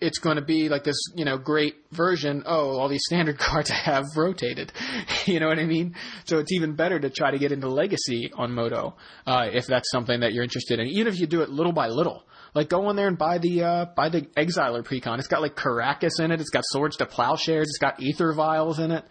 it's 0.00 0.18
going 0.18 0.36
to 0.36 0.42
be 0.42 0.68
like 0.68 0.84
this, 0.84 0.96
you 1.14 1.24
know, 1.24 1.38
great 1.38 1.74
version. 1.90 2.42
Oh, 2.46 2.78
all 2.78 2.88
these 2.88 3.02
standard 3.06 3.38
cards 3.46 3.70
I 3.70 3.74
have 3.74 4.04
rotated. 4.16 4.72
you 5.26 5.40
know 5.40 5.48
what 5.48 5.58
I 5.58 5.64
mean? 5.64 5.94
So 6.24 6.38
it's 6.38 6.52
even 6.52 6.74
better 6.76 6.98
to 7.00 7.10
try 7.10 7.30
to 7.30 7.38
get 7.38 7.50
into 7.52 7.68
Legacy 7.68 8.30
on 8.34 8.52
MODO 8.52 8.94
uh, 9.26 9.48
if 9.52 9.66
that's 9.66 9.90
something 9.90 10.20
that 10.20 10.32
you're 10.32 10.44
interested 10.44 10.78
in. 10.78 10.86
Even 10.88 11.08
if 11.12 11.18
you 11.18 11.26
do 11.26 11.42
it 11.42 11.48
little 11.50 11.72
by 11.72 11.88
little, 11.88 12.24
like 12.54 12.68
go 12.68 12.88
in 12.90 12.96
there 12.96 13.08
and 13.08 13.18
buy 13.18 13.38
the 13.38 13.62
uh, 13.64 13.84
buy 13.96 14.08
the 14.08 14.22
Exiler 14.36 14.82
precon. 14.84 15.18
It's 15.18 15.28
got 15.28 15.42
like 15.42 15.56
Karakas 15.56 16.20
in 16.20 16.30
it. 16.30 16.40
It's 16.40 16.50
got 16.50 16.62
Swords 16.66 16.96
to 16.98 17.06
Plowshares. 17.06 17.66
It's 17.68 17.78
got 17.78 18.00
Aether 18.02 18.32
Vials 18.34 18.78
in 18.78 18.92
it. 18.92 19.04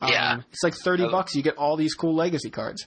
Um, 0.00 0.10
Yeah. 0.10 0.40
it's 0.50 0.62
like 0.64 0.74
thirty 0.74 1.08
bucks. 1.08 1.34
You 1.34 1.42
get 1.42 1.56
all 1.56 1.76
these 1.76 1.94
cool 1.94 2.14
Legacy 2.16 2.50
cards. 2.50 2.86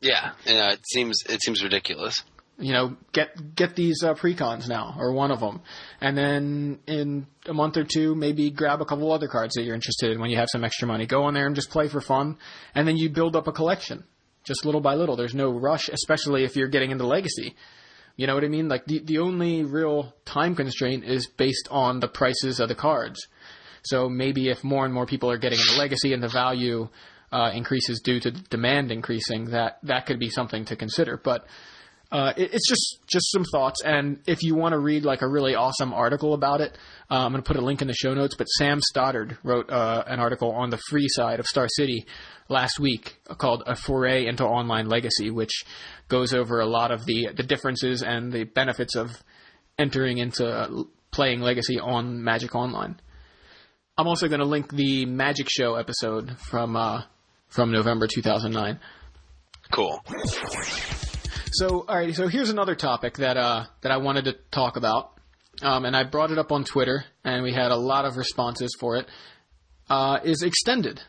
Yeah, 0.00 0.32
yeah. 0.46 0.72
It 0.72 0.80
seems 0.88 1.22
it 1.28 1.40
seems 1.42 1.62
ridiculous. 1.62 2.24
You 2.58 2.72
know, 2.72 2.96
get 3.12 3.54
get 3.54 3.74
these 3.74 4.02
uh, 4.02 4.14
precons 4.14 4.68
now, 4.68 4.94
or 4.98 5.12
one 5.12 5.30
of 5.30 5.40
them, 5.40 5.60
and 6.00 6.16
then 6.16 6.78
in 6.86 7.26
a 7.46 7.54
month 7.54 7.76
or 7.76 7.84
two, 7.84 8.14
maybe 8.14 8.50
grab 8.50 8.80
a 8.80 8.84
couple 8.84 9.10
other 9.10 9.28
cards 9.28 9.54
that 9.54 9.62
you're 9.62 9.74
interested 9.74 10.12
in 10.12 10.20
when 10.20 10.30
you 10.30 10.36
have 10.36 10.48
some 10.50 10.64
extra 10.64 10.86
money. 10.86 11.06
Go 11.06 11.24
on 11.24 11.34
there 11.34 11.46
and 11.46 11.56
just 11.56 11.70
play 11.70 11.88
for 11.88 12.00
fun, 12.00 12.38
and 12.74 12.86
then 12.86 12.96
you 12.96 13.10
build 13.10 13.36
up 13.36 13.48
a 13.48 13.52
collection, 13.52 14.04
just 14.44 14.64
little 14.64 14.80
by 14.80 14.94
little. 14.94 15.16
There's 15.16 15.34
no 15.34 15.50
rush, 15.50 15.88
especially 15.88 16.44
if 16.44 16.56
you're 16.56 16.68
getting 16.68 16.90
into 16.90 17.06
Legacy. 17.06 17.56
You 18.16 18.26
know 18.26 18.34
what 18.34 18.44
I 18.44 18.48
mean? 18.48 18.68
Like 18.68 18.84
the 18.84 19.00
the 19.00 19.18
only 19.18 19.64
real 19.64 20.14
time 20.24 20.54
constraint 20.54 21.04
is 21.04 21.26
based 21.26 21.68
on 21.70 22.00
the 22.00 22.08
prices 22.08 22.60
of 22.60 22.68
the 22.68 22.74
cards. 22.74 23.26
So 23.84 24.08
maybe 24.08 24.48
if 24.48 24.62
more 24.62 24.84
and 24.84 24.94
more 24.94 25.06
people 25.06 25.30
are 25.30 25.38
getting 25.38 25.58
into 25.58 25.78
Legacy 25.78 26.12
and 26.12 26.22
the 26.22 26.28
value 26.28 26.88
uh, 27.32 27.50
increases 27.54 28.00
due 28.00 28.20
to 28.20 28.30
demand 28.30 28.92
increasing, 28.92 29.46
that 29.50 29.78
that 29.82 30.06
could 30.06 30.20
be 30.20 30.28
something 30.28 30.66
to 30.66 30.76
consider. 30.76 31.16
But 31.16 31.46
uh, 32.12 32.34
it, 32.36 32.52
it's 32.52 32.68
just 32.68 32.98
just 33.06 33.32
some 33.32 33.44
thoughts, 33.44 33.82
and 33.82 34.18
if 34.26 34.42
you 34.42 34.54
want 34.54 34.74
to 34.74 34.78
read 34.78 35.02
like 35.02 35.22
a 35.22 35.28
really 35.28 35.54
awesome 35.54 35.94
article 35.94 36.34
about 36.34 36.60
it, 36.60 36.76
uh, 37.10 37.24
I'm 37.24 37.32
going 37.32 37.42
to 37.42 37.46
put 37.46 37.56
a 37.56 37.64
link 37.64 37.80
in 37.80 37.88
the 37.88 37.94
show 37.94 38.12
notes. 38.12 38.34
But 38.36 38.44
Sam 38.44 38.80
Stoddard 38.82 39.38
wrote 39.42 39.70
uh, 39.70 40.04
an 40.06 40.20
article 40.20 40.52
on 40.52 40.68
the 40.68 40.78
free 40.90 41.08
side 41.08 41.40
of 41.40 41.46
Star 41.46 41.66
City 41.68 42.04
last 42.50 42.78
week 42.78 43.16
called 43.38 43.62
"A 43.66 43.74
Foray 43.74 44.26
into 44.26 44.44
Online 44.44 44.88
Legacy," 44.88 45.30
which 45.30 45.64
goes 46.08 46.34
over 46.34 46.60
a 46.60 46.66
lot 46.66 46.90
of 46.90 47.06
the 47.06 47.30
the 47.34 47.42
differences 47.42 48.02
and 48.02 48.30
the 48.30 48.44
benefits 48.44 48.94
of 48.94 49.10
entering 49.78 50.18
into 50.18 50.46
uh, 50.46 50.68
playing 51.12 51.40
Legacy 51.40 51.80
on 51.80 52.22
Magic 52.22 52.54
Online. 52.54 53.00
I'm 53.96 54.06
also 54.06 54.28
going 54.28 54.40
to 54.40 54.46
link 54.46 54.70
the 54.70 55.06
Magic 55.06 55.48
Show 55.48 55.76
episode 55.76 56.36
from 56.50 56.76
uh, 56.76 57.04
from 57.48 57.72
November 57.72 58.06
2009. 58.06 58.78
Cool. 59.70 60.02
So, 61.52 61.84
all 61.86 61.96
right. 61.96 62.14
So 62.14 62.28
here's 62.28 62.50
another 62.50 62.74
topic 62.74 63.18
that 63.18 63.36
uh, 63.36 63.66
that 63.82 63.92
I 63.92 63.98
wanted 63.98 64.24
to 64.24 64.36
talk 64.50 64.76
about, 64.76 65.12
um, 65.60 65.84
and 65.84 65.94
I 65.94 66.04
brought 66.04 66.30
it 66.30 66.38
up 66.38 66.50
on 66.50 66.64
Twitter, 66.64 67.04
and 67.24 67.42
we 67.42 67.52
had 67.52 67.70
a 67.70 67.76
lot 67.76 68.06
of 68.06 68.16
responses 68.16 68.74
for 68.80 68.96
it. 68.96 69.06
Uh, 69.90 70.18
is 70.24 70.42
extended. 70.42 71.00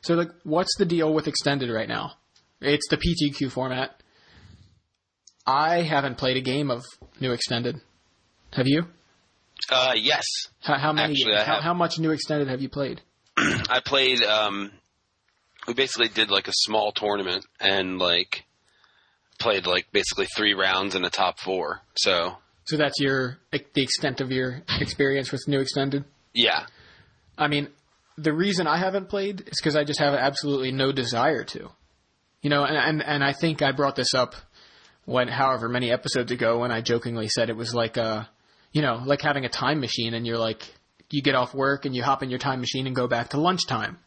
So 0.00 0.14
like, 0.14 0.30
what's 0.44 0.74
the 0.78 0.86
deal 0.86 1.12
with 1.12 1.28
extended 1.28 1.70
right 1.70 1.88
now? 1.88 2.12
It's 2.60 2.88
the 2.88 2.96
PTQ 2.96 3.50
format. 3.50 4.02
I 5.46 5.82
haven't 5.82 6.16
played 6.16 6.36
a 6.36 6.40
game 6.40 6.70
of 6.70 6.84
new 7.20 7.32
extended. 7.32 7.76
Have 8.52 8.66
you? 8.66 8.86
Uh, 9.70 9.92
yes, 9.96 10.24
How, 10.60 10.78
how 10.78 10.92
many? 10.92 11.12
Actually, 11.12 11.36
how, 11.44 11.60
how 11.60 11.74
much 11.74 11.98
new 11.98 12.10
extended 12.10 12.48
have 12.48 12.62
you 12.62 12.68
played? 12.68 13.02
I 13.36 13.80
played. 13.84 14.22
Um, 14.22 14.70
we 15.66 15.74
basically 15.74 16.08
did 16.08 16.30
like 16.30 16.48
a 16.48 16.52
small 16.54 16.92
tournament 16.92 17.44
and 17.60 17.98
like 17.98 18.44
played 19.38 19.66
like 19.66 19.86
basically 19.92 20.26
three 20.36 20.54
rounds 20.54 20.94
in 20.94 21.02
the 21.02 21.10
top 21.10 21.38
four. 21.38 21.80
So 21.96 22.36
So 22.64 22.76
that's 22.76 23.00
your 23.00 23.38
the 23.52 23.82
extent 23.82 24.20
of 24.20 24.30
your 24.30 24.62
experience 24.80 25.32
with 25.32 25.46
new 25.48 25.60
extended. 25.60 26.04
yeah, 26.34 26.66
I 27.36 27.48
mean, 27.48 27.68
the 28.16 28.32
reason 28.32 28.66
I 28.66 28.78
haven't 28.78 29.08
played 29.08 29.40
is 29.42 29.60
because 29.60 29.76
I 29.76 29.84
just 29.84 30.00
have 30.00 30.14
absolutely 30.14 30.72
no 30.72 30.92
desire 30.92 31.44
to. 31.44 31.70
You 32.42 32.50
know, 32.50 32.64
and, 32.64 32.76
and 32.76 33.02
and 33.02 33.24
I 33.24 33.32
think 33.32 33.62
I 33.62 33.72
brought 33.72 33.96
this 33.96 34.14
up 34.14 34.34
when, 35.04 35.28
however 35.28 35.68
many 35.68 35.90
episodes 35.90 36.30
ago, 36.30 36.58
when 36.58 36.70
I 36.70 36.82
jokingly 36.82 37.28
said 37.28 37.48
it 37.48 37.56
was 37.56 37.74
like 37.74 37.96
a, 37.96 38.28
you 38.72 38.82
know, 38.82 39.00
like 39.04 39.22
having 39.22 39.44
a 39.44 39.48
time 39.48 39.80
machine, 39.80 40.14
and 40.14 40.26
you're 40.26 40.38
like, 40.38 40.62
you 41.10 41.22
get 41.22 41.34
off 41.34 41.54
work 41.54 41.84
and 41.86 41.96
you 41.96 42.02
hop 42.02 42.22
in 42.22 42.30
your 42.30 42.38
time 42.38 42.60
machine 42.60 42.86
and 42.86 42.94
go 42.94 43.08
back 43.08 43.30
to 43.30 43.40
lunchtime. 43.40 43.98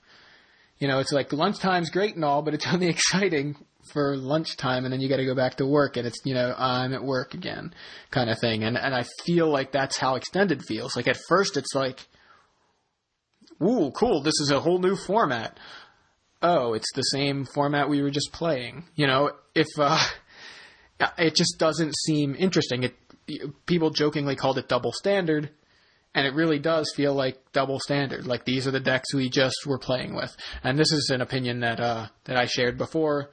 You 0.77 0.87
know, 0.87 0.99
it's 0.99 1.11
like 1.11 1.29
lunchtime's 1.33 1.89
great 1.89 2.15
and 2.15 2.23
all, 2.23 2.41
but 2.41 2.53
it's 2.53 2.67
only 2.67 2.87
exciting 2.95 3.55
for 3.91 4.17
lunchtime, 4.17 4.85
and 4.85 4.93
then 4.93 5.01
you 5.01 5.09
got 5.09 5.17
to 5.17 5.25
go 5.25 5.35
back 5.35 5.55
to 5.55 5.65
work, 5.65 5.97
and 5.97 6.07
it's 6.07 6.19
you 6.25 6.33
know 6.33 6.53
I'm 6.57 6.93
at 6.93 7.03
work 7.03 7.33
again, 7.33 7.73
kind 8.09 8.29
of 8.29 8.39
thing. 8.39 8.63
And 8.63 8.77
and 8.77 8.95
I 8.95 9.05
feel 9.25 9.49
like 9.49 9.71
that's 9.71 9.97
how 9.97 10.15
extended 10.15 10.63
feels. 10.65 10.95
Like 10.95 11.07
at 11.07 11.19
first, 11.27 11.57
it's 11.57 11.75
like 11.75 12.07
ooh, 13.61 13.91
cool, 13.91 14.21
this 14.21 14.39
is 14.39 14.51
a 14.51 14.59
whole 14.59 14.79
new 14.79 14.95
format. 14.95 15.59
Oh, 16.41 16.73
it's 16.73 16.91
the 16.93 17.03
same 17.03 17.45
format 17.45 17.89
we 17.89 18.01
were 18.01 18.09
just 18.09 18.31
playing. 18.31 18.85
You 18.95 19.07
know, 19.07 19.31
if 19.53 19.67
uh, 19.77 20.03
it 21.17 21.35
just 21.35 21.57
doesn't 21.57 21.95
seem 21.95 22.35
interesting. 22.37 22.83
It 22.83 22.95
people 23.65 23.91
jokingly 23.91 24.35
called 24.35 24.57
it 24.57 24.67
double 24.67 24.91
standard, 24.91 25.51
and 26.15 26.25
it 26.25 26.33
really 26.33 26.59
does 26.59 26.91
feel 26.95 27.13
like 27.13 27.37
double 27.53 27.79
standard. 27.79 28.25
Like 28.25 28.45
these 28.45 28.67
are 28.67 28.71
the 28.71 28.79
decks 28.79 29.13
we 29.13 29.29
just 29.29 29.65
were 29.65 29.79
playing 29.79 30.15
with. 30.15 30.35
And 30.63 30.77
this 30.77 30.91
is 30.91 31.11
an 31.13 31.21
opinion 31.21 31.59
that 31.61 31.79
uh, 31.79 32.07
that 32.25 32.37
I 32.37 32.45
shared 32.45 32.77
before. 32.77 33.29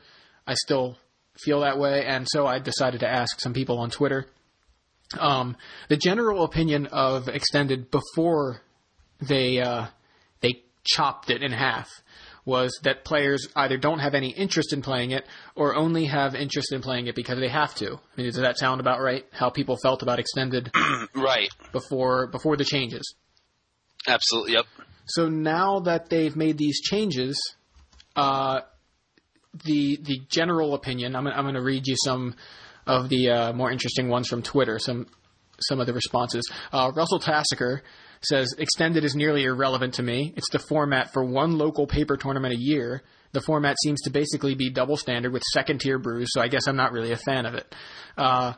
I 0.49 0.55
still 0.55 0.97
feel 1.45 1.61
that 1.61 1.79
way, 1.79 2.05
and 2.07 2.27
so 2.29 2.47
I 2.47 2.59
decided 2.59 3.01
to 3.01 3.09
ask 3.09 3.39
some 3.39 3.53
people 3.53 3.79
on 3.79 3.91
Twitter. 3.91 4.27
Um, 5.19 5.57
the 5.89 5.97
general 5.97 6.43
opinion 6.43 6.87
of 6.87 7.29
extended 7.29 7.91
before 7.91 8.63
they 9.21 9.61
uh, 9.61 9.87
they 10.41 10.65
chopped 10.85 11.31
it 11.31 11.43
in 11.43 11.53
half 11.53 11.89
was 12.47 12.79
that 12.83 13.05
players 13.05 13.47
either 13.57 13.77
don't 13.77 13.99
have 13.99 14.15
any 14.15 14.31
interest 14.31 14.73
in 14.73 14.81
playing 14.81 15.11
it 15.11 15.27
or 15.55 15.77
only 15.77 16.07
have 16.07 16.35
interest 16.35 16.73
in 16.73 16.81
playing 16.81 17.07
it 17.07 17.15
because 17.15 17.39
they 17.39 17.49
have 17.49 17.75
to. 17.75 17.93
I 17.93 18.17
mean, 18.17 18.27
does 18.27 18.37
that 18.37 18.57
sound 18.59 18.81
about 18.81 19.03
right? 19.03 19.27
How 19.33 19.51
people 19.51 19.77
felt 19.83 20.03
about 20.03 20.19
extended 20.19 20.71
right, 21.15 21.51
before 21.73 22.27
before 22.29 22.57
the 22.57 22.65
changes. 22.65 23.15
absolutely, 24.07 24.55
yep. 24.55 24.65
So 25.05 25.29
now 25.29 25.81
that 25.81 26.09
they've 26.11 26.35
made 26.37 26.57
these 26.59 26.81
changes, 26.81 27.39
uh, 28.17 28.61
the 29.65 29.99
the 30.03 30.21
general 30.29 30.75
opinion. 30.75 31.17
I'm, 31.17 31.27
I'm 31.27 31.45
going 31.45 31.55
to 31.55 31.63
read 31.63 31.87
you 31.87 31.97
some 32.05 32.35
of 32.87 33.09
the 33.09 33.31
uh, 33.31 33.53
more 33.53 33.71
interesting 33.71 34.09
ones 34.09 34.29
from 34.29 34.43
Twitter. 34.43 34.79
Some 34.79 35.07
some 35.61 35.81
of 35.81 35.87
the 35.87 35.93
responses. 35.93 36.49
Uh, 36.73 36.93
Russell 36.95 37.19
Tassiker 37.19 37.83
says 38.23 38.55
extended 38.59 39.05
is 39.05 39.15
nearly 39.15 39.45
irrelevant 39.45 39.95
to 39.95 40.03
me. 40.03 40.33
It's 40.37 40.51
the 40.51 40.59
format 40.59 41.13
for 41.13 41.25
one 41.25 41.59
local 41.59 41.87
paper 41.87 42.17
tournament 42.17 42.55
a 42.55 42.59
year. 42.59 43.03
The 43.33 43.41
format 43.43 43.77
seems 43.85 44.01
to 44.03 44.11
basically 44.11 44.55
be 44.55 44.71
double 44.71 44.97
standard 44.97 45.33
with 45.33 45.43
second 45.53 45.81
tier 45.81 45.99
brews, 45.99 46.29
so 46.31 46.41
I 46.41 46.49
guess 46.49 46.67
I'm 46.67 46.77
not 46.77 46.93
really 46.93 47.13
a 47.13 47.17
fan 47.17 47.45
of 47.47 47.55
it. 47.55 47.75
Uh, 48.17 48.55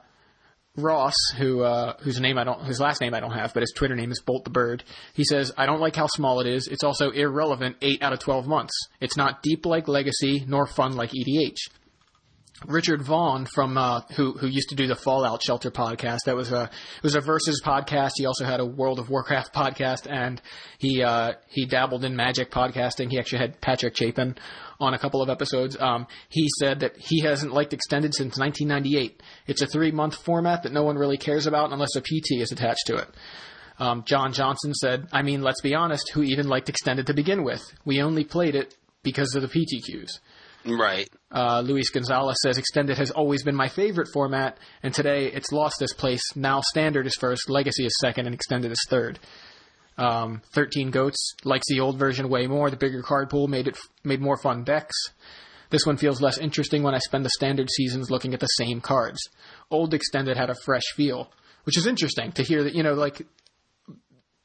Ross, 0.76 1.14
who 1.36 1.62
uh, 1.62 1.94
whose 2.00 2.20
name 2.20 2.38
I 2.38 2.44
don't, 2.44 2.60
whose 2.60 2.80
last 2.80 3.00
name 3.00 3.12
I 3.12 3.20
don't 3.20 3.32
have, 3.32 3.52
but 3.52 3.62
his 3.62 3.72
Twitter 3.74 3.96
name 3.96 4.12
is 4.12 4.20
Bolt 4.20 4.44
the 4.44 4.50
Bird. 4.50 4.84
He 5.14 5.24
says, 5.24 5.52
"I 5.56 5.66
don't 5.66 5.80
like 5.80 5.96
how 5.96 6.06
small 6.06 6.40
it 6.40 6.46
is. 6.46 6.68
It's 6.68 6.84
also 6.84 7.10
irrelevant 7.10 7.76
eight 7.82 8.02
out 8.02 8.12
of 8.12 8.20
twelve 8.20 8.46
months. 8.46 8.72
It's 9.00 9.16
not 9.16 9.42
deep 9.42 9.66
like 9.66 9.88
Legacy, 9.88 10.44
nor 10.46 10.66
fun 10.66 10.94
like 10.94 11.10
EDH." 11.10 11.68
Richard 12.66 13.02
Vaughn 13.02 13.46
from 13.46 13.78
uh, 13.78 14.02
who 14.16 14.32
who 14.32 14.46
used 14.46 14.68
to 14.68 14.74
do 14.74 14.86
the 14.86 14.94
Fallout 14.94 15.42
Shelter 15.42 15.70
podcast. 15.70 16.18
That 16.26 16.36
was 16.36 16.52
a 16.52 16.64
it 16.64 17.02
was 17.02 17.14
a 17.14 17.20
versus 17.20 17.62
podcast. 17.64 18.12
He 18.16 18.26
also 18.26 18.44
had 18.44 18.60
a 18.60 18.66
World 18.66 18.98
of 18.98 19.08
Warcraft 19.08 19.54
podcast, 19.54 20.10
and 20.10 20.40
he 20.78 21.02
uh, 21.02 21.32
he 21.48 21.66
dabbled 21.66 22.04
in 22.04 22.16
Magic 22.16 22.50
podcasting. 22.50 23.10
He 23.10 23.18
actually 23.18 23.38
had 23.38 23.60
Patrick 23.60 23.96
Chapin 23.96 24.36
on 24.78 24.94
a 24.94 24.98
couple 24.98 25.22
of 25.22 25.30
episodes. 25.30 25.76
Um, 25.80 26.06
he 26.28 26.48
said 26.58 26.80
that 26.80 26.96
he 26.98 27.20
hasn't 27.20 27.52
liked 27.52 27.72
extended 27.72 28.14
since 28.14 28.38
1998. 28.38 29.22
It's 29.46 29.62
a 29.62 29.66
three 29.66 29.90
month 29.90 30.16
format 30.16 30.62
that 30.64 30.72
no 30.72 30.82
one 30.82 30.96
really 30.96 31.18
cares 31.18 31.46
about 31.46 31.72
unless 31.72 31.96
a 31.96 32.00
PT 32.00 32.40
is 32.40 32.52
attached 32.52 32.86
to 32.86 32.96
it. 32.96 33.08
Um, 33.78 34.04
John 34.04 34.34
Johnson 34.34 34.74
said, 34.74 35.08
"I 35.12 35.22
mean, 35.22 35.40
let's 35.40 35.62
be 35.62 35.74
honest. 35.74 36.10
Who 36.10 36.22
even 36.22 36.48
liked 36.48 36.68
extended 36.68 37.06
to 37.06 37.14
begin 37.14 37.42
with? 37.42 37.62
We 37.86 38.02
only 38.02 38.24
played 38.24 38.54
it 38.54 38.76
because 39.02 39.34
of 39.34 39.40
the 39.40 39.48
PTQs." 39.48 40.20
Right. 40.64 41.08
Uh, 41.30 41.62
Luis 41.62 41.90
Gonzalez 41.90 42.36
says 42.42 42.58
Extended 42.58 42.98
has 42.98 43.10
always 43.10 43.42
been 43.42 43.54
my 43.54 43.68
favorite 43.68 44.08
format, 44.12 44.58
and 44.82 44.92
today 44.92 45.26
it's 45.32 45.52
lost 45.52 45.80
its 45.80 45.94
place. 45.94 46.22
Now 46.36 46.60
Standard 46.70 47.06
is 47.06 47.16
first, 47.18 47.48
Legacy 47.48 47.86
is 47.86 47.96
second, 48.00 48.26
and 48.26 48.34
Extended 48.34 48.70
is 48.70 48.86
third. 48.88 49.18
Um, 49.96 50.42
Thirteen 50.54 50.90
Goats 50.90 51.34
likes 51.44 51.66
the 51.68 51.80
old 51.80 51.98
version 51.98 52.28
way 52.28 52.46
more. 52.46 52.70
The 52.70 52.76
bigger 52.76 53.02
card 53.02 53.30
pool 53.30 53.48
made 53.48 53.68
it 53.68 53.78
made 54.04 54.20
more 54.20 54.36
fun 54.36 54.64
decks. 54.64 54.96
This 55.70 55.86
one 55.86 55.96
feels 55.96 56.20
less 56.20 56.38
interesting 56.38 56.82
when 56.82 56.94
I 56.94 56.98
spend 56.98 57.24
the 57.24 57.30
standard 57.30 57.70
seasons 57.70 58.10
looking 58.10 58.34
at 58.34 58.40
the 58.40 58.46
same 58.46 58.80
cards. 58.80 59.20
Old 59.70 59.94
Extended 59.94 60.36
had 60.36 60.50
a 60.50 60.54
fresh 60.64 60.82
feel, 60.96 61.30
which 61.64 61.78
is 61.78 61.86
interesting 61.86 62.32
to 62.32 62.42
hear 62.42 62.64
that 62.64 62.74
you 62.74 62.82
know 62.82 62.94
like 62.94 63.22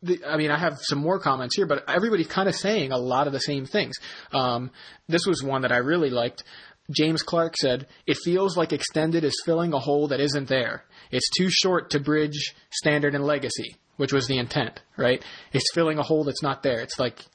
the, 0.02 0.24
I 0.26 0.38
mean, 0.38 0.52
I 0.52 0.58
have 0.58 0.78
some 0.80 1.00
more 1.00 1.20
comments 1.20 1.56
here, 1.56 1.66
but 1.66 1.90
everybody's 1.90 2.28
kind 2.28 2.48
of 2.48 2.56
saying 2.56 2.92
a 2.92 2.98
lot 2.98 3.28
of 3.28 3.34
the 3.34 3.40
same 3.40 3.66
things. 3.66 3.96
Um, 4.32 4.72
this 5.08 5.26
was 5.26 5.44
one 5.44 5.62
that 5.64 5.72
I 5.72 5.78
really 5.78 6.10
liked. 6.10 6.44
James 6.92 7.24
Clark 7.24 7.58
said, 7.58 7.88
It 8.06 8.18
feels 8.24 8.56
like 8.56 8.72
Extended 8.72 9.24
is 9.24 9.42
filling 9.46 9.74
a 9.74 9.80
hole 9.80 10.10
that 10.10 10.20
isn't 10.20 10.48
there. 10.48 10.84
It's 11.12 11.30
too 11.36 11.50
short 11.50 11.92
to 11.92 12.00
bridge 12.00 12.56
Standard 12.72 13.16
and 13.16 13.26
Legacy, 13.26 13.76
which 13.98 14.14
was 14.14 14.28
the 14.28 14.38
intent, 14.38 14.82
right? 14.98 15.24
It's 15.52 15.74
filling 15.74 15.98
a 15.98 16.04
hole 16.04 16.24
that's 16.24 16.44
not 16.44 16.62
there. 16.62 16.82
It's 16.82 17.00
like 17.00 17.26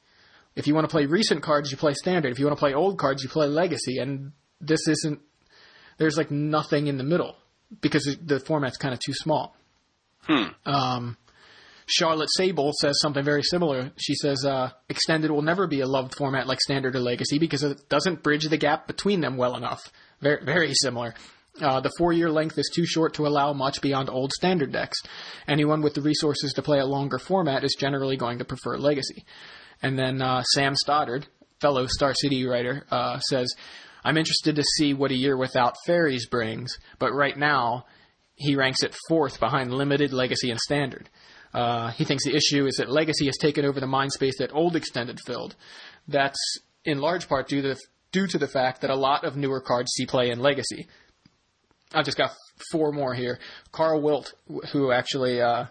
if 0.55 0.67
you 0.67 0.75
want 0.75 0.89
to 0.89 0.91
play 0.91 1.07
recent 1.07 1.43
cards, 1.43 1.71
you 1.71 1.77
play 1.77 1.95
Standard. 1.95 2.33
If 2.33 2.39
you 2.39 2.47
want 2.47 2.57
to 2.57 2.61
play 2.61 2.75
old 2.75 2.99
cards, 2.99 3.23
you 3.23 3.29
play 3.29 3.47
Legacy. 3.47 3.99
And 3.99 4.33
this 4.61 4.87
isn't, 4.87 5.21
there's 5.99 6.17
like 6.17 6.31
nothing 6.31 6.87
in 6.87 6.97
the 6.99 7.05
middle 7.05 7.37
because 7.81 8.17
the 8.23 8.41
format's 8.41 8.77
kind 8.77 8.93
of 8.95 9.01
too 9.01 9.15
small. 9.15 9.57
Um, 10.65 11.17
Charlotte 11.91 12.30
Sable 12.36 12.72
says 12.80 13.01
something 13.01 13.24
very 13.24 13.43
similar. 13.43 13.91
She 13.97 14.14
says, 14.14 14.45
uh, 14.45 14.70
Extended 14.88 15.30
will 15.30 15.43
never 15.43 15.66
be 15.66 15.80
a 15.80 15.86
loved 15.86 16.14
format 16.16 16.47
like 16.47 16.61
Standard 16.61 16.95
or 16.95 17.01
Legacy 17.01 17.38
because 17.38 17.62
it 17.62 17.88
doesn't 17.88 18.22
bridge 18.22 18.49
the 18.49 18.57
gap 18.57 18.86
between 18.86 19.20
them 19.20 19.36
well 19.36 19.57
enough. 19.57 19.80
Very, 20.20 20.45
very 20.45 20.72
similar. 20.74 21.14
Uh, 21.61 21.80
the 21.80 21.91
four 21.99 22.12
year 22.12 22.30
length 22.30 22.57
is 22.59 22.70
too 22.72 22.86
short 22.86 23.14
to 23.14 23.26
allow 23.26 23.53
much 23.53 23.80
beyond 23.80 24.09
old 24.09 24.32
Standard 24.32 24.72
decks. 24.72 24.99
Anyone 25.49 25.82
with 25.82 25.95
the 25.95 26.01
resources 26.01 26.53
to 26.53 26.62
play 26.62 26.78
a 26.78 26.86
longer 26.86 27.18
format 27.18 27.64
is 27.64 27.76
generally 27.78 28.16
going 28.16 28.38
to 28.38 28.45
prefer 28.45 28.78
Legacy. 28.78 29.24
And 29.82 29.99
then 29.99 30.22
uh, 30.22 30.43
Sam 30.43 30.74
Stoddard, 30.76 31.26
fellow 31.61 31.86
Star 31.86 32.14
City 32.14 32.47
writer, 32.47 32.86
uh, 32.91 33.18
says, 33.18 33.53
I'm 34.05 34.16
interested 34.16 34.57
to 34.57 34.62
see 34.76 34.95
what 34.95 35.11
a 35.11 35.16
year 35.16 35.36
without 35.36 35.74
fairies 35.86 36.26
brings, 36.26 36.78
but 36.99 37.12
right 37.12 37.36
now 37.36 37.86
he 38.36 38.57
ranks 38.57 38.82
it 38.82 38.97
fourth 39.09 39.38
behind 39.38 39.72
Limited, 39.72 40.12
Legacy, 40.12 40.51
and 40.51 40.61
Standard. 40.61 41.11
Uh, 41.53 41.90
he 41.90 42.05
thinks 42.05 42.24
the 42.24 42.34
issue 42.34 42.66
is 42.66 42.76
that 42.76 42.90
Legacy 42.90 43.26
has 43.26 43.36
taken 43.36 43.64
over 43.64 43.80
the 43.80 43.86
mind 43.86 44.12
space 44.12 44.38
that 44.38 44.55
Old 44.55 44.76
Extended 44.76 45.18
filled. 45.26 45.57
That's 46.07 46.38
in 46.84 46.98
large 47.01 47.28
part 47.28 47.48
due 47.48 47.62
to 47.62 47.68
the, 47.68 47.76
due 48.12 48.26
to 48.28 48.38
the 48.38 48.46
fact 48.48 48.82
that 48.82 48.90
a 48.90 48.96
lot 48.96 49.24
of 49.24 49.36
newer 49.36 49.61
cards 49.61 49.90
see 49.92 50.07
play 50.07 50.30
in 50.30 50.40
Legacy. 50.40 50.86
I've 51.92 52.05
just 52.05 52.16
got 52.16 52.30
four 52.70 52.92
more 52.92 53.14
here. 53.14 53.38
Carl 53.72 54.01
Wilt, 54.01 54.32
who 54.72 54.92
actually 54.92 55.40
uh, 55.40 55.66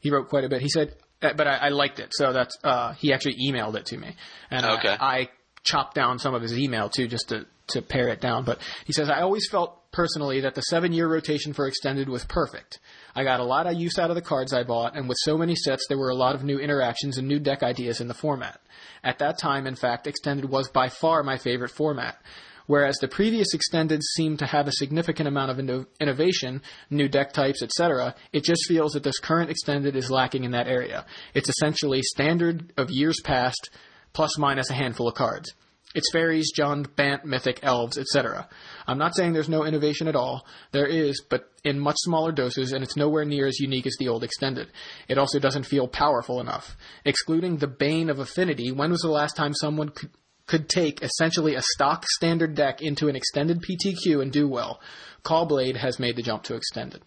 he 0.00 0.10
wrote 0.10 0.28
quite 0.28 0.44
a 0.44 0.48
bit. 0.48 0.62
He 0.62 0.68
said, 0.68 0.94
uh, 1.20 1.32
but 1.36 1.48
I, 1.48 1.56
I 1.56 1.68
liked 1.70 1.98
it, 1.98 2.10
so 2.12 2.32
that's 2.32 2.56
uh, 2.62 2.92
he 2.92 3.12
actually 3.12 3.36
emailed 3.48 3.74
it 3.74 3.86
to 3.86 3.96
me, 3.96 4.14
and 4.50 4.64
I- 4.64 4.72
I, 5.00 5.28
chopped 5.64 5.94
down 5.94 6.18
some 6.18 6.34
of 6.34 6.42
his 6.42 6.56
email 6.58 6.90
too, 6.90 7.08
just 7.08 7.30
to 7.30 7.46
to 7.68 7.80
pare 7.80 8.08
it 8.08 8.20
down. 8.20 8.44
But 8.44 8.58
he 8.84 8.92
says 8.92 9.08
I 9.08 9.22
always 9.22 9.48
felt 9.50 9.80
personally 9.94 10.40
that 10.40 10.54
the 10.54 10.62
seven 10.62 10.92
year 10.92 11.08
rotation 11.08 11.52
for 11.52 11.66
extended 11.66 12.08
was 12.08 12.24
perfect. 12.24 12.80
I 13.14 13.22
got 13.22 13.40
a 13.40 13.44
lot 13.44 13.66
of 13.66 13.74
use 13.74 13.98
out 13.98 14.10
of 14.10 14.16
the 14.16 14.22
cards 14.22 14.52
I 14.52 14.64
bought, 14.64 14.96
and 14.96 15.08
with 15.08 15.16
so 15.20 15.38
many 15.38 15.54
sets, 15.54 15.86
there 15.88 15.96
were 15.96 16.10
a 16.10 16.16
lot 16.16 16.34
of 16.34 16.42
new 16.42 16.58
interactions 16.58 17.16
and 17.16 17.28
new 17.28 17.38
deck 17.38 17.62
ideas 17.62 18.00
in 18.00 18.08
the 18.08 18.14
format. 18.14 18.60
At 19.04 19.20
that 19.20 19.38
time, 19.38 19.66
in 19.66 19.76
fact, 19.76 20.06
extended 20.06 20.50
was 20.50 20.68
by 20.68 20.88
far 20.88 21.22
my 21.22 21.38
favorite 21.38 21.70
format. 21.70 22.18
Whereas 22.66 22.96
the 23.00 23.08
previous 23.08 23.54
extended 23.54 24.02
seemed 24.02 24.40
to 24.40 24.46
have 24.46 24.66
a 24.66 24.72
significant 24.72 25.28
amount 25.28 25.50
of 25.50 25.58
inno- 25.58 25.86
innovation, 26.00 26.62
new 26.90 27.08
deck 27.08 27.32
types, 27.32 27.62
etc., 27.62 28.14
it 28.32 28.42
just 28.42 28.66
feels 28.66 28.92
that 28.92 29.02
this 29.02 29.18
current 29.18 29.50
extended 29.50 29.94
is 29.94 30.10
lacking 30.10 30.44
in 30.44 30.50
that 30.52 30.66
area. 30.66 31.04
It's 31.34 31.48
essentially 31.48 32.02
standard 32.02 32.72
of 32.76 32.90
years 32.90 33.20
past, 33.22 33.70
plus 34.12 34.38
minus 34.38 34.70
a 34.70 34.74
handful 34.74 35.08
of 35.08 35.14
cards. 35.14 35.52
It's 35.94 36.10
fairies, 36.10 36.50
Jund, 36.58 36.96
Bant, 36.96 37.24
Mythic, 37.24 37.60
Elves, 37.62 37.96
etc. 37.98 38.48
I'm 38.86 38.98
not 38.98 39.14
saying 39.14 39.32
there's 39.32 39.48
no 39.48 39.64
innovation 39.64 40.08
at 40.08 40.16
all. 40.16 40.44
There 40.72 40.86
is, 40.86 41.22
but 41.30 41.50
in 41.62 41.78
much 41.78 41.96
smaller 41.98 42.32
doses, 42.32 42.72
and 42.72 42.82
it's 42.82 42.96
nowhere 42.96 43.24
near 43.24 43.46
as 43.46 43.60
unique 43.60 43.86
as 43.86 43.96
the 43.98 44.08
old 44.08 44.24
Extended. 44.24 44.72
It 45.08 45.18
also 45.18 45.38
doesn't 45.38 45.66
feel 45.66 45.86
powerful 45.86 46.40
enough. 46.40 46.76
Excluding 47.04 47.58
the 47.58 47.68
Bane 47.68 48.10
of 48.10 48.18
Affinity, 48.18 48.72
when 48.72 48.90
was 48.90 49.02
the 49.02 49.08
last 49.08 49.36
time 49.36 49.54
someone 49.54 49.90
could, 49.90 50.10
could 50.46 50.68
take 50.68 51.00
essentially 51.00 51.54
a 51.54 51.62
stock 51.62 52.04
standard 52.16 52.56
deck 52.56 52.82
into 52.82 53.08
an 53.08 53.14
extended 53.14 53.62
PTQ 53.62 54.20
and 54.20 54.32
do 54.32 54.48
well? 54.48 54.80
Caw-Blade 55.22 55.76
has 55.76 56.00
made 56.00 56.16
the 56.16 56.22
jump 56.22 56.42
to 56.44 56.56
Extended. 56.56 57.02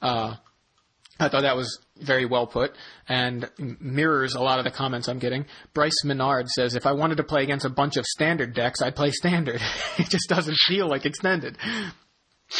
Uh, 0.00 0.36
I 1.18 1.28
thought 1.28 1.42
that 1.42 1.56
was 1.56 1.78
very 1.98 2.26
well 2.26 2.46
put 2.46 2.74
and 3.08 3.48
mirrors 3.80 4.34
a 4.34 4.40
lot 4.40 4.58
of 4.58 4.64
the 4.64 4.70
comments 4.70 5.08
I'm 5.08 5.18
getting. 5.18 5.46
Bryce 5.72 6.04
Menard 6.04 6.48
says, 6.48 6.74
if 6.74 6.84
I 6.84 6.92
wanted 6.92 7.16
to 7.16 7.24
play 7.24 7.42
against 7.42 7.64
a 7.64 7.70
bunch 7.70 7.96
of 7.96 8.04
standard 8.04 8.52
decks, 8.54 8.82
I'd 8.82 8.94
play 8.96 9.10
standard. 9.12 9.60
it 9.98 10.10
just 10.10 10.28
doesn't 10.28 10.58
feel 10.66 10.88
like 10.88 11.06
extended. 11.06 11.56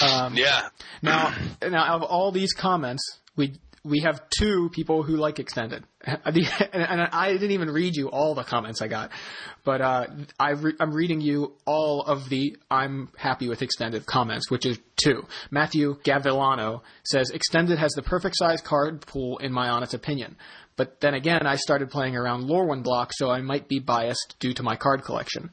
Um, 0.03 0.35
Yeah. 0.37 0.69
now, 1.03 1.35
now, 1.63 1.97
of 1.97 2.03
all 2.03 2.33
these 2.33 2.53
comments, 2.55 3.03
we 3.37 3.57
we 3.87 4.01
have 4.01 4.21
two 4.37 4.69
people 4.73 5.03
who 5.03 5.17
like 5.17 5.39
extended, 5.39 5.85
and, 6.05 7.01
I 7.13 7.33
didn't 7.33 7.53
even 7.53 7.71
read 7.71 7.97
you 7.97 8.09
all 8.09 8.35
the 8.35 8.43
comments 8.43 8.83
I 8.83 8.89
got, 8.89 9.11
but 9.65 9.81
uh, 9.81 10.07
I 10.39 10.55
I'm 10.81 10.93
reading 10.93 11.21
you 11.21 11.55
all 11.65 12.03
of 12.03 12.29
the 12.29 12.57
I'm 12.71 13.09
happy 13.17 13.49
with 13.49 13.63
extended 13.63 14.07
comments, 14.07 14.51
which 14.51 14.67
is 14.67 14.79
two. 15.03 15.25
Matthew 15.51 15.97
Gavilano 16.05 16.83
says 17.05 17.31
extended 17.31 17.79
has 17.79 17.93
the 17.93 18.03
perfect 18.03 18.37
size 18.37 18.61
card 18.61 19.07
pool 19.07 19.39
in 19.39 19.53
my 19.53 19.69
honest 19.69 19.95
opinion. 19.95 20.37
But 20.77 21.01
then 21.01 21.15
again, 21.15 21.47
I 21.47 21.57
started 21.57 21.91
playing 21.91 22.17
around 22.17 22.45
Lorwyn 22.45 22.83
block, 22.83 23.13
so 23.15 23.31
I 23.31 23.41
might 23.41 23.67
be 23.67 23.79
biased 23.79 24.37
due 24.39 24.53
to 24.55 24.63
my 24.63 24.77
card 24.77 25.05
collection. 25.05 25.51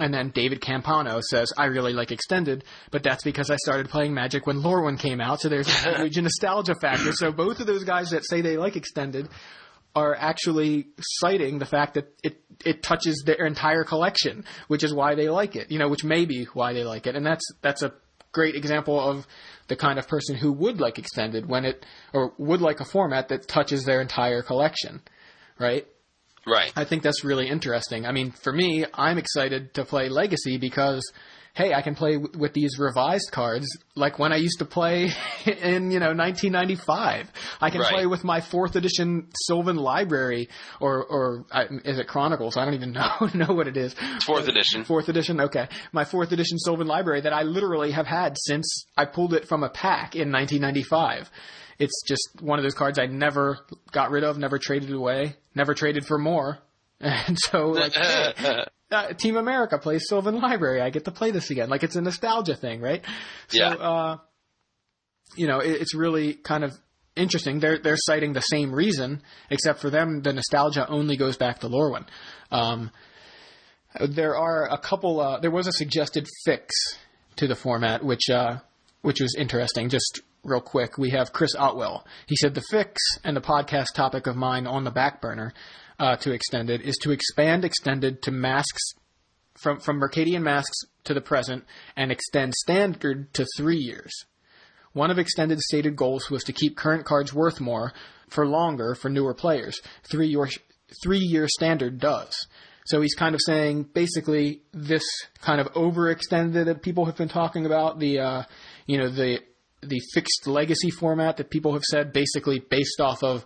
And 0.00 0.12
then 0.12 0.30
David 0.30 0.60
Campano 0.60 1.22
says, 1.22 1.52
I 1.56 1.66
really 1.66 1.92
like 1.92 2.10
Extended, 2.10 2.64
but 2.90 3.02
that's 3.02 3.22
because 3.22 3.50
I 3.50 3.56
started 3.56 3.88
playing 3.88 4.12
Magic 4.12 4.46
when 4.46 4.60
Lorwyn 4.60 4.98
came 4.98 5.20
out, 5.20 5.40
so 5.40 5.48
there's 5.48 5.68
a 5.68 5.98
huge 6.02 6.18
nostalgia 6.18 6.74
factor. 6.74 7.12
So 7.12 7.30
both 7.30 7.60
of 7.60 7.66
those 7.66 7.84
guys 7.84 8.10
that 8.10 8.24
say 8.24 8.40
they 8.40 8.56
like 8.56 8.76
Extended 8.76 9.28
are 9.94 10.16
actually 10.16 10.88
citing 10.98 11.58
the 11.58 11.66
fact 11.66 11.94
that 11.94 12.12
it, 12.24 12.40
it 12.64 12.82
touches 12.82 13.22
their 13.24 13.46
entire 13.46 13.84
collection, 13.84 14.44
which 14.66 14.82
is 14.82 14.92
why 14.92 15.14
they 15.14 15.28
like 15.28 15.54
it, 15.54 15.70
you 15.70 15.78
know, 15.78 15.88
which 15.88 16.02
may 16.02 16.24
be 16.24 16.44
why 16.52 16.72
they 16.72 16.82
like 16.82 17.06
it. 17.06 17.14
And 17.14 17.24
that's, 17.24 17.44
that's 17.62 17.82
a 17.82 17.94
great 18.32 18.56
example 18.56 18.98
of 18.98 19.26
the 19.68 19.76
kind 19.76 19.98
of 19.98 20.08
person 20.08 20.34
who 20.34 20.52
would 20.52 20.80
like 20.80 20.98
Extended 20.98 21.48
when 21.48 21.64
it, 21.64 21.86
or 22.12 22.32
would 22.38 22.60
like 22.60 22.80
a 22.80 22.84
format 22.84 23.28
that 23.28 23.46
touches 23.46 23.84
their 23.84 24.00
entire 24.00 24.42
collection, 24.42 25.00
right? 25.60 25.86
Right. 26.46 26.72
I 26.76 26.84
think 26.84 27.02
that's 27.02 27.24
really 27.24 27.48
interesting. 27.48 28.06
I 28.06 28.12
mean, 28.12 28.30
for 28.32 28.52
me, 28.52 28.84
I'm 28.94 29.18
excited 29.18 29.74
to 29.74 29.84
play 29.84 30.08
Legacy 30.08 30.58
because, 30.58 31.02
hey, 31.54 31.72
I 31.72 31.80
can 31.82 31.94
play 31.94 32.14
w- 32.18 32.38
with 32.38 32.52
these 32.52 32.78
revised 32.78 33.30
cards 33.32 33.66
like 33.94 34.18
when 34.18 34.32
I 34.32 34.36
used 34.36 34.58
to 34.58 34.64
play 34.64 35.10
in, 35.46 35.90
you 35.90 36.00
know, 36.00 36.12
1995. 36.12 37.30
I 37.60 37.70
can 37.70 37.80
Right. 37.80 37.92
play 37.92 38.06
with 38.06 38.24
my 38.24 38.40
fourth 38.40 38.76
edition 38.76 39.28
Sylvan 39.46 39.76
Library 39.76 40.48
or, 40.80 41.04
or 41.04 41.44
uh, 41.50 41.64
is 41.84 41.98
it 41.98 42.08
Chronicles? 42.08 42.56
I 42.56 42.64
don't 42.64 42.74
even 42.74 42.92
know, 43.00 43.28
know 43.34 43.54
what 43.54 43.66
it 43.68 43.76
is. 43.76 43.94
Fourth 44.26 44.48
edition. 44.48 44.84
Fourth 44.84 45.08
edition, 45.08 45.40
okay. 45.40 45.68
My 45.92 46.04
fourth 46.04 46.32
edition 46.32 46.58
Sylvan 46.58 46.86
Library 46.86 47.22
that 47.22 47.32
I 47.32 47.42
literally 47.42 47.92
have 47.92 48.06
had 48.06 48.36
since 48.38 48.84
I 48.96 49.04
pulled 49.06 49.34
it 49.34 49.48
from 49.48 49.62
a 49.62 49.70
pack 49.70 50.14
in 50.14 50.30
1995. 50.32 51.30
It's 51.78 52.02
just 52.06 52.28
one 52.40 52.58
of 52.58 52.62
those 52.64 52.74
cards 52.74 52.98
I 52.98 53.06
never 53.06 53.58
got 53.90 54.10
rid 54.10 54.22
of, 54.24 54.38
never 54.38 54.58
traded 54.58 54.92
away, 54.92 55.36
never 55.54 55.74
traded 55.74 56.06
for 56.06 56.18
more. 56.18 56.58
And 57.00 57.36
so, 57.38 57.68
like, 57.70 57.92
hey, 57.92 58.64
uh, 58.90 59.12
Team 59.14 59.36
America 59.36 59.76
plays 59.78 60.04
Sylvan 60.08 60.40
Library. 60.40 60.80
I 60.80 60.88
get 60.90 61.04
to 61.04 61.10
play 61.10 61.32
this 61.32 61.50
again. 61.50 61.68
Like, 61.68 61.82
it's 61.82 61.96
a 61.96 62.00
nostalgia 62.00 62.54
thing, 62.54 62.80
right? 62.80 63.02
So, 63.48 63.58
Yeah. 63.58 63.74
uh, 63.74 64.16
you 65.36 65.46
know, 65.46 65.58
it, 65.58 65.80
it's 65.82 65.94
really 65.94 66.34
kind 66.34 66.64
of 66.64 66.72
interesting. 67.16 67.58
They're 67.60 67.78
they're 67.78 67.96
citing 67.98 68.32
the 68.32 68.40
same 68.40 68.72
reason, 68.72 69.22
except 69.50 69.80
for 69.80 69.90
them, 69.90 70.22
the 70.22 70.32
nostalgia 70.32 70.88
only 70.88 71.16
goes 71.16 71.36
back 71.36 71.58
to 71.60 71.68
Lorwyn. 71.68 72.06
Um, 72.50 72.90
there 74.00 74.36
are 74.36 74.68
a 74.72 74.78
couple. 74.78 75.20
Uh, 75.20 75.40
there 75.40 75.50
was 75.50 75.66
a 75.66 75.72
suggested 75.72 76.26
fix 76.44 76.74
to 77.36 77.46
the 77.46 77.56
format, 77.56 78.04
which 78.04 78.30
uh, 78.30 78.58
which 79.02 79.20
was 79.20 79.34
interesting. 79.36 79.88
Just 79.88 80.20
real 80.44 80.60
quick, 80.60 80.98
we 80.98 81.10
have 81.10 81.32
Chris 81.32 81.54
Otwell. 81.56 82.06
He 82.26 82.36
said 82.36 82.54
the 82.54 82.64
fix 82.70 83.00
and 83.24 83.36
the 83.36 83.40
podcast 83.40 83.94
topic 83.94 84.26
of 84.26 84.36
mine 84.36 84.66
on 84.66 84.84
the 84.84 84.90
back 84.90 85.20
burner 85.20 85.52
uh, 85.98 86.16
to 86.16 86.32
extended 86.32 86.80
is 86.82 86.96
to 87.02 87.10
expand 87.10 87.64
extended 87.64 88.22
to 88.22 88.30
masks 88.30 88.82
from 89.54 89.80
from 89.80 90.00
Mercadian 90.00 90.42
masks 90.42 90.78
to 91.04 91.14
the 91.14 91.20
present 91.20 91.64
and 91.96 92.10
extend 92.10 92.54
standard 92.54 93.32
to 93.34 93.46
three 93.56 93.78
years. 93.78 94.12
One 94.92 95.10
of 95.10 95.18
Extended's 95.18 95.64
stated 95.66 95.96
goals 95.96 96.30
was 96.30 96.44
to 96.44 96.52
keep 96.52 96.76
current 96.76 97.04
cards 97.04 97.34
worth 97.34 97.60
more 97.60 97.92
for 98.28 98.46
longer 98.46 98.94
for 98.94 99.08
newer 99.08 99.34
players. 99.34 99.80
Three 100.04 100.28
year, 100.28 100.48
three 101.02 101.18
year 101.18 101.48
standard 101.48 101.98
does. 101.98 102.32
So 102.86 103.00
he's 103.00 103.14
kind 103.14 103.34
of 103.34 103.40
saying 103.44 103.88
basically 103.94 104.62
this 104.72 105.02
kind 105.40 105.60
of 105.60 105.72
overextended 105.72 106.66
that 106.66 106.82
people 106.82 107.06
have 107.06 107.16
been 107.16 107.28
talking 107.28 107.66
about 107.66 107.98
the 107.98 108.20
uh, 108.20 108.42
you 108.86 108.98
know 108.98 109.08
the 109.08 109.40
the 109.88 110.00
fixed 110.12 110.46
legacy 110.46 110.90
format 110.90 111.36
that 111.36 111.50
people 111.50 111.72
have 111.72 111.84
said 111.84 112.12
basically 112.12 112.58
based 112.58 113.00
off 113.00 113.22
of 113.22 113.44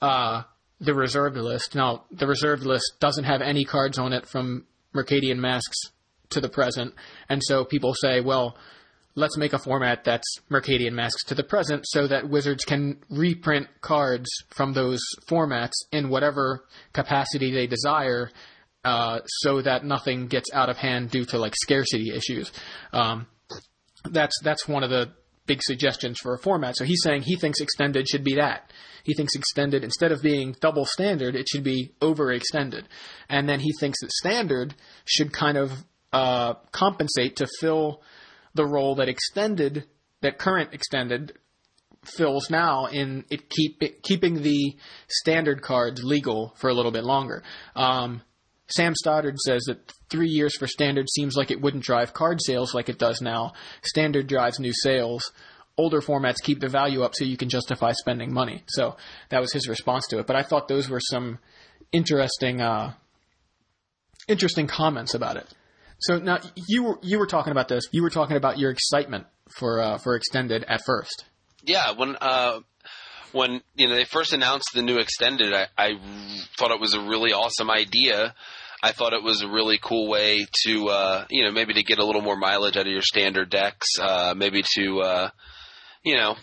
uh, 0.00 0.42
the 0.80 0.94
reserved 0.94 1.36
list. 1.36 1.74
Now 1.74 2.04
the 2.10 2.26
reserved 2.26 2.64
list 2.64 2.94
doesn't 3.00 3.24
have 3.24 3.40
any 3.40 3.64
cards 3.64 3.98
on 3.98 4.12
it 4.12 4.26
from 4.26 4.66
Mercadian 4.94 5.38
Masks 5.38 5.78
to 6.30 6.40
the 6.40 6.48
present, 6.48 6.94
and 7.28 7.42
so 7.42 7.64
people 7.64 7.94
say, 7.94 8.20
well, 8.20 8.56
let's 9.14 9.36
make 9.36 9.52
a 9.52 9.58
format 9.58 10.04
that's 10.04 10.38
Mercadian 10.50 10.92
Masks 10.92 11.24
to 11.24 11.34
the 11.34 11.44
present 11.44 11.84
so 11.86 12.06
that 12.06 12.28
Wizards 12.28 12.64
can 12.64 12.98
reprint 13.10 13.68
cards 13.80 14.28
from 14.50 14.72
those 14.72 15.00
formats 15.28 15.72
in 15.92 16.08
whatever 16.08 16.64
capacity 16.92 17.52
they 17.52 17.66
desire. 17.66 18.30
Uh, 18.84 19.20
so 19.24 19.62
that 19.62 19.82
nothing 19.82 20.26
gets 20.26 20.52
out 20.52 20.68
of 20.68 20.76
hand 20.76 21.10
due 21.10 21.24
to 21.24 21.38
like 21.38 21.54
scarcity 21.56 22.12
issues. 22.14 22.52
Um, 22.92 23.26
that's 24.10 24.38
that's 24.42 24.68
one 24.68 24.82
of 24.82 24.90
the 24.90 25.12
big 25.46 25.62
suggestions 25.62 26.18
for 26.20 26.34
a 26.34 26.38
format. 26.38 26.76
So 26.76 26.84
he's 26.84 27.02
saying 27.02 27.22
he 27.22 27.36
thinks 27.36 27.60
extended 27.60 28.08
should 28.08 28.24
be 28.24 28.36
that. 28.36 28.72
He 29.04 29.14
thinks 29.14 29.34
extended 29.34 29.84
instead 29.84 30.12
of 30.12 30.22
being 30.22 30.56
double 30.60 30.86
standard, 30.86 31.36
it 31.36 31.46
should 31.48 31.64
be 31.64 31.92
overextended. 32.00 32.84
And 33.28 33.48
then 33.48 33.60
he 33.60 33.72
thinks 33.78 34.00
that 34.00 34.10
standard 34.12 34.74
should 35.04 35.32
kind 35.32 35.58
of 35.58 35.72
uh, 36.12 36.54
compensate 36.72 37.36
to 37.36 37.46
fill 37.60 38.02
the 38.54 38.64
role 38.64 38.94
that 38.94 39.08
extended, 39.08 39.84
that 40.22 40.38
current 40.38 40.72
extended 40.72 41.34
fills 42.04 42.50
now 42.50 42.86
in 42.86 43.24
it 43.30 43.48
keep 43.48 43.82
it, 43.82 44.02
keeping 44.02 44.42
the 44.42 44.76
standard 45.08 45.62
cards 45.62 46.02
legal 46.02 46.54
for 46.56 46.70
a 46.70 46.74
little 46.74 46.92
bit 46.92 47.04
longer. 47.04 47.42
Um, 47.74 48.22
Sam 48.66 48.94
Stoddard 48.94 49.38
says 49.38 49.64
that 49.64 49.92
three 50.10 50.28
years 50.28 50.56
for 50.56 50.66
standard 50.66 51.08
seems 51.10 51.36
like 51.36 51.50
it 51.50 51.60
wouldn't 51.60 51.84
drive 51.84 52.14
card 52.14 52.40
sales 52.42 52.74
like 52.74 52.88
it 52.88 52.98
does 52.98 53.20
now. 53.20 53.52
Standard 53.82 54.26
drives 54.26 54.58
new 54.58 54.72
sales. 54.72 55.32
Older 55.76 56.00
formats 56.00 56.42
keep 56.42 56.60
the 56.60 56.68
value 56.68 57.02
up 57.02 57.14
so 57.14 57.24
you 57.24 57.36
can 57.36 57.48
justify 57.48 57.92
spending 57.92 58.32
money. 58.32 58.62
So 58.68 58.96
that 59.30 59.40
was 59.40 59.52
his 59.52 59.68
response 59.68 60.06
to 60.08 60.18
it. 60.18 60.26
But 60.26 60.36
I 60.36 60.42
thought 60.42 60.68
those 60.68 60.88
were 60.88 61.00
some 61.00 61.38
interesting, 61.92 62.60
uh, 62.60 62.94
interesting 64.28 64.66
comments 64.66 65.14
about 65.14 65.36
it. 65.36 65.46
So 65.98 66.18
now 66.18 66.38
you 66.68 66.84
were 66.84 66.98
you 67.02 67.18
were 67.18 67.26
talking 67.26 67.50
about 67.50 67.68
this. 67.68 67.84
You 67.92 68.02
were 68.02 68.10
talking 68.10 68.36
about 68.36 68.58
your 68.58 68.70
excitement 68.70 69.26
for 69.58 69.80
uh, 69.80 69.98
for 69.98 70.16
extended 70.16 70.64
at 70.64 70.82
first. 70.84 71.24
Yeah, 71.62 71.92
when 71.92 72.16
uh, 72.20 72.60
when 73.34 73.60
you 73.74 73.88
know 73.88 73.96
they 73.96 74.04
first 74.04 74.32
announced 74.32 74.70
the 74.74 74.82
new 74.82 74.98
extended, 74.98 75.52
I, 75.52 75.66
I 75.76 75.90
thought 76.56 76.70
it 76.70 76.80
was 76.80 76.94
a 76.94 77.00
really 77.00 77.32
awesome 77.32 77.70
idea. 77.70 78.34
I 78.82 78.92
thought 78.92 79.12
it 79.12 79.22
was 79.22 79.42
a 79.42 79.48
really 79.48 79.78
cool 79.82 80.08
way 80.08 80.46
to 80.66 80.88
uh, 80.88 81.26
you 81.28 81.44
know 81.44 81.50
maybe 81.50 81.74
to 81.74 81.82
get 81.82 81.98
a 81.98 82.06
little 82.06 82.22
more 82.22 82.36
mileage 82.36 82.76
out 82.76 82.86
of 82.86 82.92
your 82.92 83.02
standard 83.02 83.50
decks, 83.50 83.88
uh, 84.00 84.34
maybe 84.36 84.62
to 84.76 85.00
uh, 85.00 85.30
you 86.04 86.16
know 86.16 86.36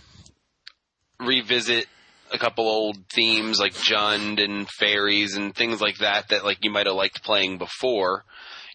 revisit 1.20 1.88
a 2.34 2.38
couple 2.38 2.66
old 2.66 2.98
themes 3.10 3.60
like 3.60 3.74
Jund 3.74 4.44
and 4.44 4.70
fairies 4.70 5.36
and 5.36 5.56
things 5.56 5.82
like 5.82 6.00
that 6.00 6.30
that 6.30 6.44
like 6.44 6.60
you 6.62 6.72
might 6.72 6.88
have 6.88 6.96
liked 6.96 7.24
playing 7.24 7.58
before. 7.58 8.26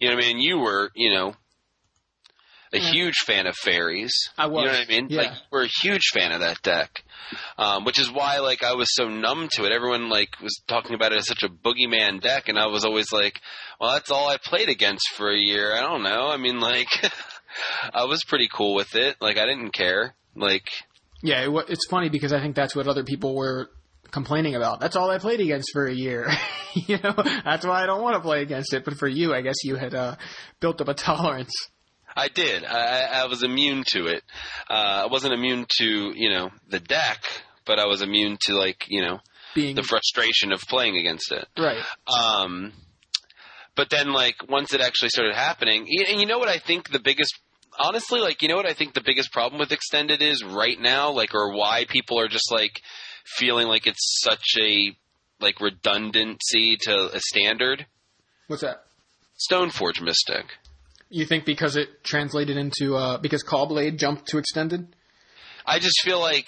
You 0.00 0.08
know 0.08 0.14
what 0.14 0.24
I 0.24 0.28
mean? 0.28 0.38
You 0.38 0.58
were 0.58 0.90
you 0.94 1.12
know 1.12 1.34
a 2.72 2.78
Yeah. 2.78 2.90
huge 2.90 3.14
fan 3.26 3.46
of 3.46 3.54
fairies. 3.56 4.12
I 4.36 4.46
was, 4.46 4.62
You 4.62 4.68
know 4.68 4.78
what 4.78 4.86
I 4.86 4.88
mean? 4.88 5.06
yeah. 5.10 5.20
Like 5.22 5.32
we're 5.50 5.64
a 5.64 5.70
huge 5.82 6.08
fan 6.12 6.32
of 6.32 6.40
that 6.40 6.60
deck, 6.62 7.04
um, 7.58 7.84
which 7.84 7.98
is 7.98 8.10
why 8.10 8.38
like 8.38 8.62
I 8.64 8.74
was 8.74 8.88
so 8.94 9.08
numb 9.08 9.48
to 9.52 9.64
it. 9.64 9.72
Everyone 9.72 10.08
like 10.08 10.40
was 10.42 10.60
talking 10.66 10.94
about 10.94 11.12
it 11.12 11.18
as 11.18 11.26
such 11.26 11.42
a 11.42 11.48
boogeyman 11.48 12.20
deck, 12.20 12.48
and 12.48 12.58
I 12.58 12.66
was 12.66 12.84
always 12.84 13.12
like, 13.12 13.40
"Well, 13.80 13.92
that's 13.92 14.10
all 14.10 14.28
I 14.28 14.36
played 14.42 14.68
against 14.68 15.08
for 15.14 15.30
a 15.30 15.38
year." 15.38 15.74
I 15.74 15.80
don't 15.80 16.02
know. 16.02 16.28
I 16.28 16.36
mean, 16.36 16.58
like, 16.60 16.88
I 17.94 18.04
was 18.04 18.22
pretty 18.24 18.48
cool 18.52 18.74
with 18.74 18.94
it. 18.96 19.16
Like, 19.20 19.38
I 19.38 19.46
didn't 19.46 19.70
care. 19.70 20.14
Like, 20.34 20.68
Yeah, 21.22 21.48
it, 21.48 21.64
it's 21.68 21.86
funny 21.88 22.08
because 22.10 22.32
I 22.32 22.40
think 22.40 22.54
that's 22.56 22.74
what 22.76 22.86
other 22.88 23.04
people 23.04 23.34
were 23.34 23.70
complaining 24.10 24.54
about. 24.54 24.80
That's 24.80 24.96
all 24.96 25.10
I 25.10 25.18
played 25.18 25.40
against 25.40 25.70
for 25.72 25.86
a 25.86 25.94
year. 25.94 26.30
you 26.74 26.98
know, 27.02 27.14
that's 27.16 27.64
why 27.64 27.82
I 27.82 27.86
don't 27.86 28.02
want 28.02 28.14
to 28.16 28.20
play 28.20 28.42
against 28.42 28.72
it. 28.74 28.84
But 28.84 28.94
for 28.98 29.08
you, 29.08 29.34
I 29.34 29.40
guess 29.40 29.56
you 29.64 29.76
had 29.76 29.94
uh, 29.94 30.16
built 30.60 30.80
up 30.80 30.88
a 30.88 30.94
tolerance. 31.08 31.52
I 32.16 32.28
did. 32.28 32.64
I, 32.64 33.22
I 33.22 33.26
was 33.26 33.42
immune 33.42 33.84
to 33.88 34.06
it. 34.06 34.22
Uh, 34.68 35.04
I 35.04 35.06
wasn't 35.06 35.34
immune 35.34 35.66
to 35.78 36.12
you 36.14 36.30
know 36.30 36.50
the 36.68 36.80
deck, 36.80 37.22
but 37.66 37.78
I 37.78 37.86
was 37.86 38.02
immune 38.02 38.38
to 38.42 38.56
like 38.56 38.86
you 38.88 39.02
know 39.02 39.20
Being 39.54 39.76
the 39.76 39.82
frustration 39.82 40.52
of 40.52 40.60
playing 40.62 40.96
against 40.96 41.30
it. 41.30 41.46
right. 41.58 41.82
Um, 42.08 42.72
but 43.74 43.90
then 43.90 44.12
like 44.12 44.36
once 44.48 44.72
it 44.72 44.80
actually 44.80 45.10
started 45.10 45.34
happening, 45.34 45.86
and 46.08 46.20
you 46.20 46.26
know 46.26 46.38
what 46.38 46.48
I 46.48 46.58
think 46.58 46.90
the 46.90 46.98
biggest, 46.98 47.38
honestly, 47.78 48.20
like 48.20 48.40
you 48.40 48.48
know 48.48 48.56
what 48.56 48.66
I 48.66 48.72
think 48.72 48.94
the 48.94 49.02
biggest 49.04 49.30
problem 49.32 49.58
with 49.58 49.70
extended 49.70 50.22
is 50.22 50.42
right 50.42 50.80
now, 50.80 51.10
like 51.12 51.34
or 51.34 51.54
why 51.54 51.84
people 51.86 52.18
are 52.18 52.28
just 52.28 52.50
like 52.50 52.80
feeling 53.26 53.68
like 53.68 53.86
it's 53.86 54.20
such 54.22 54.56
a 54.58 54.96
like 55.40 55.60
redundancy 55.60 56.78
to 56.80 57.10
a 57.14 57.20
standard. 57.20 57.86
What's 58.46 58.62
that? 58.62 58.84
Stoneforge 59.50 60.00
Mystic. 60.00 60.46
You 61.16 61.24
think 61.26 61.44
because 61.46 61.76
it 61.76 62.04
translated 62.04 62.56
into 62.56 62.94
uh, 62.96 63.18
because 63.18 63.42
Caw-Blade 63.42 63.98
jumped 63.98 64.26
to 64.28 64.38
extended? 64.38 64.94
I 65.64 65.78
just 65.78 66.00
feel 66.02 66.20
like 66.20 66.46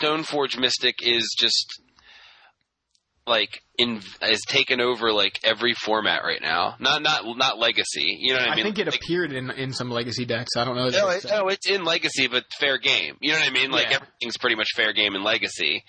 Stoneforge 0.00 0.58
Mystic 0.58 0.96
is 1.02 1.34
just 1.38 1.66
like 3.26 3.60
in 3.78 4.00
is 4.22 4.40
taken 4.48 4.80
over 4.80 5.12
like 5.12 5.38
every 5.44 5.74
format 5.74 6.22
right 6.24 6.40
now. 6.40 6.74
Not 6.80 7.02
not 7.02 7.24
not 7.36 7.58
Legacy. 7.58 8.16
You 8.18 8.32
know 8.34 8.40
what 8.40 8.50
I 8.50 8.54
mean? 8.56 8.60
I, 8.60 8.68
think 8.68 8.78
it 8.78 8.86
Like- 8.86 8.96
appeared 8.96 9.32
in 9.32 9.50
in 9.50 9.72
some 9.72 9.90
legacy 9.90 10.24
decks. 10.24 10.56
I 10.56 10.64
don't 10.64 10.74
know. 10.76 10.88
No, 10.88 11.08
it's, 11.10 11.24
it, 11.24 11.30
no, 11.30 11.48
it's 11.48 11.68
in 11.68 11.84
Legacy, 11.84 12.28
but 12.28 12.44
fair 12.58 12.78
game. 12.78 13.16
You 13.20 13.32
know 13.32 13.38
what 13.38 13.48
I 13.48 13.52
mean? 13.52 13.70
Like 13.70 13.90
Yeah. 13.90 13.96
everything's 13.96 14.36
pretty 14.38 14.56
much 14.56 14.68
fair 14.74 14.92
game 14.92 15.14
in 15.14 15.22
Legacy. 15.22 15.84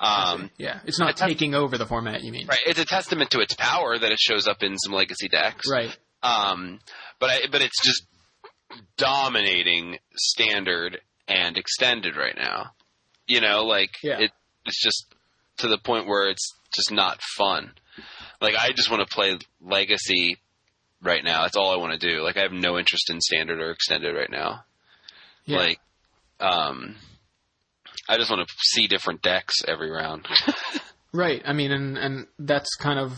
Um, 0.00 0.50
yeah, 0.58 0.80
it's 0.84 0.98
not- 1.00 1.16
taking 1.16 1.54
over 1.54 1.78
the 1.78 1.86
format. 1.86 2.22
You 2.22 2.30
mean? 2.30 2.46
right. 2.46 2.58
It's 2.66 2.78
a 2.78 2.84
testament 2.84 3.30
to 3.30 3.40
its 3.40 3.54
power 3.54 3.98
that 3.98 4.12
it 4.12 4.18
shows 4.18 4.46
up 4.46 4.62
in 4.62 4.76
some 4.78 4.92
Legacy 4.92 5.28
decks. 5.28 5.64
Right. 5.70 5.96
Um, 6.22 6.80
but 7.20 7.30
I, 7.30 7.38
but 7.50 7.62
it's 7.62 7.80
just 7.84 8.04
dominating 8.96 9.98
standard 10.16 11.00
and 11.28 11.56
extended 11.56 12.16
right 12.16 12.36
now. 12.36 12.72
You 13.26 13.40
know, 13.40 13.64
like 13.64 13.90
Yeah. 14.02 14.18
it, 14.20 14.30
it's 14.64 14.80
just 14.82 15.14
to 15.58 15.68
the 15.68 15.78
point 15.78 16.06
where 16.06 16.28
it's 16.28 16.54
just 16.74 16.92
not 16.92 17.20
fun. 17.36 17.72
Like 18.40 18.54
I 18.54 18.72
just 18.72 18.90
want 18.90 19.06
to 19.08 19.14
play 19.14 19.36
Legacy 19.60 20.38
right 21.02 21.24
now. 21.24 21.42
That's 21.42 21.56
all 21.56 21.72
I 21.72 21.76
want 21.76 21.98
to 21.98 22.08
do. 22.10 22.22
Like 22.22 22.36
I 22.36 22.42
have 22.42 22.52
no 22.52 22.78
interest 22.78 23.10
in 23.10 23.20
standard 23.20 23.60
or 23.60 23.70
extended 23.70 24.14
right 24.14 24.30
now. 24.30 24.64
Yeah. 25.44 25.58
Like, 25.58 25.80
um, 26.40 26.96
I 28.08 28.16
just 28.18 28.30
want 28.30 28.46
to 28.46 28.54
see 28.58 28.86
different 28.86 29.22
decks 29.22 29.56
every 29.66 29.90
round. 29.90 30.26
Right. 31.12 31.40
I 31.46 31.54
mean, 31.54 31.70
and 31.72 31.96
and 31.96 32.26
that's 32.38 32.74
kind 32.74 32.98
of 32.98 33.12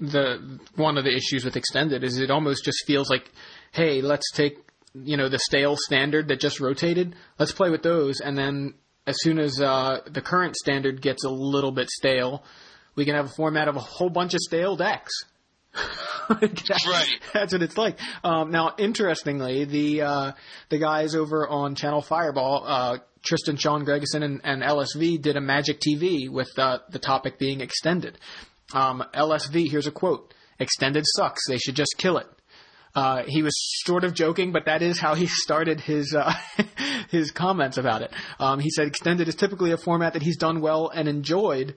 the 0.00 0.58
one 0.76 0.98
of 0.98 1.04
the 1.04 1.14
issues 1.14 1.44
with 1.44 1.56
extended 1.56 2.02
is 2.04 2.18
it 2.18 2.30
almost 2.30 2.64
just 2.64 2.84
feels 2.86 3.08
like, 3.10 3.30
hey, 3.72 4.00
let's 4.02 4.30
take 4.32 4.58
you 4.94 5.16
know 5.16 5.28
the 5.28 5.38
stale 5.38 5.76
standard 5.78 6.28
that 6.28 6.40
just 6.40 6.58
rotated, 6.60 7.14
let's 7.38 7.52
play 7.52 7.70
with 7.70 7.82
those, 7.82 8.20
and 8.20 8.36
then 8.36 8.74
as 9.06 9.16
soon 9.20 9.38
as 9.38 9.60
uh, 9.60 10.00
the 10.10 10.20
current 10.20 10.56
standard 10.56 11.00
gets 11.00 11.24
a 11.24 11.30
little 11.30 11.72
bit 11.72 11.88
stale, 11.90 12.44
we 12.96 13.04
can 13.04 13.14
have 13.14 13.26
a 13.26 13.32
format 13.36 13.66
of 13.68 13.76
a 13.76 13.80
whole 13.80 14.10
bunch 14.10 14.34
of 14.34 14.40
stale 14.40 14.76
decks. 14.76 15.12
Like, 16.28 16.54
that- 16.66 16.86
Right. 16.86 17.08
That's 17.32 17.52
what 17.52 17.62
it's 17.62 17.76
like. 17.76 17.98
Um, 18.22 18.52
now, 18.52 18.74
interestingly, 18.78 19.64
the 19.64 20.02
uh, 20.02 20.32
the 20.68 20.78
guys 20.78 21.16
over 21.16 21.48
on 21.48 21.74
Channel 21.74 22.02
Fireball, 22.02 22.62
uh, 22.64 22.98
Tristan 23.24 23.56
Sean 23.56 23.84
Gregerson 23.84 24.22
and, 24.22 24.40
and 24.44 24.62
LSV 24.62 25.20
did 25.20 25.36
a 25.36 25.40
Magic 25.40 25.80
TV 25.80 26.30
with 26.30 26.48
uh, 26.56 26.78
the 26.90 27.00
topic 27.00 27.38
being 27.40 27.60
extended. 27.60 28.16
Um, 28.72 29.04
LSV, 29.14 29.70
here's 29.70 29.86
a 29.86 29.92
quote: 29.92 30.32
"Extended 30.58 31.04
sucks. 31.16 31.40
They 31.48 31.58
should 31.58 31.76
just 31.76 31.94
kill 31.98 32.18
it." 32.18 32.26
Uh, 32.94 33.22
he 33.26 33.42
was 33.42 33.52
sort 33.84 34.02
of 34.02 34.14
joking, 34.14 34.50
but 34.50 34.64
that 34.66 34.82
is 34.82 34.98
how 34.98 35.14
he 35.14 35.26
started 35.28 35.80
his 35.80 36.14
uh, 36.14 36.32
his 37.10 37.30
comments 37.30 37.78
about 37.78 38.02
it. 38.02 38.12
Um, 38.38 38.60
he 38.60 38.70
said, 38.70 38.86
"Extended 38.86 39.28
is 39.28 39.34
typically 39.34 39.72
a 39.72 39.76
format 39.76 40.12
that 40.14 40.22
he's 40.22 40.36
done 40.36 40.60
well 40.60 40.88
and 40.88 41.08
enjoyed." 41.08 41.76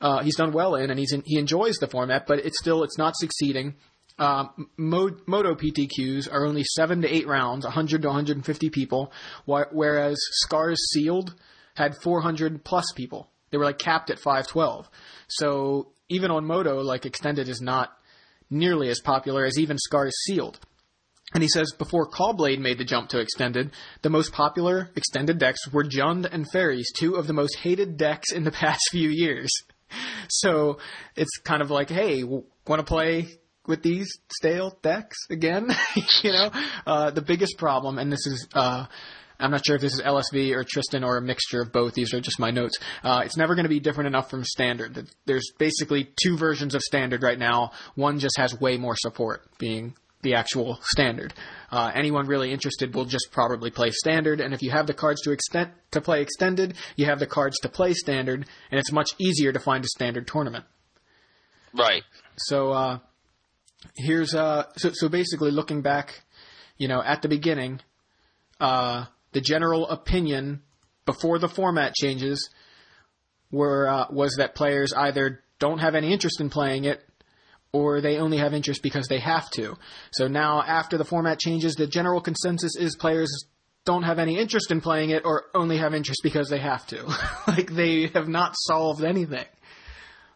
uh, 0.00 0.22
he's 0.22 0.36
done 0.36 0.52
well 0.52 0.74
in, 0.74 0.90
and 0.90 0.98
he's 0.98 1.12
in, 1.12 1.22
he 1.24 1.38
enjoys 1.38 1.76
the 1.76 1.86
format, 1.86 2.26
but 2.26 2.38
it's 2.40 2.58
still 2.58 2.82
it's 2.82 2.98
not 2.98 3.16
succeeding. 3.16 3.74
Um, 4.18 4.68
Mo- 4.76 5.16
MODO 5.26 5.54
PTQs 5.54 6.30
are 6.30 6.44
only 6.44 6.62
seven 6.62 7.02
to 7.02 7.08
eight 7.12 7.26
rounds, 7.26 7.64
100 7.64 8.02
to 8.02 8.08
150 8.08 8.70
people, 8.70 9.12
wh- 9.46 9.72
whereas 9.72 10.18
Scars 10.42 10.78
Sealed 10.92 11.34
had 11.74 11.96
400 12.02 12.64
plus 12.64 12.84
people. 12.94 13.30
They 13.50 13.56
were 13.56 13.64
like 13.64 13.78
capped 13.78 14.10
at 14.10 14.18
512. 14.18 14.88
So 15.28 15.88
even 16.08 16.30
on 16.30 16.44
MODO, 16.44 16.82
like 16.82 17.06
extended 17.06 17.48
is 17.48 17.60
not 17.60 17.96
nearly 18.50 18.88
as 18.88 19.00
popular 19.00 19.44
as 19.44 19.58
even 19.58 19.78
Scars 19.78 20.14
Sealed. 20.24 20.60
And 21.32 21.42
he 21.42 21.48
says 21.48 21.72
before 21.76 22.06
Caw-Blade 22.06 22.60
made 22.60 22.78
the 22.78 22.84
jump 22.84 23.08
to 23.10 23.18
extended, 23.18 23.72
the 24.02 24.10
most 24.10 24.32
popular 24.32 24.90
extended 24.94 25.38
decks 25.38 25.66
were 25.72 25.84
Jund 25.84 26.28
and 26.30 26.48
Fairies, 26.50 26.92
two 26.96 27.14
of 27.14 27.26
the 27.26 27.32
most 27.32 27.58
hated 27.58 27.96
decks 27.96 28.32
in 28.32 28.44
the 28.44 28.50
past 28.52 28.82
few 28.90 29.08
years. 29.08 29.50
So 30.28 30.78
it's 31.16 31.36
kind 31.38 31.62
of 31.62 31.70
like, 31.70 31.90
hey, 31.90 32.22
want 32.24 32.46
to 32.66 32.84
play 32.84 33.28
with 33.66 33.82
these 33.82 34.08
stale 34.28 34.78
decks 34.82 35.16
again? 35.30 35.68
you 36.22 36.32
know, 36.32 36.50
uh, 36.86 37.10
the 37.10 37.22
biggest 37.22 37.58
problem, 37.58 37.98
and 37.98 38.12
this 38.12 38.26
is. 38.26 38.46
Uh, 38.52 38.86
I'm 39.38 39.50
not 39.50 39.66
sure 39.66 39.76
if 39.76 39.82
this 39.82 39.94
is 39.94 40.02
LSV 40.02 40.54
or 40.54 40.64
Tristan 40.64 41.04
or 41.04 41.16
a 41.16 41.22
mixture 41.22 41.60
of 41.60 41.72
both. 41.72 41.94
These 41.94 42.14
are 42.14 42.20
just 42.20 42.38
my 42.38 42.50
notes. 42.50 42.78
Uh, 43.02 43.22
it's 43.24 43.36
never 43.36 43.54
going 43.54 43.64
to 43.64 43.70
be 43.70 43.80
different 43.80 44.06
enough 44.08 44.30
from 44.30 44.44
standard. 44.44 45.08
There's 45.26 45.50
basically 45.58 46.08
two 46.22 46.36
versions 46.36 46.74
of 46.74 46.82
standard 46.82 47.22
right 47.22 47.38
now. 47.38 47.72
One 47.94 48.18
just 48.18 48.38
has 48.38 48.58
way 48.58 48.76
more 48.76 48.94
support, 48.96 49.42
being 49.58 49.94
the 50.24 50.34
actual 50.34 50.78
standard. 50.82 51.32
Uh, 51.70 51.92
anyone 51.94 52.26
really 52.26 52.52
interested 52.52 52.94
will 52.94 53.04
just 53.04 53.28
probably 53.30 53.70
play 53.70 53.90
standard, 53.90 54.40
and 54.40 54.52
if 54.52 54.62
you 54.62 54.72
have 54.72 54.88
the 54.88 54.94
cards 54.94 55.20
to 55.22 55.30
extend 55.30 55.70
to 55.92 56.00
play 56.00 56.20
extended, 56.20 56.74
you 56.96 57.06
have 57.06 57.20
the 57.20 57.26
cards 57.26 57.56
to 57.62 57.68
play 57.68 57.92
standard, 57.92 58.46
and 58.70 58.80
it's 58.80 58.90
much 58.90 59.10
easier 59.18 59.52
to 59.52 59.60
find 59.60 59.84
a 59.84 59.88
standard 59.88 60.26
tournament. 60.26 60.64
right. 61.72 62.02
So 62.36 62.72
uh, 62.72 62.98
here's 63.96 64.34
uh, 64.34 64.64
so 64.76 64.90
so 64.92 65.08
basically 65.08 65.52
looking 65.52 65.82
back, 65.82 66.22
you 66.78 66.88
know, 66.88 67.00
at 67.00 67.22
the 67.22 67.28
beginning, 67.28 67.80
uh, 68.60 69.04
the 69.34 69.40
general 69.40 69.86
opinion 69.88 70.62
before 71.04 71.38
the 71.38 71.48
format 71.48 71.94
changes 71.94 72.48
were 73.50 73.88
uh, 73.88 74.06
was 74.10 74.36
that 74.38 74.54
players 74.54 74.92
either 74.94 75.44
don't 75.58 75.78
have 75.78 75.94
any 75.94 76.12
interest 76.12 76.40
in 76.40 76.48
playing 76.48 76.84
it 76.84 77.04
or 77.72 78.00
they 78.00 78.18
only 78.18 78.38
have 78.38 78.54
interest 78.54 78.82
because 78.82 79.08
they 79.08 79.18
have 79.18 79.50
to. 79.50 79.76
So 80.12 80.28
now 80.28 80.62
after 80.62 80.96
the 80.96 81.04
format 81.04 81.40
changes, 81.40 81.74
the 81.74 81.86
general 81.86 82.20
consensus 82.20 82.76
is 82.76 82.96
players 82.96 83.28
don't 83.84 84.04
have 84.04 84.18
any 84.18 84.38
interest 84.38 84.70
in 84.70 84.80
playing 84.80 85.10
it 85.10 85.22
or 85.24 85.44
only 85.54 85.76
have 85.78 85.92
interest 85.92 86.20
because 86.22 86.48
they 86.48 86.60
have 86.60 86.86
to. 86.86 87.04
like 87.48 87.70
they 87.70 88.06
have 88.14 88.28
not 88.28 88.54
solved 88.56 89.04
anything. 89.04 89.44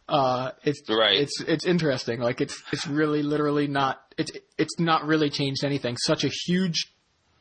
Uh, 0.07 0.51
it's 0.63 0.81
Right. 0.89 1.21
It's 1.21 1.41
it's 1.47 1.65
interesting. 1.65 2.19
Like 2.19 2.41
it's 2.41 2.61
it's 2.73 2.87
really 2.87 3.23
literally 3.23 3.67
not 3.67 4.01
it's 4.17 4.31
it's 4.57 4.79
not 4.79 5.05
really 5.05 5.29
changed 5.29 5.63
anything. 5.63 5.97
Such 5.97 6.23
a 6.23 6.29
huge 6.29 6.91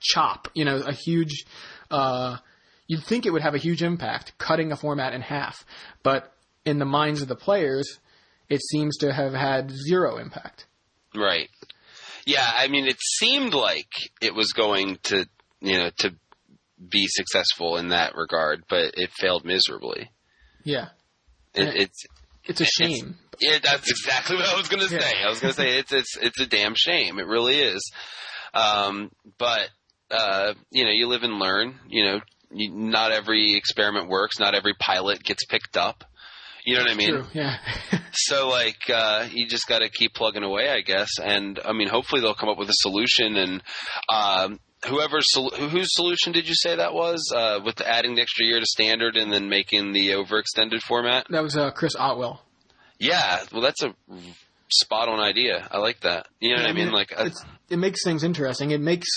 chop, 0.00 0.48
you 0.54 0.64
know, 0.64 0.76
a 0.76 0.92
huge. 0.92 1.44
Uh, 1.90 2.36
you'd 2.86 3.04
think 3.04 3.26
it 3.26 3.30
would 3.30 3.42
have 3.42 3.54
a 3.54 3.58
huge 3.58 3.82
impact, 3.82 4.36
cutting 4.38 4.72
a 4.72 4.76
format 4.76 5.12
in 5.14 5.20
half, 5.20 5.64
but 6.02 6.32
in 6.64 6.78
the 6.78 6.84
minds 6.84 7.22
of 7.22 7.28
the 7.28 7.36
players, 7.36 7.98
it 8.48 8.60
seems 8.62 8.96
to 8.98 9.12
have 9.12 9.32
had 9.34 9.70
zero 9.70 10.18
impact. 10.18 10.66
Right. 11.14 11.48
Yeah, 12.26 12.46
I 12.46 12.68
mean, 12.68 12.86
it 12.86 12.98
seemed 13.18 13.54
like 13.54 13.88
it 14.20 14.34
was 14.34 14.52
going 14.52 14.98
to, 15.04 15.26
you 15.60 15.78
know, 15.78 15.90
to 15.98 16.14
be 16.90 17.06
successful 17.08 17.76
in 17.78 17.88
that 17.88 18.14
regard, 18.14 18.64
but 18.68 18.94
it 18.98 19.10
failed 19.18 19.44
miserably. 19.44 20.10
Yeah, 20.64 20.88
It, 21.54 21.74
it's 21.74 22.02
it's 22.44 22.60
a 22.60 22.66
shame. 22.66 23.16
yeah, 23.40 23.58
that's 23.62 23.90
exactly 23.90 24.36
what 24.36 24.46
I 24.46 24.56
was 24.56 24.68
going 24.68 24.86
to 24.86 24.94
Yeah. 24.94 25.00
say. 25.00 25.22
I 25.24 25.30
was 25.30 25.40
going 25.40 25.54
to 25.54 25.60
say 25.60 25.78
it's 25.78 25.92
it's 25.92 26.16
it's 26.18 26.40
a 26.40 26.46
damn 26.46 26.74
shame. 26.76 27.18
It 27.18 27.26
really 27.26 27.56
is. 27.56 27.90
Um, 28.54 29.10
but 29.38 29.68
uh, 30.10 30.54
you 30.70 30.84
know, 30.84 30.90
you 30.90 31.06
live 31.08 31.22
and 31.22 31.38
learn. 31.38 31.78
You 31.88 32.04
know, 32.04 32.20
you, 32.50 32.70
not 32.70 33.12
every 33.12 33.54
experiment 33.54 34.08
works. 34.08 34.38
Not 34.38 34.54
every 34.54 34.74
pilot 34.78 35.22
gets 35.22 35.44
picked 35.46 35.76
up. 35.76 36.04
You 36.64 36.74
know 36.76 36.82
what 36.82 36.90
I 36.90 36.94
mean? 36.94 37.08
True. 37.10 37.24
Yeah. 37.32 37.56
So 38.12 38.48
like 38.48 38.90
uh, 38.92 39.28
you 39.30 39.46
just 39.46 39.68
got 39.68 39.78
to 39.80 39.88
keep 39.88 40.14
plugging 40.14 40.42
away, 40.42 40.70
I 40.70 40.80
guess. 40.80 41.10
And 41.22 41.60
I 41.64 41.72
mean, 41.72 41.88
hopefully 41.88 42.20
they'll 42.20 42.34
come 42.34 42.48
up 42.48 42.58
with 42.58 42.68
a 42.68 42.74
solution. 42.74 43.36
And 43.36 43.62
um, 44.12 44.58
whoever's 44.86 45.26
sol- 45.30 45.50
whose 45.50 45.88
solution 45.90 46.32
did 46.32 46.48
you 46.48 46.54
say 46.54 46.74
that 46.74 46.94
was 46.94 47.30
uh, 47.32 47.60
with 47.64 47.80
adding 47.80 48.16
the 48.16 48.22
extra 48.22 48.46
year 48.46 48.58
to 48.58 48.66
standard 48.66 49.16
and 49.16 49.30
then 49.30 49.48
making 49.48 49.92
the 49.92 50.08
overextended 50.12 50.80
format? 50.80 51.26
that 51.30 51.42
was 51.42 51.56
uh, 51.56 51.70
Chris 51.70 51.94
Otwell. 51.96 52.42
Yeah, 52.98 53.44
well, 53.52 53.62
that's 53.62 53.82
a 53.84 53.94
spot 54.68 55.08
on 55.08 55.20
idea. 55.20 55.68
I 55.70 55.78
like 55.78 56.00
that. 56.00 56.26
You 56.40 56.56
know 56.56 56.62
what 56.62 56.70
I 56.70 56.72
mean? 56.72 56.90
Like, 56.90 57.12
uh, 57.16 57.24
it's, 57.26 57.44
it 57.70 57.78
makes 57.78 58.02
things 58.02 58.24
interesting. 58.24 58.70
It 58.72 58.80
makes 58.80 59.08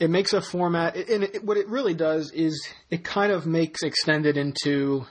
it 0.00 0.08
makes 0.08 0.32
a 0.32 0.40
format, 0.40 0.96
and 0.96 1.24
it, 1.24 1.44
what 1.44 1.58
it 1.58 1.68
really 1.68 1.94
does 1.94 2.32
is 2.32 2.66
it 2.88 3.04
kind 3.04 3.30
of 3.30 3.46
makes 3.46 3.82
extended 3.82 4.38
into 4.38 5.06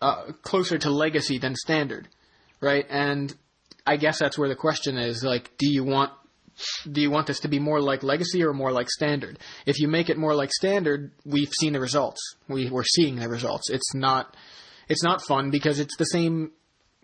uh, 0.00 0.32
closer 0.42 0.78
to 0.78 0.90
legacy 0.90 1.38
than 1.38 1.54
standard, 1.54 2.08
right? 2.60 2.86
And 2.88 3.34
I 3.86 3.96
guess 3.96 4.18
that's 4.18 4.38
where 4.38 4.48
the 4.48 4.56
question 4.56 4.96
is 4.96 5.22
like, 5.22 5.56
do 5.58 5.70
you 5.70 5.84
want 5.84 6.12
do 6.90 7.00
you 7.00 7.10
want 7.10 7.28
this 7.28 7.40
to 7.40 7.48
be 7.48 7.60
more 7.60 7.80
like 7.80 8.02
legacy 8.02 8.42
or 8.42 8.52
more 8.52 8.72
like 8.72 8.90
standard? 8.90 9.38
If 9.64 9.78
you 9.78 9.86
make 9.86 10.10
it 10.10 10.16
more 10.16 10.34
like 10.34 10.50
standard, 10.52 11.12
we've 11.24 11.52
seen 11.60 11.74
the 11.74 11.80
results. 11.80 12.20
We 12.48 12.70
we're 12.70 12.84
seeing 12.84 13.16
the 13.16 13.28
results. 13.28 13.70
It's 13.70 13.94
not 13.94 14.34
it's 14.88 15.02
not 15.02 15.22
fun 15.22 15.50
because 15.50 15.78
it's 15.78 15.96
the 15.98 16.04
same 16.04 16.52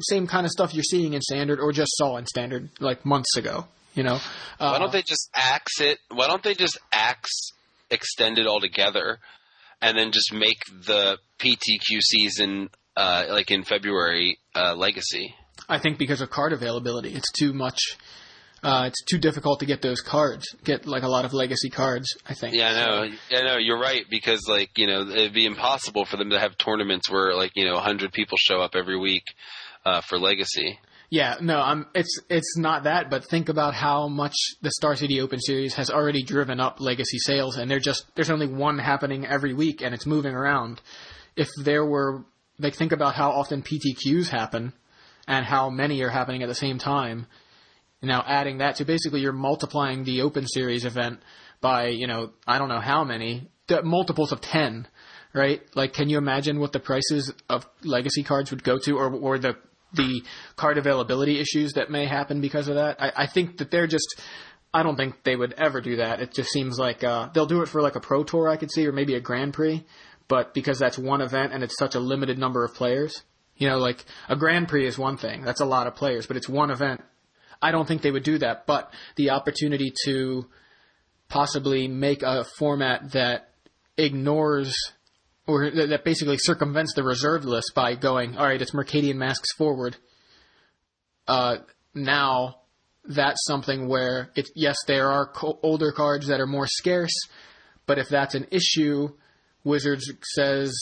same 0.00 0.26
kind 0.26 0.46
of 0.46 0.50
stuff 0.50 0.74
you're 0.74 0.82
seeing 0.82 1.12
in 1.12 1.20
standard 1.20 1.60
or 1.60 1.70
just 1.70 1.92
saw 1.96 2.16
in 2.16 2.26
standard 2.26 2.70
like 2.80 3.04
months 3.04 3.36
ago. 3.36 3.66
You 3.94 4.02
know, 4.02 4.18
uh, 4.58 4.70
Why 4.70 4.78
don't 4.78 4.92
they 4.92 5.02
just 5.02 5.30
axe 5.34 5.80
it? 5.80 5.98
Why 6.10 6.26
don't 6.26 6.42
they 6.42 6.54
just 6.54 6.78
axe 6.92 7.52
extend 7.90 8.38
it 8.38 8.46
altogether, 8.46 9.18
and 9.80 9.96
then 9.96 10.10
just 10.10 10.32
make 10.32 10.58
the 10.86 11.18
PTQ 11.38 12.00
season 12.00 12.70
uh, 12.96 13.26
like 13.28 13.50
in 13.50 13.62
February 13.62 14.38
uh, 14.54 14.74
legacy? 14.74 15.34
I 15.68 15.78
think 15.78 15.98
because 15.98 16.20
of 16.20 16.30
card 16.30 16.52
availability, 16.52 17.14
it's 17.14 17.30
too 17.32 17.52
much. 17.52 17.78
Uh, 18.62 18.84
it's 18.86 19.04
too 19.04 19.18
difficult 19.18 19.60
to 19.60 19.66
get 19.66 19.82
those 19.82 20.00
cards. 20.00 20.46
Get 20.64 20.86
like 20.86 21.02
a 21.02 21.08
lot 21.08 21.24
of 21.24 21.32
legacy 21.32 21.68
cards. 21.68 22.16
I 22.26 22.34
think. 22.34 22.54
Yeah, 22.54 22.70
I 22.70 22.86
know. 22.86 23.16
Yeah, 23.30 23.42
no, 23.42 23.56
you're 23.58 23.78
right 23.78 24.04
because 24.10 24.46
like 24.48 24.70
you 24.76 24.86
know 24.86 25.02
it'd 25.02 25.34
be 25.34 25.46
impossible 25.46 26.04
for 26.04 26.16
them 26.16 26.30
to 26.30 26.40
have 26.40 26.56
tournaments 26.58 27.10
where 27.10 27.34
like 27.36 27.52
you 27.54 27.64
know 27.64 27.74
100 27.74 28.12
people 28.12 28.38
show 28.40 28.60
up 28.60 28.74
every 28.74 28.98
week 28.98 29.24
uh, 29.84 30.00
for 30.00 30.18
legacy. 30.18 30.78
Yeah, 31.14 31.36
no, 31.40 31.60
I'm. 31.60 31.86
It's 31.94 32.18
it's 32.28 32.58
not 32.58 32.82
that, 32.82 33.08
but 33.08 33.24
think 33.24 33.48
about 33.48 33.72
how 33.72 34.08
much 34.08 34.34
the 34.62 34.70
Star 34.72 34.96
City 34.96 35.20
Open 35.20 35.38
Series 35.38 35.74
has 35.74 35.88
already 35.88 36.24
driven 36.24 36.58
up 36.58 36.80
legacy 36.80 37.18
sales, 37.18 37.56
and 37.56 37.70
they're 37.70 37.78
just 37.78 38.04
there's 38.16 38.30
only 38.30 38.48
one 38.48 38.80
happening 38.80 39.24
every 39.24 39.54
week, 39.54 39.80
and 39.80 39.94
it's 39.94 40.06
moving 40.06 40.34
around. 40.34 40.80
If 41.36 41.46
there 41.62 41.86
were 41.86 42.24
like 42.58 42.74
think 42.74 42.90
about 42.90 43.14
how 43.14 43.30
often 43.30 43.62
PTQs 43.62 44.30
happen, 44.30 44.72
and 45.28 45.46
how 45.46 45.70
many 45.70 46.02
are 46.02 46.10
happening 46.10 46.42
at 46.42 46.48
the 46.48 46.54
same 46.56 46.78
time. 46.78 47.28
Now 48.02 48.24
adding 48.26 48.58
that 48.58 48.74
to 48.76 48.84
basically 48.84 49.20
you're 49.20 49.32
multiplying 49.32 50.02
the 50.02 50.22
Open 50.22 50.48
Series 50.48 50.84
event 50.84 51.20
by 51.60 51.90
you 51.90 52.08
know 52.08 52.32
I 52.44 52.58
don't 52.58 52.68
know 52.68 52.80
how 52.80 53.04
many 53.04 53.52
multiples 53.84 54.32
of 54.32 54.40
ten, 54.40 54.88
right? 55.32 55.62
Like 55.76 55.92
can 55.92 56.08
you 56.08 56.18
imagine 56.18 56.58
what 56.58 56.72
the 56.72 56.80
prices 56.80 57.32
of 57.48 57.64
legacy 57.84 58.24
cards 58.24 58.50
would 58.50 58.64
go 58.64 58.78
to, 58.80 58.98
or 58.98 59.14
or 59.14 59.38
the 59.38 59.56
the 59.94 60.22
card 60.56 60.78
availability 60.78 61.40
issues 61.40 61.72
that 61.74 61.90
may 61.90 62.06
happen 62.06 62.40
because 62.40 62.68
of 62.68 62.76
that. 62.76 63.00
I, 63.00 63.12
I 63.16 63.26
think 63.26 63.58
that 63.58 63.70
they're 63.70 63.86
just. 63.86 64.20
I 64.72 64.82
don't 64.82 64.96
think 64.96 65.22
they 65.22 65.36
would 65.36 65.52
ever 65.52 65.80
do 65.80 65.96
that. 65.96 66.20
It 66.20 66.34
just 66.34 66.50
seems 66.50 66.78
like 66.78 67.04
uh, 67.04 67.28
they'll 67.32 67.46
do 67.46 67.62
it 67.62 67.68
for 67.68 67.80
like 67.80 67.94
a 67.94 68.00
pro 68.00 68.24
tour, 68.24 68.48
I 68.48 68.56
could 68.56 68.72
see, 68.72 68.84
or 68.86 68.92
maybe 68.92 69.14
a 69.14 69.20
Grand 69.20 69.54
Prix, 69.54 69.84
but 70.26 70.52
because 70.52 70.80
that's 70.80 70.98
one 70.98 71.20
event 71.20 71.52
and 71.52 71.62
it's 71.62 71.78
such 71.78 71.94
a 71.94 72.00
limited 72.00 72.38
number 72.38 72.64
of 72.64 72.74
players, 72.74 73.22
you 73.56 73.68
know, 73.68 73.78
like 73.78 74.04
a 74.28 74.34
Grand 74.34 74.66
Prix 74.66 74.86
is 74.86 74.98
one 74.98 75.16
thing. 75.16 75.42
That's 75.42 75.60
a 75.60 75.64
lot 75.64 75.86
of 75.86 75.94
players, 75.94 76.26
but 76.26 76.36
it's 76.36 76.48
one 76.48 76.72
event. 76.72 77.02
I 77.62 77.70
don't 77.70 77.86
think 77.86 78.02
they 78.02 78.10
would 78.10 78.24
do 78.24 78.38
that. 78.38 78.66
But 78.66 78.90
the 79.14 79.30
opportunity 79.30 79.92
to 80.06 80.46
possibly 81.28 81.88
make 81.88 82.22
a 82.22 82.44
format 82.58 83.12
that 83.12 83.50
ignores 83.96 84.74
or 85.46 85.70
that 85.70 86.04
basically 86.04 86.38
circumvents 86.38 86.94
the 86.94 87.02
reserved 87.02 87.44
list 87.44 87.72
by 87.74 87.94
going, 87.94 88.36
all 88.36 88.46
right, 88.46 88.60
it's 88.60 88.72
Mercadian 88.74 89.16
Masks 89.16 89.52
forward. 89.56 89.96
Uh, 91.28 91.58
now 91.94 92.56
that's 93.04 93.44
something 93.46 93.88
where 93.88 94.30
it, 94.34 94.48
yes, 94.54 94.76
there 94.86 95.10
are 95.10 95.26
co- 95.26 95.58
older 95.62 95.92
cards 95.92 96.28
that 96.28 96.40
are 96.40 96.46
more 96.46 96.66
scarce, 96.66 97.14
but 97.86 97.98
if 97.98 98.08
that's 98.08 98.34
an 98.34 98.46
issue, 98.50 99.08
Wizards 99.62 100.10
says, 100.34 100.74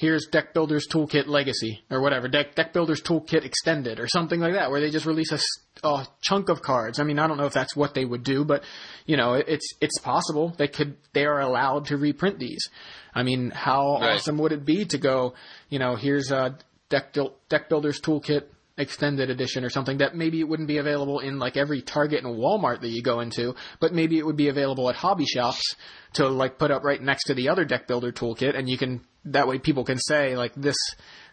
here's 0.00 0.26
Deck 0.32 0.54
Builder's 0.54 0.88
Toolkit 0.88 1.26
Legacy, 1.26 1.82
or 1.90 2.00
whatever, 2.00 2.26
Deck, 2.26 2.54
Deck 2.54 2.72
Builder's 2.72 3.02
Toolkit 3.02 3.44
Extended, 3.44 4.00
or 4.00 4.08
something 4.08 4.40
like 4.40 4.54
that, 4.54 4.70
where 4.70 4.80
they 4.80 4.88
just 4.88 5.04
release 5.04 5.30
a, 5.30 5.86
a, 5.86 6.06
chunk 6.22 6.48
of 6.48 6.62
cards. 6.62 6.98
I 6.98 7.04
mean, 7.04 7.18
I 7.18 7.26
don't 7.26 7.36
know 7.36 7.44
if 7.44 7.52
that's 7.52 7.76
what 7.76 7.92
they 7.92 8.06
would 8.06 8.24
do, 8.24 8.42
but, 8.46 8.64
you 9.04 9.18
know, 9.18 9.34
it's, 9.34 9.74
it's 9.82 9.98
possible. 10.00 10.54
They 10.56 10.68
could, 10.68 10.96
they 11.12 11.26
are 11.26 11.40
allowed 11.40 11.86
to 11.86 11.98
reprint 11.98 12.38
these. 12.38 12.66
I 13.14 13.24
mean, 13.24 13.50
how 13.50 13.98
Right. 14.00 14.14
awesome 14.14 14.38
would 14.38 14.52
it 14.52 14.64
be 14.64 14.86
to 14.86 14.96
go, 14.96 15.34
you 15.68 15.78
know, 15.78 15.96
here's 15.96 16.30
a 16.30 16.56
Deck, 16.88 17.14
Deck 17.50 17.68
Builder's 17.68 18.00
Toolkit 18.00 18.44
extended 18.78 19.30
edition 19.30 19.64
or 19.64 19.70
something 19.70 19.98
that 19.98 20.14
maybe 20.14 20.40
it 20.40 20.48
wouldn't 20.48 20.68
be 20.68 20.78
available 20.78 21.20
in 21.20 21.38
like 21.38 21.56
every 21.56 21.82
Target 21.82 22.24
and 22.24 22.36
Walmart 22.36 22.80
that 22.80 22.88
you 22.88 23.02
go 23.02 23.20
into, 23.20 23.54
but 23.78 23.92
maybe 23.92 24.18
it 24.18 24.24
would 24.24 24.36
be 24.36 24.48
available 24.48 24.88
at 24.88 24.96
hobby 24.96 25.26
shops 25.26 25.76
to 26.14 26.28
like 26.28 26.58
put 26.58 26.70
up 26.70 26.82
right 26.82 27.02
next 27.02 27.24
to 27.24 27.34
the 27.34 27.48
other 27.48 27.64
deck 27.64 27.86
builder 27.86 28.12
toolkit 28.12 28.56
and 28.56 28.68
you 28.68 28.78
can 28.78 29.00
that 29.26 29.46
way 29.46 29.58
people 29.58 29.84
can 29.84 29.98
say 29.98 30.36
like 30.36 30.54
this 30.54 30.76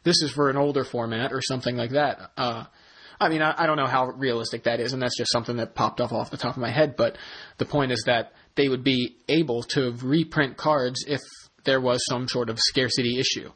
this 0.03 0.21
is 0.21 0.31
for 0.31 0.49
an 0.49 0.57
older 0.57 0.83
format 0.83 1.31
or 1.31 1.41
something 1.41 1.75
like 1.75 1.91
that. 1.91 2.31
Uh 2.37 2.65
I 3.19 3.29
mean, 3.29 3.41
I, 3.41 3.55
I 3.57 3.65
don't 3.65 3.77
know 3.77 3.87
how 3.87 4.05
realistic 4.05 4.63
that 4.63 4.79
is, 4.79 4.93
and 4.93 5.01
that's 5.01 5.17
just 5.17 5.31
something 5.31 5.57
that 5.57 5.73
popped 5.73 6.01
off 6.01 6.13
off 6.13 6.29
the 6.29 6.37
top 6.37 6.55
of 6.55 6.61
my 6.61 6.69
head. 6.69 6.95
But 6.95 7.17
the 7.57 7.65
point 7.65 7.91
is 7.91 8.03
that 8.05 8.33
they 8.55 8.69
would 8.69 8.83
be 8.83 9.17
able 9.27 9.63
to 9.73 9.95
reprint 10.03 10.57
cards 10.57 11.03
if 11.07 11.21
there 11.63 11.81
was 11.81 11.99
some 12.09 12.27
sort 12.27 12.49
of 12.49 12.59
scarcity 12.59 13.19
issue. 13.19 13.51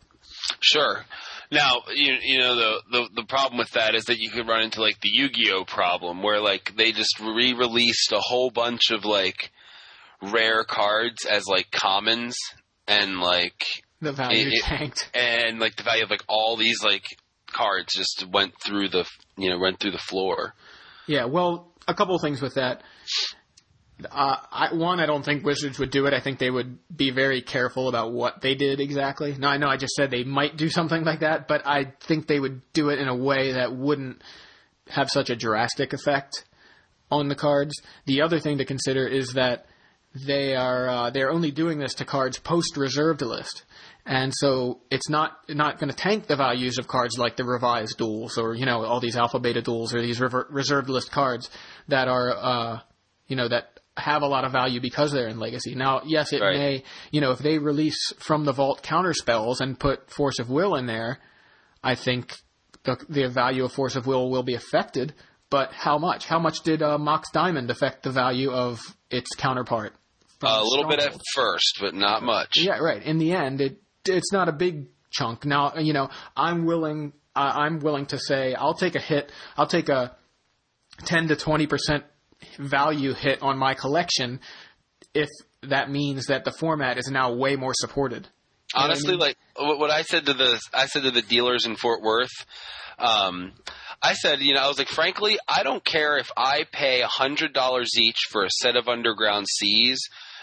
Sure. 0.59 1.05
Now, 1.51 1.81
you, 1.93 2.13
you 2.23 2.39
know 2.39 2.55
the, 2.55 2.81
the 2.91 3.09
the 3.17 3.25
problem 3.25 3.57
with 3.57 3.71
that 3.71 3.93
is 3.93 4.05
that 4.05 4.19
you 4.19 4.29
could 4.29 4.47
run 4.47 4.61
into 4.61 4.81
like 4.81 4.99
the 5.01 5.09
Yu-Gi-Oh 5.09 5.65
problem 5.65 6.23
where 6.23 6.39
like 6.39 6.73
they 6.77 6.91
just 6.93 7.19
re-released 7.19 8.11
a 8.13 8.19
whole 8.19 8.49
bunch 8.51 8.89
of 8.91 9.03
like 9.03 9.51
rare 10.21 10.63
cards 10.63 11.25
as 11.25 11.45
like 11.47 11.69
commons 11.71 12.37
and 12.87 13.19
like 13.19 13.65
The 14.01 14.13
value 14.13 14.47
It- 14.47 14.53
it- 14.53 14.63
tanked. 14.63 15.09
and 15.13 15.59
like 15.59 15.75
the 15.75 15.83
value 15.83 16.03
of 16.03 16.09
like 16.09 16.23
all 16.29 16.55
these 16.57 16.81
like 16.83 17.03
cards 17.51 17.93
just 17.95 18.25
went 18.31 18.53
through 18.63 18.87
the 18.89 19.05
you 19.37 19.49
know 19.49 19.57
went 19.59 19.79
through 19.79 19.91
the 19.91 19.97
floor. 19.97 20.53
Yeah, 21.07 21.25
well, 21.25 21.73
a 21.87 21.93
couple 21.93 22.15
of 22.15 22.21
things 22.21 22.41
with 22.41 22.53
that. 22.55 22.81
Uh, 24.09 24.37
I, 24.51 24.73
one, 24.73 24.99
I 24.99 25.05
don't 25.05 25.23
think 25.23 25.43
Wizards 25.43 25.79
would 25.79 25.91
do 25.91 26.05
it. 26.05 26.13
I 26.13 26.19
think 26.19 26.39
they 26.39 26.49
would 26.49 26.77
be 26.95 27.11
very 27.11 27.41
careful 27.41 27.89
about 27.89 28.11
what 28.11 28.41
they 28.41 28.55
did 28.55 28.79
exactly. 28.79 29.35
Now, 29.37 29.49
I 29.49 29.57
know 29.57 29.67
I 29.67 29.77
just 29.77 29.93
said 29.93 30.11
they 30.11 30.23
might 30.23 30.57
do 30.57 30.69
something 30.69 31.03
like 31.03 31.19
that, 31.19 31.47
but 31.47 31.65
I 31.65 31.93
think 32.01 32.27
they 32.27 32.39
would 32.39 32.61
do 32.73 32.89
it 32.89 32.99
in 32.99 33.07
a 33.07 33.15
way 33.15 33.53
that 33.53 33.75
wouldn't 33.75 34.21
have 34.89 35.09
such 35.09 35.29
a 35.29 35.35
drastic 35.35 35.93
effect 35.93 36.45
on 37.09 37.27
the 37.27 37.35
cards. 37.35 37.73
The 38.05 38.21
other 38.21 38.39
thing 38.39 38.57
to 38.59 38.65
consider 38.65 39.07
is 39.07 39.33
that 39.33 39.65
they 40.13 40.55
are 40.55 40.89
uh, 40.89 41.09
they're 41.09 41.31
only 41.31 41.51
doing 41.51 41.79
this 41.79 41.95
to 41.95 42.05
cards 42.05 42.37
post 42.39 42.75
reserved 42.75 43.21
list, 43.21 43.63
and 44.05 44.33
so 44.35 44.81
it's 44.89 45.09
not 45.09 45.37
not 45.49 45.79
going 45.79 45.89
to 45.89 45.95
tank 45.95 46.27
the 46.27 46.35
values 46.35 46.77
of 46.77 46.87
cards 46.87 47.17
like 47.17 47.37
the 47.37 47.45
revised 47.45 47.97
duels 47.97 48.37
or 48.37 48.53
you 48.53 48.65
know 48.65 48.83
all 48.83 48.99
these 48.99 49.15
alpha 49.15 49.39
beta 49.39 49.61
duels 49.61 49.93
or 49.93 50.01
these 50.01 50.19
rever- 50.19 50.47
reserved 50.49 50.89
list 50.89 51.11
cards 51.11 51.49
that 51.87 52.07
are 52.07 52.35
uh, 52.35 52.79
you 53.27 53.35
know 53.35 53.47
that 53.47 53.79
have 53.97 54.21
a 54.21 54.27
lot 54.27 54.45
of 54.45 54.51
value 54.51 54.79
because 54.79 55.11
they're 55.11 55.27
in 55.27 55.39
legacy. 55.39 55.75
Now, 55.75 56.01
yes, 56.05 56.31
it 56.33 56.41
Right. 56.41 56.57
may 56.57 56.83
you 57.11 57.21
know 57.21 57.31
if 57.31 57.39
they 57.39 57.57
release 57.57 57.99
from 58.19 58.45
the 58.45 58.53
vault 58.53 58.81
counter 58.83 59.13
spells 59.13 59.59
and 59.61 59.77
put 59.79 60.09
force 60.09 60.39
of 60.39 60.49
will 60.49 60.75
in 60.75 60.85
there, 60.85 61.19
I 61.83 61.95
think 61.95 62.33
the 62.83 62.97
the 63.09 63.27
value 63.27 63.65
of 63.65 63.73
force 63.73 63.95
of 63.95 64.07
will 64.07 64.29
will 64.29 64.43
be 64.43 64.55
affected. 64.55 65.13
But 65.49 65.73
how 65.73 65.97
much? 65.97 66.25
How 66.27 66.39
much 66.39 66.61
did 66.61 66.81
uh, 66.81 66.97
Mox 66.97 67.29
Diamond 67.31 67.69
affect 67.69 68.03
the 68.03 68.11
value 68.11 68.51
of 68.51 68.79
its 69.09 69.29
counterpart? 69.35 69.93
from 70.39 70.49
a 70.49 70.63
little 70.63 70.89
bit 70.89 70.99
at 70.99 71.13
first, 71.35 71.77
but 71.79 71.93
not 71.93 72.23
much. 72.23 72.53
Yeah, 72.55 72.79
right. 72.79 73.03
In 73.03 73.19
the 73.19 73.33
end, 73.33 73.61
it 73.61 73.79
it's 74.07 74.31
not 74.31 74.49
a 74.49 74.51
big 74.51 74.87
chunk. 75.11 75.45
Now, 75.45 75.73
you 75.77 75.93
know, 75.93 76.09
I'm 76.35 76.65
willing. 76.65 77.13
I'm 77.35 77.79
willing 77.79 78.07
to 78.07 78.17
say 78.17 78.55
I'll 78.55 78.73
take 78.73 78.95
a 78.95 78.99
hit. 78.99 79.31
I'll 79.55 79.67
take 79.67 79.89
a 79.89 80.15
ten 81.05 81.27
to 81.27 81.35
twenty 81.35 81.67
percent 81.67 82.05
value 82.59 83.13
hit 83.13 83.41
on 83.41 83.57
my 83.57 83.73
collection 83.73 84.39
if 85.13 85.27
that 85.63 85.89
means 85.91 86.27
that 86.27 86.43
the 86.45 86.51
format 86.51 86.97
is 86.97 87.07
now 87.11 87.33
way 87.33 87.55
more 87.55 87.73
supported. 87.75 88.27
I 88.73 88.85
Honestly, 88.85 89.11
mean? 89.11 89.19
like 89.19 89.37
what 89.57 89.91
I 89.91 90.01
said 90.03 90.25
to 90.27 90.33
the 90.33 90.59
I 90.73 90.85
said 90.87 91.03
to 91.03 91.11
the 91.11 91.21
dealers 91.21 91.65
in 91.65 91.75
Fort 91.75 92.01
Worth, 92.01 92.29
um, 92.97 93.51
I 94.01 94.13
said, 94.13 94.39
you 94.39 94.53
know, 94.53 94.61
I 94.61 94.67
was 94.69 94.77
like, 94.79 94.87
frankly, 94.87 95.37
I 95.47 95.63
don't 95.63 95.83
care 95.83 96.17
if 96.17 96.31
I 96.37 96.65
pay 96.71 97.01
a 97.01 97.07
hundred 97.07 97.53
dollars 97.53 97.89
each 97.99 98.17
for 98.29 98.43
a 98.45 98.49
set 98.61 98.75
of 98.77 98.87
underground 98.87 99.47
seas, 99.49 99.99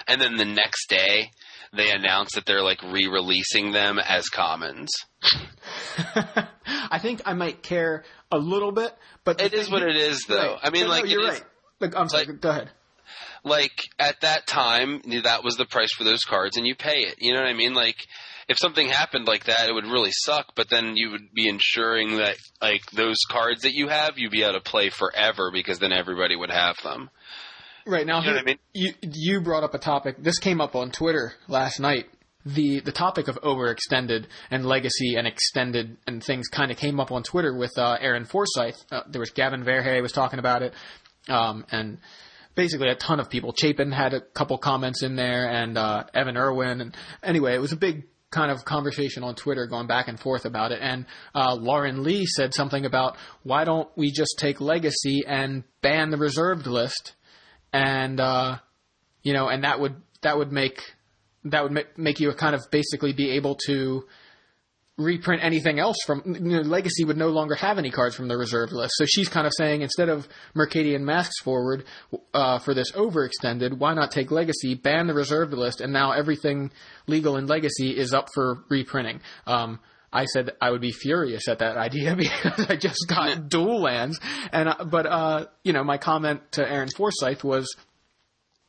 and 0.07 0.20
then 0.20 0.36
the 0.36 0.44
next 0.44 0.88
day 0.90 1.30
they 1.72 1.90
announce 1.90 2.34
that 2.34 2.44
they're 2.46 2.62
like 2.62 2.82
re-releasing 2.82 3.72
them 3.72 3.99
as 3.99 4.28
commons. 4.28 4.90
I 6.14 6.99
think 7.01 7.22
I 7.26 7.34
might 7.34 7.62
care 7.62 8.05
a 8.30 8.38
little 8.38 8.72
bit, 8.72 8.94
but 9.24 9.40
It 9.40 9.53
is 9.55 9.70
what 9.70 9.82
it 9.82 9.96
is, 9.96 10.24
though. 10.28 10.53
Right. 10.55 10.61
I 10.62 10.70
mean, 10.70 10.84
No, 10.84 10.88
like, 10.90 11.07
you're 11.09 11.26
right. 11.26 11.42
I'm 11.80 12.08
sorry. 12.08 12.26
like- 12.26 12.40
go 12.40 12.50
ahead. 12.50 12.70
like 13.44 13.88
at 13.98 14.20
that 14.22 14.46
time 14.46 15.00
that 15.24 15.42
was 15.44 15.56
the 15.56 15.64
price 15.64 15.92
for 15.92 16.04
those 16.04 16.24
cards 16.24 16.56
and 16.56 16.66
you 16.66 16.74
pay 16.74 17.02
it 17.04 17.14
you 17.18 17.32
know 17.32 17.40
what 17.40 17.48
i 17.48 17.54
mean 17.54 17.72
like 17.72 18.06
if 18.48 18.58
something 18.58 18.88
happened 18.88 19.26
like 19.26 19.44
that 19.44 19.68
it 19.68 19.72
would 19.72 19.86
really 19.86 20.10
suck 20.12 20.46
but 20.56 20.68
then 20.70 20.96
you 20.96 21.10
would 21.10 21.32
be 21.32 21.48
ensuring 21.48 22.16
that 22.16 22.36
like 22.60 22.82
those 22.92 23.16
cards 23.30 23.62
that 23.62 23.72
you 23.74 23.88
have 23.88 24.18
you'd 24.18 24.32
be 24.32 24.42
able 24.42 24.54
to 24.54 24.60
play 24.60 24.90
forever 24.90 25.50
because 25.52 25.78
then 25.78 25.92
everybody 25.92 26.36
would 26.36 26.50
have 26.50 26.76
them 26.82 27.08
Right 27.86 28.06
now, 28.06 28.20
You 28.20 28.26
know 28.26 28.32
what 28.34 28.42
I 28.42 28.44
mean? 28.44 28.58
you 28.74 28.92
you 29.00 29.40
brought 29.40 29.64
up 29.64 29.72
a 29.72 29.78
topic. 29.78 30.16
This 30.22 30.38
came 30.38 30.60
up 30.60 30.76
on 30.76 30.90
Twitter 30.90 31.32
last 31.46 31.80
night 31.80 32.04
the 32.44 32.80
the 32.80 32.92
topic 32.92 33.28
of 33.28 33.36
overextended 33.40 34.26
and 34.50 34.66
legacy 34.66 35.14
and 35.16 35.26
extended 35.26 35.96
and 36.06 36.22
things 36.22 36.48
kind 36.48 36.70
of 36.70 36.76
came 36.76 37.00
up 37.00 37.10
on 37.10 37.22
Twitter 37.22 37.56
with 37.56 37.72
uh, 37.78 37.96
Aaron 37.98 38.26
Forsythe. 38.26 38.74
Uh, 38.92 39.00
there 39.08 39.20
was 39.20 39.30
Gavin 39.30 39.64
Verhey 39.64 40.02
was 40.02 40.12
talking 40.12 40.38
about 40.38 40.60
it, 40.62 40.74
um, 41.30 41.64
and 41.70 41.98
basically 42.54 42.88
a 42.88 42.94
ton 42.94 43.20
of 43.20 43.30
people. 43.30 43.54
Chapin 43.56 43.92
had 43.92 44.14
a 44.14 44.20
couple 44.20 44.58
comments 44.58 45.02
in 45.02 45.16
there, 45.16 45.48
and 45.48 45.78
uh, 45.78 46.04
Evan 46.12 46.36
Erwin. 46.36 46.80
And 46.80 46.96
anyway, 47.22 47.54
it 47.54 47.60
was 47.60 47.72
a 47.72 47.76
big 47.76 48.04
kind 48.30 48.50
of 48.50 48.64
conversation 48.64 49.22
on 49.22 49.34
Twitter 49.34 49.66
going 49.66 49.86
back 49.86 50.08
and 50.08 50.18
forth 50.18 50.44
about 50.44 50.72
it. 50.72 50.80
And 50.82 51.06
uh, 51.34 51.54
Lauren 51.54 52.02
Lee 52.02 52.26
said 52.26 52.52
something 52.52 52.84
about 52.84 53.16
why 53.42 53.64
don't 53.64 53.88
we 53.96 54.10
just 54.10 54.36
take 54.38 54.60
legacy 54.60 55.22
and 55.26 55.64
ban 55.82 56.10
the 56.10 56.18
reserved 56.18 56.66
list, 56.66 57.14
and 57.72 58.20
uh, 58.20 58.58
you 59.22 59.32
know, 59.32 59.48
and 59.48 59.64
that 59.64 59.80
would 59.80 59.96
that 60.22 60.36
would 60.36 60.52
make 60.52 60.82
that 61.44 61.62
would 61.62 61.72
make, 61.72 61.96
make 61.96 62.20
you 62.20 62.32
kind 62.32 62.54
of 62.54 62.62
basically 62.70 63.12
be 63.12 63.30
able 63.30 63.56
to 63.66 64.04
reprint 64.99 65.42
anything 65.42 65.78
else 65.78 65.96
from 66.05 66.22
you 66.26 66.40
know, 66.40 66.61
Legacy 66.61 67.05
would 67.05 67.16
no 67.16 67.28
longer 67.28 67.55
have 67.55 67.78
any 67.78 67.90
cards 67.90 68.16
from 68.16 68.28
the 68.28 68.36
reserved 68.36 68.72
list. 68.72 68.94
So 68.96 69.07
she's 69.07 69.28
kind 69.28 69.46
of 69.46 69.53
saying 69.57 69.82
instead 69.82 70.09
of 70.09 70.28
Mercadian 70.55 71.03
Masks 71.03 71.40
forward 71.40 71.84
uh, 72.34 72.59
for 72.59 72.74
this 72.74 72.92
overextended, 72.92 73.78
why 73.78 73.94
not 73.94 74.11
take 74.11 74.30
Legacy, 74.30 74.74
ban 74.74 75.07
the 75.07 75.14
reserved 75.14 75.55
list, 75.55 75.80
and 75.80 75.92
now 75.92 76.12
everything 76.12 76.72
legal 77.07 77.36
in 77.36 77.46
Legacy 77.46 77.96
is 77.96 78.12
up 78.12 78.26
for 78.34 78.64
reprinting. 78.68 79.20
Um, 79.46 79.78
I 80.12 80.24
said 80.24 80.53
I 80.61 80.70
would 80.70 80.80
be 80.80 80.92
furious 80.92 81.49
at 81.49 81.59
that 81.59 81.76
idea 81.76 82.16
because 82.16 82.66
I 82.68 82.76
just 82.76 83.07
got 83.09 83.49
dual 83.49 83.80
lands, 83.80 84.18
and 84.53 84.68
uh, 84.68 84.84
but 84.84 85.07
uh, 85.07 85.46
you 85.62 85.72
know 85.72 85.84
my 85.84 85.99
comment 85.99 86.40
to 86.53 86.68
Aaron 86.68 86.88
Forsythe 86.96 87.42
was 87.44 87.76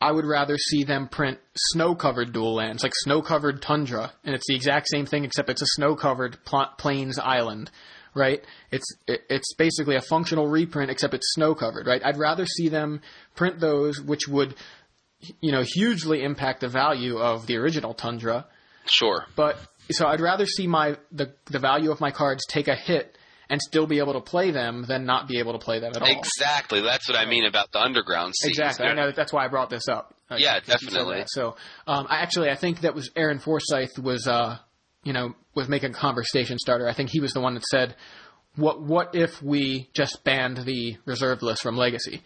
I 0.02 0.12
would 0.12 0.26
rather 0.26 0.58
see 0.58 0.84
them 0.84 1.08
print 1.08 1.40
snow 1.56 1.94
covered 1.94 2.32
dual 2.32 2.56
lands, 2.56 2.84
like 2.84 2.94
snow 2.96 3.22
covered 3.22 3.62
tundra, 3.62 4.14
and 4.24 4.34
it's 4.34 4.48
the 4.48 4.56
exact 4.56 4.88
same 4.90 5.06
thing 5.06 5.26
except 5.26 5.50
it's 5.50 5.62
a 5.62 5.68
snow 5.68 5.96
covered 5.96 6.44
pl- 6.46 6.70
plains 6.78 7.20
island, 7.20 7.70
right? 8.16 8.42
It's 8.72 8.86
it, 9.08 9.24
it's 9.30 9.54
basically 9.56 9.98
a 9.98 10.02
functional 10.02 10.48
reprint 10.48 10.90
except 10.90 11.14
it's 11.14 11.34
snow 11.34 11.54
covered, 11.54 11.86
right? 11.86 12.02
I'd 12.04 12.18
rather 12.18 12.46
see 12.46 12.70
them 12.70 13.02
print 13.36 13.60
those, 13.60 14.00
which 14.00 14.26
would, 14.30 14.56
you 15.42 15.52
know, 15.52 15.64
hugely 15.66 16.24
impact 16.24 16.62
the 16.62 16.70
value 16.70 17.18
of 17.18 17.46
the 17.46 17.58
original 17.58 17.94
tundra. 17.94 18.46
Sure. 18.86 19.26
But 19.36 19.60
so 19.92 20.08
I'd 20.08 20.22
rather 20.22 20.46
see 20.46 20.66
my 20.66 20.96
the 21.12 21.34
the 21.48 21.60
value 21.60 21.92
of 21.92 22.00
my 22.00 22.12
cards 22.12 22.46
take 22.48 22.70
a 22.70 22.76
hit 22.76 23.18
and 23.50 23.62
still 23.62 23.88
be 23.88 24.00
able 24.00 24.14
to 24.14 24.22
play 24.22 24.52
them 24.52 24.86
than 24.88 25.06
not 25.06 25.28
be 25.28 25.40
able 25.40 25.54
to 25.54 25.60
play 25.60 25.80
them 25.80 25.92
at 25.96 26.02
all. 26.02 26.08
Exactly. 26.08 26.82
That's 26.82 27.10
what 27.10 27.18
I 27.18 27.26
mean 27.26 27.46
about 27.46 27.72
the 27.72 27.80
underground. 27.80 28.34
Exactly. 28.44 28.86
I 28.86 28.94
know 28.94 29.08
that 29.08 29.16
that's 29.16 29.34
why 29.34 29.46
I 29.46 29.48
brought 29.48 29.70
this 29.70 29.88
up. 29.88 30.14
Uh, 30.30 30.36
Yeah, 30.38 30.60
because 30.60 30.82
you 30.82 30.90
said 30.90 31.00
definitely. 31.00 31.24
So, 31.28 31.56
um, 31.88 32.06
I 32.10 32.18
actually 32.18 32.50
I 32.50 32.56
think 32.56 32.82
that 32.82 32.94
was 32.94 33.10
Aaron 33.16 33.40
Forsythe 33.40 33.98
was 34.02 34.28
uh, 34.28 34.58
you 35.04 35.14
know 35.14 35.34
was 35.56 35.68
making 35.68 35.92
a 35.92 35.94
conversation 35.94 36.58
starter. 36.60 36.88
I 36.88 36.94
think 36.94 37.10
he 37.10 37.20
was 37.20 37.34
the 37.34 37.42
one 37.42 37.56
that 37.56 37.64
said, 37.66 37.96
"What 38.56 38.82
what 38.82 39.16
if 39.16 39.42
we 39.42 39.90
just 39.94 40.24
banned 40.24 40.58
the 40.58 40.98
reserve 41.06 41.42
list 41.42 41.64
from 41.64 41.76
Legacy?" 41.78 42.22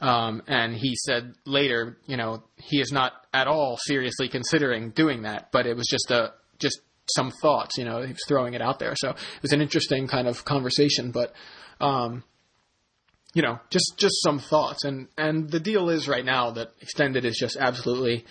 Um, 0.00 0.42
and 0.48 0.74
he 0.74 0.96
said 0.96 1.34
later, 1.46 1.96
you 2.06 2.16
know, 2.16 2.42
he 2.56 2.80
is 2.80 2.90
not 2.90 3.12
at 3.32 3.46
all 3.46 3.78
seriously 3.86 4.28
considering 4.28 4.90
doing 4.90 5.22
that, 5.22 5.52
but 5.52 5.66
it 5.66 5.76
was 5.76 5.86
just 5.88 6.10
a 6.10 6.32
just 6.58 6.80
some 7.06 7.32
thoughts, 7.42 7.76
you 7.78 7.84
know, 7.84 8.02
he 8.02 8.12
was 8.12 8.24
throwing 8.26 8.54
it 8.54 8.62
out 8.62 8.78
there. 8.78 8.94
So 8.96 9.10
it 9.10 9.42
was 9.42 9.52
an 9.52 9.60
interesting 9.60 10.06
kind 10.08 10.28
of 10.28 10.44
conversation, 10.44 11.10
but 11.10 11.34
um, 11.80 12.22
you 13.34 13.42
know, 13.42 13.58
just 13.70 13.94
just 13.98 14.14
some 14.22 14.38
thoughts. 14.38 14.84
And 14.84 15.08
and 15.16 15.50
the 15.50 15.60
deal 15.60 15.88
is 15.88 16.08
right 16.08 16.24
now 16.24 16.50
that 16.52 16.72
extended 16.80 17.24
is 17.24 17.36
just 17.36 17.56
absolutely 17.56 18.24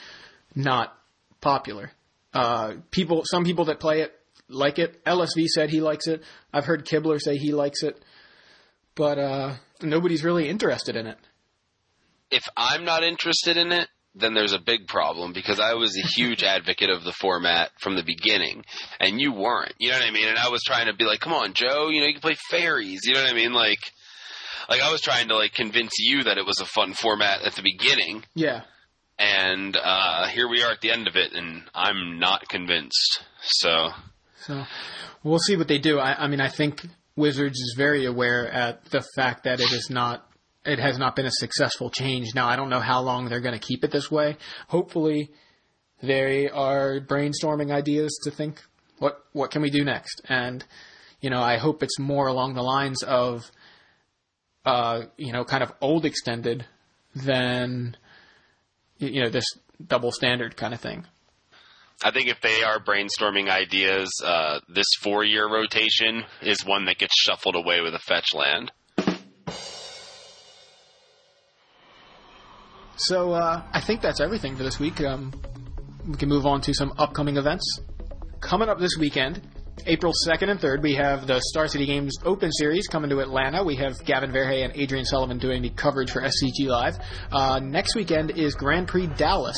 not 0.55 0.95
popular. 1.41 1.91
Uh, 2.33 2.75
people, 2.91 3.23
some 3.25 3.43
people 3.43 3.65
that 3.65 3.79
play 3.79 4.01
it 4.01 4.13
like 4.47 4.79
it. 4.79 5.03
LSV 5.05 5.45
said 5.47 5.69
he 5.69 5.81
likes 5.81 6.07
it. 6.07 6.23
I've 6.53 6.65
heard 6.65 6.85
Kibler 6.85 7.19
say 7.19 7.35
he 7.37 7.51
likes 7.51 7.83
it, 7.83 8.01
but 8.95 9.17
uh, 9.17 9.55
nobody's 9.81 10.23
really 10.23 10.47
interested 10.47 10.95
in 10.95 11.07
it. 11.07 11.17
If 12.29 12.43
I'm 12.55 12.85
not 12.85 13.03
interested 13.03 13.57
in 13.57 13.73
it, 13.73 13.89
then 14.13 14.33
there's 14.33 14.53
a 14.53 14.59
big 14.59 14.87
problem 14.87 15.33
because 15.33 15.59
I 15.59 15.73
was 15.73 15.95
a 15.97 16.07
huge 16.07 16.43
advocate 16.43 16.89
of 16.89 17.03
the 17.03 17.13
format 17.13 17.71
from 17.79 17.95
the 17.95 18.03
beginning, 18.03 18.63
and 18.99 19.19
you 19.19 19.33
weren't. 19.33 19.73
You 19.79 19.91
know 19.91 19.99
what 19.99 20.07
I 20.07 20.11
mean? 20.11 20.27
And 20.27 20.37
I 20.37 20.49
was 20.49 20.61
trying 20.63 20.87
to 20.87 20.93
be 20.93 21.05
like, 21.05 21.19
"Come 21.19 21.33
on, 21.33 21.53
Joe, 21.53 21.89
you 21.89 22.01
know 22.01 22.07
you 22.07 22.13
can 22.13 22.21
play 22.21 22.37
fairies." 22.49 23.01
You 23.05 23.13
know 23.13 23.21
what 23.21 23.31
I 23.31 23.35
mean? 23.35 23.53
Like, 23.53 23.79
like 24.69 24.81
I 24.81 24.91
was 24.91 25.01
trying 25.01 25.29
to 25.29 25.35
like 25.35 25.53
convince 25.53 25.93
you 25.99 26.23
that 26.23 26.37
it 26.37 26.45
was 26.45 26.59
a 26.59 26.65
fun 26.65 26.93
format 26.93 27.41
at 27.43 27.55
the 27.55 27.61
beginning, 27.63 28.23
Yeah, 28.35 28.61
and 29.17 29.77
uh, 29.81 30.27
here 30.27 30.47
we 30.49 30.63
are 30.63 30.71
at 30.71 30.81
the 30.81 30.91
end 30.91 31.07
of 31.07 31.15
it, 31.15 31.33
and 31.33 31.63
I'm 31.73 32.19
not 32.19 32.49
convinced. 32.49 33.23
So 33.41 33.89
So 34.45 34.65
we'll 35.23 35.39
see 35.39 35.55
what 35.55 35.67
they 35.67 35.77
do. 35.77 35.99
I, 35.99 36.25
I 36.25 36.27
mean, 36.27 36.41
I 36.41 36.49
think 36.49 36.81
Wizards 37.15 37.59
is 37.59 37.75
very 37.77 38.05
aware 38.05 38.47
at 38.51 38.85
the 38.85 39.03
fact 39.15 39.43
that 39.43 39.59
it 39.59 39.71
is 39.71 39.89
not, 39.89 40.25
it 40.65 40.79
has 40.79 40.97
not 40.97 41.15
been 41.15 41.25
a 41.25 41.31
successful 41.31 41.89
change. 41.89 42.35
Now, 42.35 42.47
I 42.47 42.55
don't 42.55 42.69
know 42.69 42.79
how 42.79 43.01
long 43.01 43.29
they're 43.29 43.41
going 43.41 43.59
to 43.59 43.65
keep 43.67 43.83
it 43.83 43.91
this 43.91 44.11
way. 44.11 44.37
Hopefully, 44.67 45.31
they 46.01 46.49
are 46.49 46.99
brainstorming 46.99 47.71
ideas 47.71 48.17
to 48.23 48.31
think 48.31 48.61
what 48.99 49.23
what 49.33 49.51
can 49.51 49.61
we 49.61 49.69
do 49.69 49.83
next. 49.83 50.21
And 50.29 50.63
you 51.21 51.29
know, 51.29 51.41
I 51.41 51.57
hope 51.57 51.83
it's 51.83 51.99
more 51.99 52.27
along 52.27 52.55
the 52.55 52.63
lines 52.63 53.03
of, 53.03 53.49
uh, 54.65 55.03
you 55.17 55.31
know, 55.31 55.45
kind 55.45 55.63
of 55.63 55.71
old 55.79 56.03
extended 56.03 56.65
than, 57.15 57.95
you 58.97 59.21
know, 59.21 59.29
this 59.29 59.45
double 59.85 60.11
standard 60.11 60.57
kind 60.57 60.73
of 60.73 60.81
thing. 60.81 61.05
I 62.03 62.09
think 62.09 62.29
if 62.29 62.41
they 62.41 62.63
are 62.63 62.79
brainstorming 62.79 63.49
ideas, 63.49 64.09
uh, 64.25 64.59
this 64.67 64.87
four 65.01 65.23
year 65.23 65.47
rotation 65.47 66.23
is 66.41 66.65
one 66.65 66.85
that 66.85 66.97
gets 66.97 67.13
shuffled 67.15 67.55
away 67.55 67.81
with 67.81 67.93
a 67.93 67.99
fetch 67.99 68.33
land. 68.33 68.71
So 73.05 73.33
uh, 73.33 73.63
I 73.73 73.81
think 73.81 74.01
that's 74.01 74.19
everything 74.19 74.55
for 74.55 74.61
this 74.61 74.79
week. 74.79 75.01
Um, 75.01 75.33
we 76.07 76.15
can 76.17 76.29
move 76.29 76.45
on 76.45 76.61
to 76.61 76.73
some 76.73 76.93
upcoming 76.99 77.37
events. 77.37 77.79
Coming 78.41 78.69
up 78.69 78.77
this 78.77 78.95
weekend, 78.95 79.41
April 79.85 80.13
2nd 80.27 80.49
and 80.49 80.59
3rd, 80.59 80.83
we 80.83 80.93
have 80.95 81.25
the 81.25 81.39
Star 81.41 81.67
City 81.67 81.85
Games 81.85 82.15
Open 82.23 82.51
Series 82.51 82.87
coming 82.87 83.09
to 83.09 83.19
Atlanta. 83.19 83.63
We 83.63 83.75
have 83.77 84.03
Gavin 84.05 84.31
Verhey 84.31 84.63
and 84.63 84.75
Adrian 84.75 85.05
Sullivan 85.05 85.39
doing 85.39 85.61
the 85.61 85.69
coverage 85.71 86.11
for 86.11 86.21
SCG 86.21 86.67
Live. 86.67 86.97
Uh, 87.31 87.59
next 87.59 87.95
weekend 87.95 88.31
is 88.31 88.53
Grand 88.53 88.87
Prix 88.87 89.07
Dallas. 89.07 89.57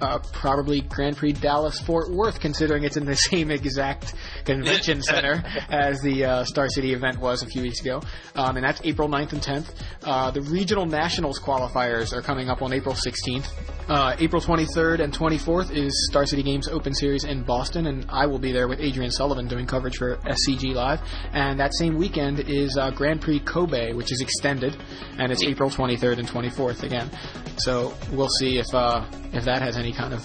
Uh, 0.00 0.18
probably 0.32 0.80
Grand 0.82 1.16
Prix 1.16 1.32
Dallas 1.32 1.78
Fort 1.80 2.10
Worth, 2.10 2.40
considering 2.40 2.84
it's 2.84 2.96
in 2.96 3.06
the 3.06 3.14
same 3.30 3.50
exact 3.50 4.14
convention 4.44 5.00
center 5.02 5.42
as 5.70 6.00
the 6.02 6.24
uh, 6.24 6.44
Star 6.44 6.68
City 6.68 6.92
event 6.92 7.18
was 7.18 7.42
a 7.42 7.46
few 7.46 7.62
weeks 7.62 7.80
ago. 7.80 8.02
Um, 8.34 8.56
and 8.56 8.64
that's 8.64 8.80
April 8.84 9.08
9th 9.08 9.32
and 9.32 9.42
10th. 9.42 9.74
Uh, 10.02 10.30
the 10.32 10.42
regional 10.42 10.86
nationals 10.86 11.38
qualifiers 11.38 12.12
are 12.12 12.22
coming 12.22 12.50
up 12.50 12.62
on 12.62 12.72
April 12.72 12.94
16th. 12.94 13.46
Uh, 13.88 14.16
April 14.18 14.40
23rd 14.40 15.00
and 15.02 15.12
24th 15.12 15.74
is 15.74 16.06
Star 16.08 16.24
City 16.24 16.42
Games 16.42 16.68
Open 16.68 16.94
Series 16.94 17.24
in 17.24 17.42
Boston, 17.42 17.86
and 17.86 18.06
I 18.08 18.26
will 18.26 18.38
be 18.38 18.52
there 18.52 18.68
with 18.68 18.80
Adrian 18.80 19.10
Sullivan 19.10 19.48
doing 19.52 19.66
coverage 19.66 19.96
for 19.96 20.16
SCG 20.16 20.74
Live. 20.74 21.00
And 21.32 21.60
that 21.60 21.74
same 21.74 21.96
weekend 21.96 22.40
is 22.40 22.76
uh, 22.78 22.90
Grand 22.90 23.20
Prix 23.20 23.40
Kobe, 23.40 23.92
which 23.92 24.10
is 24.10 24.20
extended, 24.20 24.76
and 25.18 25.30
it's 25.30 25.42
April 25.42 25.68
23rd 25.68 26.18
and 26.18 26.28
24th 26.28 26.82
again. 26.82 27.10
So 27.58 27.94
we'll 28.12 28.34
see 28.40 28.58
if 28.58 28.74
uh, 28.74 29.04
if 29.32 29.44
that 29.44 29.60
has 29.60 29.76
any 29.76 29.92
kind 29.92 30.14
of 30.14 30.24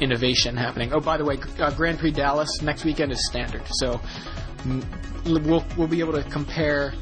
innovation 0.00 0.56
happening. 0.56 0.92
Oh, 0.92 1.00
by 1.00 1.16
the 1.16 1.24
way, 1.24 1.38
uh, 1.58 1.70
Grand 1.70 1.98
Prix 1.98 2.10
Dallas 2.10 2.50
next 2.62 2.84
weekend 2.84 3.12
is 3.12 3.26
standard, 3.26 3.62
so 3.80 4.00
mm, 4.64 4.84
we'll 5.46 5.64
we'll 5.76 5.88
be 5.88 6.00
able 6.00 6.12
to 6.12 6.24
compare 6.24 6.92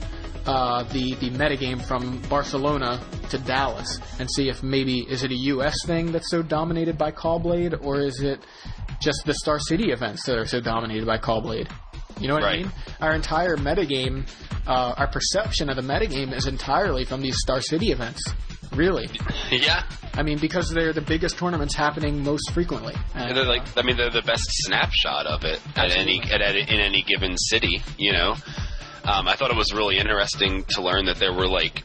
uh, 0.46 0.84
the 0.84 1.14
the 1.14 1.30
metagame 1.30 1.84
from 1.84 2.20
Barcelona 2.28 3.00
to 3.30 3.38
Dallas 3.38 3.98
and 4.20 4.30
see 4.30 4.48
if 4.48 4.62
maybe 4.62 5.00
is 5.10 5.24
it 5.24 5.32
a 5.32 5.38
U.S. 5.54 5.74
thing 5.86 6.12
that's 6.12 6.30
so 6.30 6.42
dominated 6.42 6.96
by 6.96 7.10
Caw-Blade, 7.10 7.74
or 7.82 8.00
is 8.00 8.20
it 8.20 8.40
just 9.04 9.22
the 9.26 9.34
Star 9.34 9.60
City 9.60 9.92
events 9.92 10.24
that 10.26 10.38
are 10.38 10.46
so 10.46 10.60
dominated 10.60 11.06
by 11.06 11.18
Caw-Blade? 11.18 11.68
You 12.18 12.28
know 12.28 12.34
what 12.34 12.44
I 12.44 12.58
mean? 12.58 12.72
Our 13.00 13.14
entire 13.14 13.56
metagame, 13.56 14.28
uh, 14.66 14.94
our 14.96 15.08
perception 15.08 15.68
of 15.68 15.76
the 15.76 15.82
metagame 15.82 16.34
is 16.34 16.46
entirely 16.46 17.04
from 17.04 17.20
these 17.20 17.36
Star 17.38 17.60
City 17.60 17.90
events. 17.92 18.22
Really, 18.72 19.08
yeah, 19.50 19.84
I 20.14 20.22
mean, 20.22 20.38
because 20.38 20.68
they're 20.70 20.92
the 20.92 21.00
biggest 21.00 21.38
tournaments 21.38 21.76
happening 21.76 22.24
most 22.24 22.50
frequently. 22.52 22.94
And, 23.14 23.28
and 23.28 23.36
they're 23.36 23.44
like, 23.44 23.62
I 23.76 23.82
mean, 23.82 23.96
they're 23.96 24.10
the 24.10 24.22
best 24.22 24.46
snapshot 24.48 25.26
of 25.26 25.44
it 25.44 25.60
at 25.76 25.92
any 25.92 26.20
at 26.22 26.40
in 26.40 26.80
any 26.80 27.02
given 27.02 27.36
city. 27.36 27.82
You 27.98 28.12
know, 28.12 28.34
um, 29.04 29.28
I 29.28 29.36
thought 29.36 29.50
it 29.50 29.56
was 29.56 29.72
really 29.72 29.98
interesting 29.98 30.64
to 30.70 30.82
learn 30.82 31.04
that 31.06 31.18
there 31.18 31.32
were 31.32 31.46
like. 31.46 31.84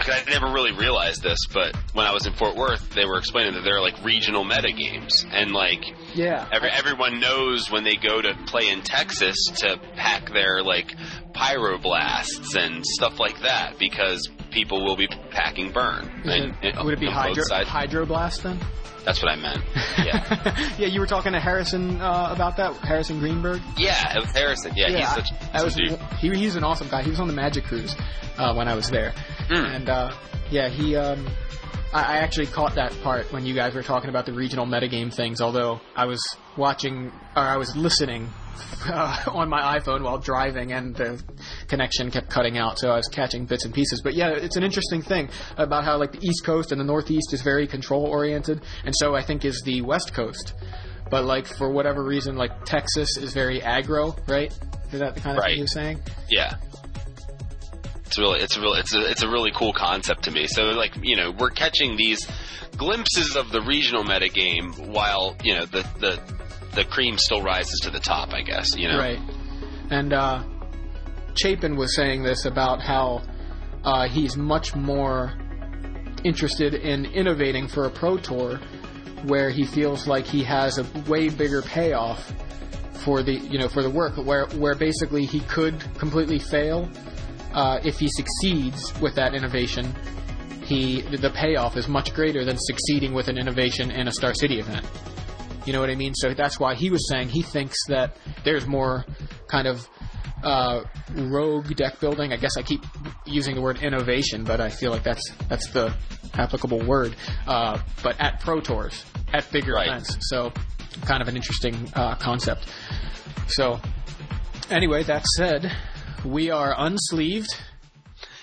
I 0.00 0.22
never 0.28 0.46
really 0.52 0.72
realized 0.72 1.22
this, 1.22 1.38
but 1.52 1.74
when 1.92 2.06
I 2.06 2.12
was 2.12 2.26
in 2.26 2.32
Fort 2.34 2.56
Worth, 2.56 2.90
they 2.94 3.04
were 3.04 3.18
explaining 3.18 3.54
that 3.54 3.62
there 3.64 3.76
are 3.76 3.80
like 3.82 4.02
regional 4.04 4.44
meta 4.44 4.72
games, 4.72 5.26
and 5.30 5.50
like 5.52 5.84
yeah, 6.14 6.48
Every, 6.52 6.70
everyone 6.70 7.20
knows 7.20 7.70
when 7.70 7.84
they 7.84 7.96
go 7.96 8.20
to 8.22 8.34
play 8.46 8.68
in 8.68 8.82
Texas 8.82 9.36
to 9.56 9.78
pack 9.96 10.30
their 10.32 10.62
like 10.62 10.94
pyroblasts 11.34 12.56
and 12.56 12.84
stuff 12.84 13.18
like 13.18 13.40
that 13.42 13.78
because 13.78 14.28
people 14.50 14.84
will 14.84 14.96
be 14.96 15.08
packing 15.30 15.72
burn. 15.72 16.08
And- 16.24 16.54
it- 16.62 16.74
and 16.76 16.84
would 16.84 16.94
it 16.94 17.00
be 17.00 17.10
hydro, 17.10 17.44
hydroblast 17.48 18.42
then? 18.42 18.58
That's 19.04 19.22
what 19.22 19.32
I 19.32 19.36
meant. 19.36 19.62
Yeah, 19.98 20.58
yeah, 20.78 20.86
you 20.88 21.00
were 21.00 21.06
talking 21.06 21.32
to 21.32 21.40
Harrison 21.40 21.98
uh, 22.00 22.28
about 22.30 22.56
that, 22.58 22.74
Harrison 22.76 23.20
Greenberg. 23.20 23.62
yeah, 23.78 24.14
it 24.16 24.20
was 24.20 24.30
Harrison. 24.32 24.72
Yeah, 24.76 24.90
he's 24.98 25.08
such. 25.08 25.52
that 25.52 25.64
was 25.64 25.74
dude. 25.76 25.98
he, 26.20 26.28
he's 26.36 26.56
an 26.56 26.64
awesome 26.64 26.88
guy. 26.88 27.02
He 27.02 27.08
was 27.10 27.18
on 27.20 27.26
the 27.26 27.32
Magic 27.32 27.64
Cruise 27.64 27.96
uh, 28.36 28.52
when 28.54 28.68
I 28.68 28.74
was 28.74 28.90
there, 28.90 29.14
Mm. 29.48 29.76
and 29.76 29.88
uh, 29.88 30.14
yeah, 30.50 30.68
he. 30.68 30.96
Um, 30.96 31.26
I, 31.92 32.00
I 32.02 32.16
actually 32.18 32.46
caught 32.46 32.74
that 32.74 32.92
part 33.02 33.32
when 33.32 33.46
you 33.46 33.54
guys 33.54 33.74
were 33.74 33.82
talking 33.82 34.10
about 34.10 34.26
the 34.26 34.32
regional 34.34 34.66
metagame 34.66 35.12
things. 35.12 35.40
Although 35.40 35.80
I 35.96 36.04
was 36.04 36.20
watching 36.56 37.06
or 37.34 37.42
I 37.42 37.56
was 37.56 37.74
listening 37.76 38.28
uh, 38.86 39.24
on 39.28 39.48
my 39.48 39.78
iPhone 39.78 40.02
while 40.02 40.18
driving, 40.18 40.72
and 40.72 40.94
the 40.94 41.22
connection 41.66 42.10
kept 42.10 42.28
cutting 42.28 42.58
out, 42.58 42.78
so 42.78 42.90
I 42.90 42.96
was 42.96 43.08
catching 43.08 43.46
bits 43.46 43.64
and 43.64 43.72
pieces. 43.72 44.02
But 44.02 44.14
yeah, 44.14 44.30
it's 44.30 44.56
an 44.56 44.64
interesting 44.64 45.00
thing 45.00 45.30
about 45.56 45.84
how 45.84 45.96
like 45.98 46.12
the 46.12 46.20
East 46.26 46.44
Coast 46.44 46.72
and 46.72 46.80
the 46.80 46.84
Northeast 46.84 47.32
is 47.32 47.40
very 47.40 47.66
control 47.66 48.04
oriented, 48.04 48.60
and 48.84 48.94
so 48.98 49.14
I 49.14 49.22
think 49.22 49.46
is 49.46 49.62
the 49.64 49.80
West 49.82 50.12
Coast. 50.12 50.52
But 51.10 51.24
like 51.24 51.46
for 51.46 51.70
whatever 51.70 52.04
reason, 52.04 52.36
like 52.36 52.66
Texas 52.66 53.16
is 53.16 53.32
very 53.32 53.60
aggro, 53.60 54.14
right? 54.28 54.52
Is 54.92 55.00
that 55.00 55.14
the 55.14 55.20
kind 55.22 55.38
of 55.38 55.42
Right. 55.42 55.50
thing 55.52 55.58
you're 55.58 55.66
saying? 55.66 56.00
Yeah. 56.28 56.56
It's 58.08 58.18
really, 58.18 58.40
it's 58.40 58.56
really, 58.56 58.80
it's 58.80 58.94
a, 58.94 59.10
it's 59.10 59.22
a 59.22 59.28
really 59.28 59.50
cool 59.54 59.74
concept 59.74 60.24
to 60.24 60.30
me. 60.30 60.46
So, 60.46 60.62
like, 60.62 60.96
you 61.02 61.14
know, 61.14 61.30
we're 61.38 61.50
catching 61.50 61.94
these 61.96 62.26
glimpses 62.78 63.36
of 63.36 63.52
the 63.52 63.60
regional 63.60 64.02
metagame 64.02 64.88
while, 64.88 65.36
you 65.44 65.54
know, 65.54 65.66
the, 65.66 65.82
the, 66.00 66.18
the 66.74 66.84
cream 66.84 67.18
still 67.18 67.42
rises 67.42 67.80
to 67.80 67.90
the 67.90 68.00
top, 68.00 68.32
I 68.32 68.40
guess, 68.40 68.74
you 68.74 68.88
know? 68.88 68.98
Right. 68.98 69.20
And 69.90 70.14
uh, 70.14 70.42
Chapin 71.34 71.76
was 71.76 71.94
saying 71.94 72.22
this 72.22 72.46
about 72.46 72.80
how 72.80 73.22
uh, 73.84 74.08
he's 74.08 74.38
much 74.38 74.74
more 74.74 75.34
interested 76.24 76.72
in 76.72 77.04
innovating 77.04 77.68
for 77.68 77.84
a 77.84 77.90
pro 77.90 78.16
tour 78.16 78.58
where 79.24 79.50
he 79.50 79.66
feels 79.66 80.06
like 80.06 80.24
he 80.24 80.42
has 80.44 80.78
a 80.78 81.10
way 81.10 81.28
bigger 81.28 81.60
payoff 81.60 82.32
for 83.04 83.22
the 83.22 83.34
you 83.34 83.58
know 83.58 83.68
for 83.68 83.82
the 83.82 83.90
work 83.90 84.16
where 84.16 84.46
where 84.56 84.74
basically 84.74 85.24
he 85.24 85.40
could 85.40 85.84
completely 85.96 86.38
fail 86.38 86.88
uh, 87.52 87.80
if 87.84 87.98
he 87.98 88.08
succeeds 88.08 88.98
with 89.00 89.14
that 89.14 89.34
innovation 89.34 89.94
he 90.64 91.00
the 91.02 91.30
payoff 91.30 91.76
is 91.76 91.88
much 91.88 92.12
greater 92.14 92.44
than 92.44 92.56
succeeding 92.58 93.14
with 93.14 93.28
an 93.28 93.38
innovation 93.38 93.90
in 93.90 94.08
a 94.08 94.12
Star 94.12 94.34
City 94.34 94.58
event 94.60 94.84
you 95.68 95.74
know 95.74 95.80
what 95.80 95.90
I 95.90 95.96
mean? 95.96 96.14
So 96.14 96.32
that's 96.32 96.58
why 96.58 96.74
he 96.74 96.88
was 96.88 97.06
saying 97.10 97.28
he 97.28 97.42
thinks 97.42 97.76
that 97.88 98.16
there's 98.42 98.66
more 98.66 99.04
kind 99.48 99.68
of 99.68 99.86
uh, 100.42 100.84
rogue 101.14 101.76
deck 101.76 102.00
building. 102.00 102.32
I 102.32 102.36
guess 102.36 102.56
I 102.56 102.62
keep 102.62 102.86
using 103.26 103.54
the 103.54 103.60
word 103.60 103.82
innovation, 103.82 104.44
but 104.44 104.62
I 104.62 104.70
feel 104.70 104.90
like 104.90 105.02
that's 105.02 105.30
that's 105.50 105.68
the 105.70 105.94
applicable 106.32 106.86
word. 106.86 107.14
Uh, 107.46 107.82
but 108.02 108.18
at 108.18 108.40
pro 108.40 108.60
tours, 108.62 109.04
at 109.34 109.52
bigger 109.52 109.74
Right. 109.74 109.88
events, 109.88 110.16
so 110.30 110.54
kind 111.02 111.20
of 111.20 111.28
an 111.28 111.36
interesting 111.36 111.92
uh, 111.94 112.14
concept. 112.14 112.72
So 113.48 113.78
anyway, 114.70 115.02
that 115.02 115.26
said, 115.36 115.70
we 116.24 116.50
are 116.50 116.74
unsleeved. 116.74 117.48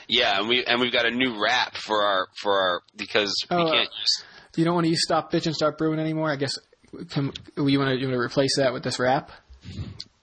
Yeah, 0.08 0.40
and 0.40 0.48
we, 0.48 0.64
and 0.64 0.80
we've 0.80 0.94
got 0.94 1.06
a 1.06 1.12
new 1.12 1.42
wrap 1.42 1.76
for 1.78 2.04
our, 2.04 2.28
for 2.40 2.54
our, 2.60 2.82
because 2.96 3.34
we 3.50 3.58
Oh, 3.58 3.62
uh, 3.68 3.72
can't 3.72 3.90
use, 4.00 4.24
You 4.56 4.64
don't 4.66 4.76
want 4.76 4.86
to 4.86 4.92
use 4.92 5.02
stop 5.04 5.32
bitch 5.32 5.46
and 5.48 5.56
start 5.56 5.78
brewing 5.78 6.00
anymore. 6.00 6.30
I 6.32 6.36
guess 6.36 6.58
can, 7.10 7.32
you 7.58 7.80
want 7.80 7.90
to 7.92 7.98
you 8.00 8.08
want 8.08 8.14
to 8.14 8.20
replace 8.20 8.58
that 8.58 8.72
with 8.72 8.84
this 8.84 9.00
wrap? 9.00 9.32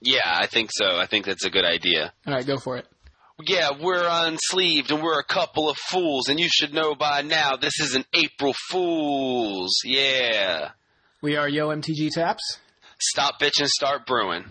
yeah, 0.01 0.21
I 0.25 0.47
think 0.47 0.71
so. 0.73 0.97
I 0.97 1.07
think 1.07 1.27
that's 1.27 1.45
a 1.45 1.51
good 1.51 1.65
idea. 1.65 2.13
All 2.27 2.35
right, 2.35 2.47
go 2.47 2.59
for 2.59 2.77
it. 2.79 2.87
Yeah, 3.45 3.71
we're 3.81 4.05
unsleeved 4.05 4.91
and 4.93 5.03
we're 5.03 5.19
a 5.19 5.25
couple 5.25 5.69
of 5.69 5.77
fools, 5.77 6.29
and 6.29 6.39
you 6.39 6.49
should 6.49 6.73
know 6.73 6.95
by 6.95 7.23
now 7.23 7.57
this 7.57 7.81
is 7.81 7.95
an 7.97 8.05
April 8.15 8.55
Fool's. 8.71 9.81
Yeah. 9.85 10.71
We 11.23 11.37
are 11.37 11.49
Yo 11.49 11.69
MTG 11.69 12.11
Taps. 12.13 12.59
Stop 13.01 13.41
bitch 13.41 13.59
and 13.59 13.69
start 13.69 14.07
brewing. 14.07 14.45